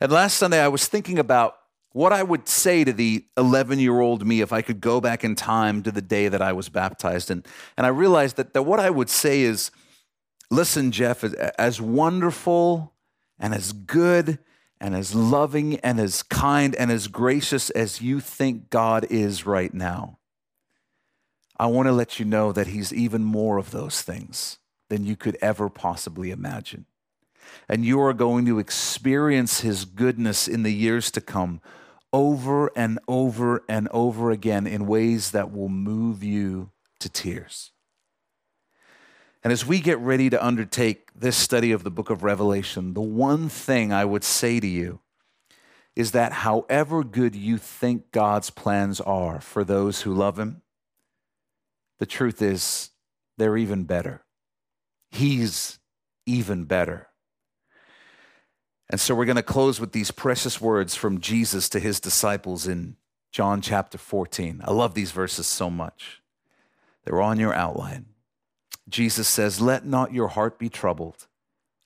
And 0.00 0.10
last 0.12 0.38
Sunday, 0.38 0.60
I 0.60 0.68
was 0.68 0.86
thinking 0.86 1.18
about 1.18 1.56
what 1.92 2.12
I 2.12 2.22
would 2.22 2.48
say 2.48 2.84
to 2.84 2.92
the 2.92 3.24
11 3.36 3.78
year 3.78 4.00
old 4.00 4.26
me 4.26 4.40
if 4.40 4.52
I 4.52 4.62
could 4.62 4.80
go 4.80 5.00
back 5.00 5.24
in 5.24 5.34
time 5.34 5.82
to 5.82 5.90
the 5.90 6.02
day 6.02 6.28
that 6.28 6.42
I 6.42 6.52
was 6.52 6.68
baptized. 6.68 7.30
And, 7.30 7.46
and 7.76 7.86
I 7.86 7.88
realized 7.88 8.36
that, 8.36 8.54
that 8.54 8.62
what 8.62 8.78
I 8.78 8.90
would 8.90 9.08
say 9.08 9.40
is 9.40 9.70
listen, 10.50 10.92
Jeff, 10.92 11.24
as 11.24 11.80
wonderful 11.80 12.92
and 13.38 13.54
as 13.54 13.72
good 13.72 14.38
and 14.80 14.94
as 14.94 15.14
loving 15.14 15.78
and 15.80 15.98
as 15.98 16.22
kind 16.22 16.74
and 16.74 16.90
as 16.90 17.08
gracious 17.08 17.70
as 17.70 18.00
you 18.00 18.20
think 18.20 18.70
God 18.70 19.06
is 19.10 19.46
right 19.46 19.72
now, 19.72 20.18
I 21.58 21.66
want 21.66 21.86
to 21.86 21.92
let 21.92 22.18
you 22.18 22.24
know 22.24 22.52
that 22.52 22.68
He's 22.68 22.92
even 22.92 23.24
more 23.24 23.58
of 23.58 23.70
those 23.70 24.02
things 24.02 24.58
than 24.88 25.04
you 25.04 25.16
could 25.16 25.36
ever 25.42 25.68
possibly 25.68 26.30
imagine. 26.30 26.86
And 27.68 27.84
you 27.84 28.00
are 28.00 28.12
going 28.12 28.46
to 28.46 28.58
experience 28.58 29.60
His 29.60 29.84
goodness 29.84 30.46
in 30.46 30.62
the 30.62 30.72
years 30.72 31.10
to 31.12 31.20
come 31.20 31.60
over 32.12 32.70
and 32.76 32.98
over 33.08 33.64
and 33.68 33.88
over 33.90 34.30
again 34.30 34.66
in 34.66 34.86
ways 34.86 35.32
that 35.32 35.52
will 35.52 35.68
move 35.68 36.22
you 36.22 36.70
to 37.00 37.08
tears. 37.08 37.72
And 39.44 39.52
as 39.52 39.64
we 39.64 39.80
get 39.80 39.98
ready 39.98 40.30
to 40.30 40.44
undertake 40.44 41.10
this 41.14 41.36
study 41.36 41.70
of 41.70 41.84
the 41.84 41.90
book 41.90 42.10
of 42.10 42.22
Revelation, 42.22 42.94
the 42.94 43.00
one 43.00 43.48
thing 43.48 43.92
I 43.92 44.04
would 44.04 44.24
say 44.24 44.60
to 44.60 44.66
you 44.66 45.00
is 45.94 46.12
that 46.12 46.32
however 46.32 47.02
good 47.04 47.34
you 47.34 47.58
think 47.58 48.10
God's 48.12 48.50
plans 48.50 49.00
are 49.00 49.40
for 49.40 49.64
those 49.64 50.02
who 50.02 50.14
love 50.14 50.38
Him, 50.38 50.62
the 51.98 52.06
truth 52.06 52.40
is 52.42 52.90
they're 53.36 53.56
even 53.56 53.84
better. 53.84 54.22
He's 55.10 55.78
even 56.26 56.64
better. 56.64 57.08
And 58.90 59.00
so 59.00 59.14
we're 59.14 59.24
going 59.24 59.36
to 59.36 59.42
close 59.42 59.80
with 59.80 59.92
these 59.92 60.10
precious 60.10 60.60
words 60.60 60.94
from 60.94 61.20
Jesus 61.20 61.68
to 61.70 61.80
his 61.80 62.00
disciples 62.00 62.66
in 62.66 62.96
John 63.30 63.60
chapter 63.60 63.98
14. 63.98 64.62
I 64.64 64.72
love 64.72 64.94
these 64.94 65.12
verses 65.12 65.46
so 65.46 65.68
much. 65.68 66.22
They're 67.04 67.20
on 67.20 67.38
your 67.38 67.54
outline. 67.54 68.06
Jesus 68.88 69.28
says, 69.28 69.60
Let 69.60 69.84
not 69.84 70.12
your 70.12 70.28
heart 70.28 70.58
be 70.58 70.68
troubled. 70.68 71.26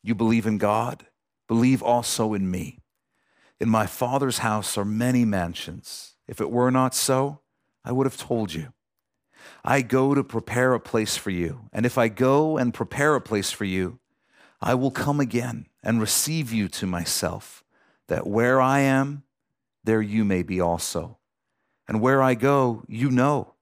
You 0.03 0.14
believe 0.14 0.46
in 0.46 0.59
God, 0.59 1.07
believe 1.48 1.82
also 1.82 2.34
in 2.34 2.50
me. 2.50 2.78
In 3.61 3.68
my 3.68 3.86
Father's 3.86 4.38
house 4.38 4.76
are 4.76 4.84
many 4.84 5.24
mansions. 5.24 6.16
If 6.26 6.40
it 6.40 6.50
were 6.50 6.70
not 6.70 6.94
so, 6.94 7.40
I 7.84 7.92
would 7.92 8.07
have 8.07 8.16
told 8.16 8.53
you. 8.53 8.72
I 9.64 9.82
go 9.82 10.14
to 10.14 10.24
prepare 10.24 10.74
a 10.74 10.80
place 10.80 11.16
for 11.16 11.30
you. 11.30 11.68
And 11.72 11.86
if 11.86 11.98
I 11.98 12.09
go 12.09 12.57
and 12.57 12.74
prepare 12.74 13.14
a 13.14 13.20
place 13.20 13.50
for 13.50 13.64
you, 13.64 13.98
I 14.61 14.74
will 14.74 14.90
come 14.90 15.20
again 15.20 15.66
and 15.82 16.00
receive 16.00 16.53
you 16.53 16.68
to 16.68 16.86
myself, 16.86 17.64
that 18.09 18.26
where 18.26 18.61
I 18.61 18.80
am, 18.80 19.24
there 19.84 20.03
you 20.03 20.24
may 20.24 20.42
be 20.42 20.61
also. 20.61 21.18
And 21.88 22.00
where 22.00 22.22
I 22.22 22.34
go, 22.34 22.84
you 22.86 23.11
know, 23.11 23.55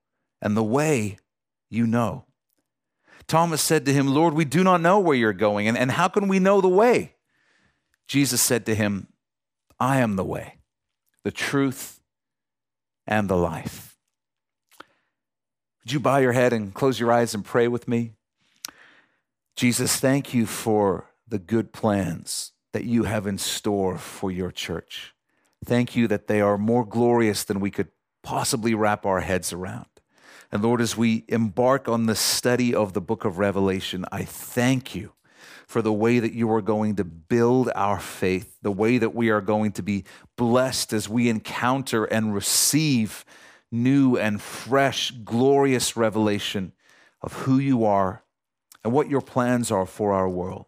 and 0.42 0.56
the 0.56 0.62
way 0.62 1.18
you 1.70 1.86
know. 1.86 2.26
Thomas 3.30 3.62
said 3.62 3.86
to 3.86 3.92
him, 3.92 4.08
Lord, 4.08 4.34
we 4.34 4.44
do 4.44 4.64
not 4.64 4.80
know 4.80 4.98
where 4.98 5.16
you're 5.16 5.32
going, 5.32 5.68
and, 5.68 5.78
and 5.78 5.92
how 5.92 6.08
can 6.08 6.26
we 6.26 6.40
know 6.40 6.60
the 6.60 6.68
way? 6.68 7.14
Jesus 8.08 8.42
said 8.42 8.66
to 8.66 8.74
him, 8.74 9.06
I 9.78 10.00
am 10.00 10.16
the 10.16 10.24
way, 10.24 10.56
the 11.22 11.30
truth, 11.30 12.00
and 13.06 13.30
the 13.30 13.36
life. 13.36 13.96
Would 15.80 15.92
you 15.92 16.00
bow 16.00 16.16
your 16.16 16.32
head 16.32 16.52
and 16.52 16.74
close 16.74 16.98
your 16.98 17.12
eyes 17.12 17.32
and 17.32 17.44
pray 17.44 17.68
with 17.68 17.86
me? 17.86 18.14
Jesus, 19.54 20.00
thank 20.00 20.34
you 20.34 20.44
for 20.44 21.06
the 21.28 21.38
good 21.38 21.72
plans 21.72 22.50
that 22.72 22.82
you 22.82 23.04
have 23.04 23.28
in 23.28 23.38
store 23.38 23.96
for 23.96 24.32
your 24.32 24.50
church. 24.50 25.14
Thank 25.64 25.94
you 25.94 26.08
that 26.08 26.26
they 26.26 26.40
are 26.40 26.58
more 26.58 26.84
glorious 26.84 27.44
than 27.44 27.60
we 27.60 27.70
could 27.70 27.92
possibly 28.24 28.74
wrap 28.74 29.06
our 29.06 29.20
heads 29.20 29.52
around. 29.52 29.86
And 30.52 30.62
Lord, 30.62 30.80
as 30.80 30.96
we 30.96 31.24
embark 31.28 31.88
on 31.88 32.06
the 32.06 32.14
study 32.16 32.74
of 32.74 32.92
the 32.92 33.00
book 33.00 33.24
of 33.24 33.38
Revelation, 33.38 34.04
I 34.10 34.24
thank 34.24 34.94
you 34.94 35.12
for 35.66 35.80
the 35.80 35.92
way 35.92 36.18
that 36.18 36.32
you 36.32 36.50
are 36.52 36.60
going 36.60 36.96
to 36.96 37.04
build 37.04 37.70
our 37.76 38.00
faith, 38.00 38.56
the 38.60 38.72
way 38.72 38.98
that 38.98 39.14
we 39.14 39.30
are 39.30 39.40
going 39.40 39.70
to 39.72 39.82
be 39.82 40.04
blessed 40.36 40.92
as 40.92 41.08
we 41.08 41.28
encounter 41.28 42.04
and 42.04 42.34
receive 42.34 43.24
new 43.70 44.16
and 44.16 44.42
fresh, 44.42 45.12
glorious 45.12 45.96
revelation 45.96 46.72
of 47.22 47.32
who 47.32 47.58
you 47.58 47.84
are 47.84 48.24
and 48.82 48.92
what 48.92 49.08
your 49.08 49.20
plans 49.20 49.70
are 49.70 49.86
for 49.86 50.12
our 50.12 50.28
world. 50.28 50.66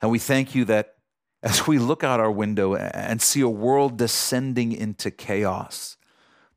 And 0.00 0.12
we 0.12 0.20
thank 0.20 0.54
you 0.54 0.64
that 0.66 0.94
as 1.42 1.66
we 1.66 1.78
look 1.78 2.04
out 2.04 2.20
our 2.20 2.30
window 2.30 2.76
and 2.76 3.20
see 3.20 3.40
a 3.40 3.48
world 3.48 3.96
descending 3.96 4.72
into 4.72 5.10
chaos, 5.10 5.96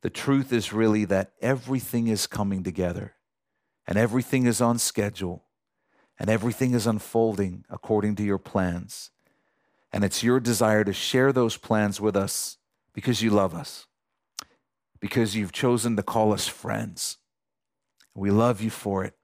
the 0.04 0.10
truth 0.10 0.52
is 0.52 0.74
really 0.74 1.06
that 1.06 1.32
everything 1.42 2.08
is 2.08 2.28
coming 2.28 2.62
together 2.62 3.16
and 3.88 3.98
everything 3.98 4.46
is 4.46 4.60
on 4.60 4.78
schedule 4.78 5.46
and 6.20 6.30
everything 6.30 6.74
is 6.74 6.86
unfolding 6.86 7.64
according 7.70 8.16
to 8.18 8.24
your 8.24 8.38
plans. 8.38 9.12
And 9.94 10.04
it's 10.04 10.22
your 10.22 10.42
desire 10.42 10.84
to 10.84 10.92
share 10.92 11.32
those 11.32 11.56
plans 11.56 12.02
with 12.02 12.18
us 12.18 12.58
because 12.94 13.22
you 13.22 13.30
love 13.30 13.56
us, 13.56 13.88
because 15.00 15.38
you've 15.38 15.54
chosen 15.54 15.96
to 15.96 16.04
call 16.04 16.34
us 16.34 16.50
friends. 16.50 17.18
We 18.14 18.30
love 18.30 18.62
you 18.62 18.70
for 18.70 19.06
it, 19.06 19.16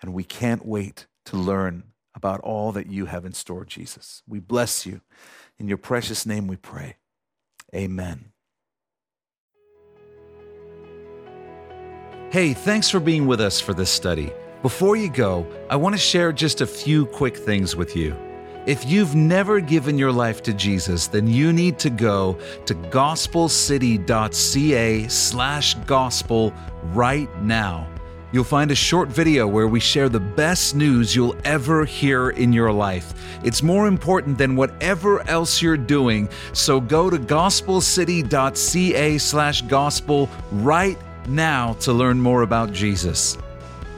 and 0.00 0.14
we 0.14 0.24
can't 0.24 0.64
wait 0.64 1.06
to 1.26 1.36
learn 1.36 1.84
about 2.14 2.40
all 2.40 2.72
that 2.72 2.86
you 2.86 3.06
have 3.06 3.26
in 3.26 3.34
store, 3.34 3.66
Jesus. 3.66 4.22
We 4.26 4.40
bless 4.40 4.86
you. 4.86 5.02
In 5.58 5.68
your 5.68 5.78
precious 5.78 6.24
name 6.24 6.46
we 6.46 6.56
pray. 6.56 6.96
Amen. 7.74 8.33
Hey, 12.34 12.50
thanks 12.52 12.90
for 12.90 12.98
being 12.98 13.28
with 13.28 13.40
us 13.40 13.60
for 13.60 13.74
this 13.74 13.90
study. 13.90 14.32
Before 14.60 14.96
you 14.96 15.08
go, 15.08 15.46
I 15.70 15.76
want 15.76 15.94
to 15.94 16.00
share 16.00 16.32
just 16.32 16.62
a 16.62 16.66
few 16.66 17.06
quick 17.06 17.36
things 17.36 17.76
with 17.76 17.94
you. 17.94 18.16
If 18.66 18.84
you've 18.84 19.14
never 19.14 19.60
given 19.60 19.96
your 19.96 20.10
life 20.10 20.42
to 20.42 20.52
Jesus, 20.52 21.06
then 21.06 21.28
you 21.28 21.52
need 21.52 21.78
to 21.78 21.90
go 21.90 22.36
to 22.66 22.74
gospelcity.ca 22.74 25.06
slash 25.06 25.74
gospel 25.86 26.52
right 26.86 27.28
now. 27.40 27.86
You'll 28.32 28.42
find 28.42 28.72
a 28.72 28.74
short 28.74 29.10
video 29.10 29.46
where 29.46 29.68
we 29.68 29.78
share 29.78 30.08
the 30.08 30.18
best 30.18 30.74
news 30.74 31.14
you'll 31.14 31.36
ever 31.44 31.84
hear 31.84 32.30
in 32.30 32.52
your 32.52 32.72
life. 32.72 33.14
It's 33.44 33.62
more 33.62 33.86
important 33.86 34.38
than 34.38 34.56
whatever 34.56 35.20
else 35.28 35.62
you're 35.62 35.76
doing, 35.76 36.28
so 36.52 36.80
go 36.80 37.10
to 37.10 37.16
gospelcity.ca 37.16 39.18
slash 39.18 39.62
gospel 39.62 40.28
right 40.50 40.98
now 41.28 41.74
to 41.74 41.92
learn 41.92 42.18
more 42.20 42.42
about 42.42 42.72
Jesus. 42.72 43.38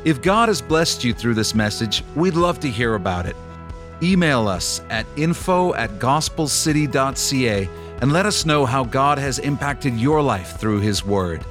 If 0.05 0.21
God 0.23 0.49
has 0.49 0.63
blessed 0.63 1.05
you 1.05 1.13
through 1.13 1.35
this 1.35 1.55
message, 1.55 2.03
we'd 2.15 2.35
love 2.35 2.61
to 2.61 2.69
hear 2.69 2.95
about 2.95 3.27
it. 3.27 3.37
Email 4.03 4.47
us 4.47 4.83
at 4.91 5.07
info 5.17 5.73
at 5.75 5.91
gospelcity.ca 5.99 7.69
and 8.03 8.13
let 8.13 8.27
us 8.27 8.45
know 8.45 8.67
how 8.67 8.85
God 8.85 9.17
has 9.19 9.39
impacted 9.39 9.95
your 9.95 10.21
life 10.23 10.61
through 10.61 10.81
His 10.81 11.03
Word. 11.05 11.43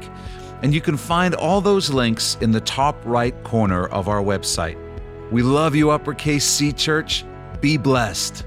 And 0.62 0.74
you 0.74 0.82
can 0.82 0.98
find 0.98 1.36
all 1.36 1.62
those 1.62 1.90
links 1.90 2.38
in 2.42 2.52
the 2.52 2.62
top 2.62 2.98
right 3.06 3.36
corner 3.44 3.88
of 3.88 4.08
our 4.08 4.22
website. 4.22 4.78
We 5.32 5.42
love 5.42 5.76
you, 5.76 5.90
Uppercase 5.90 6.46
C 6.46 6.72
Church. 6.72 7.26
Be 7.60 7.78
blessed. 7.78 8.46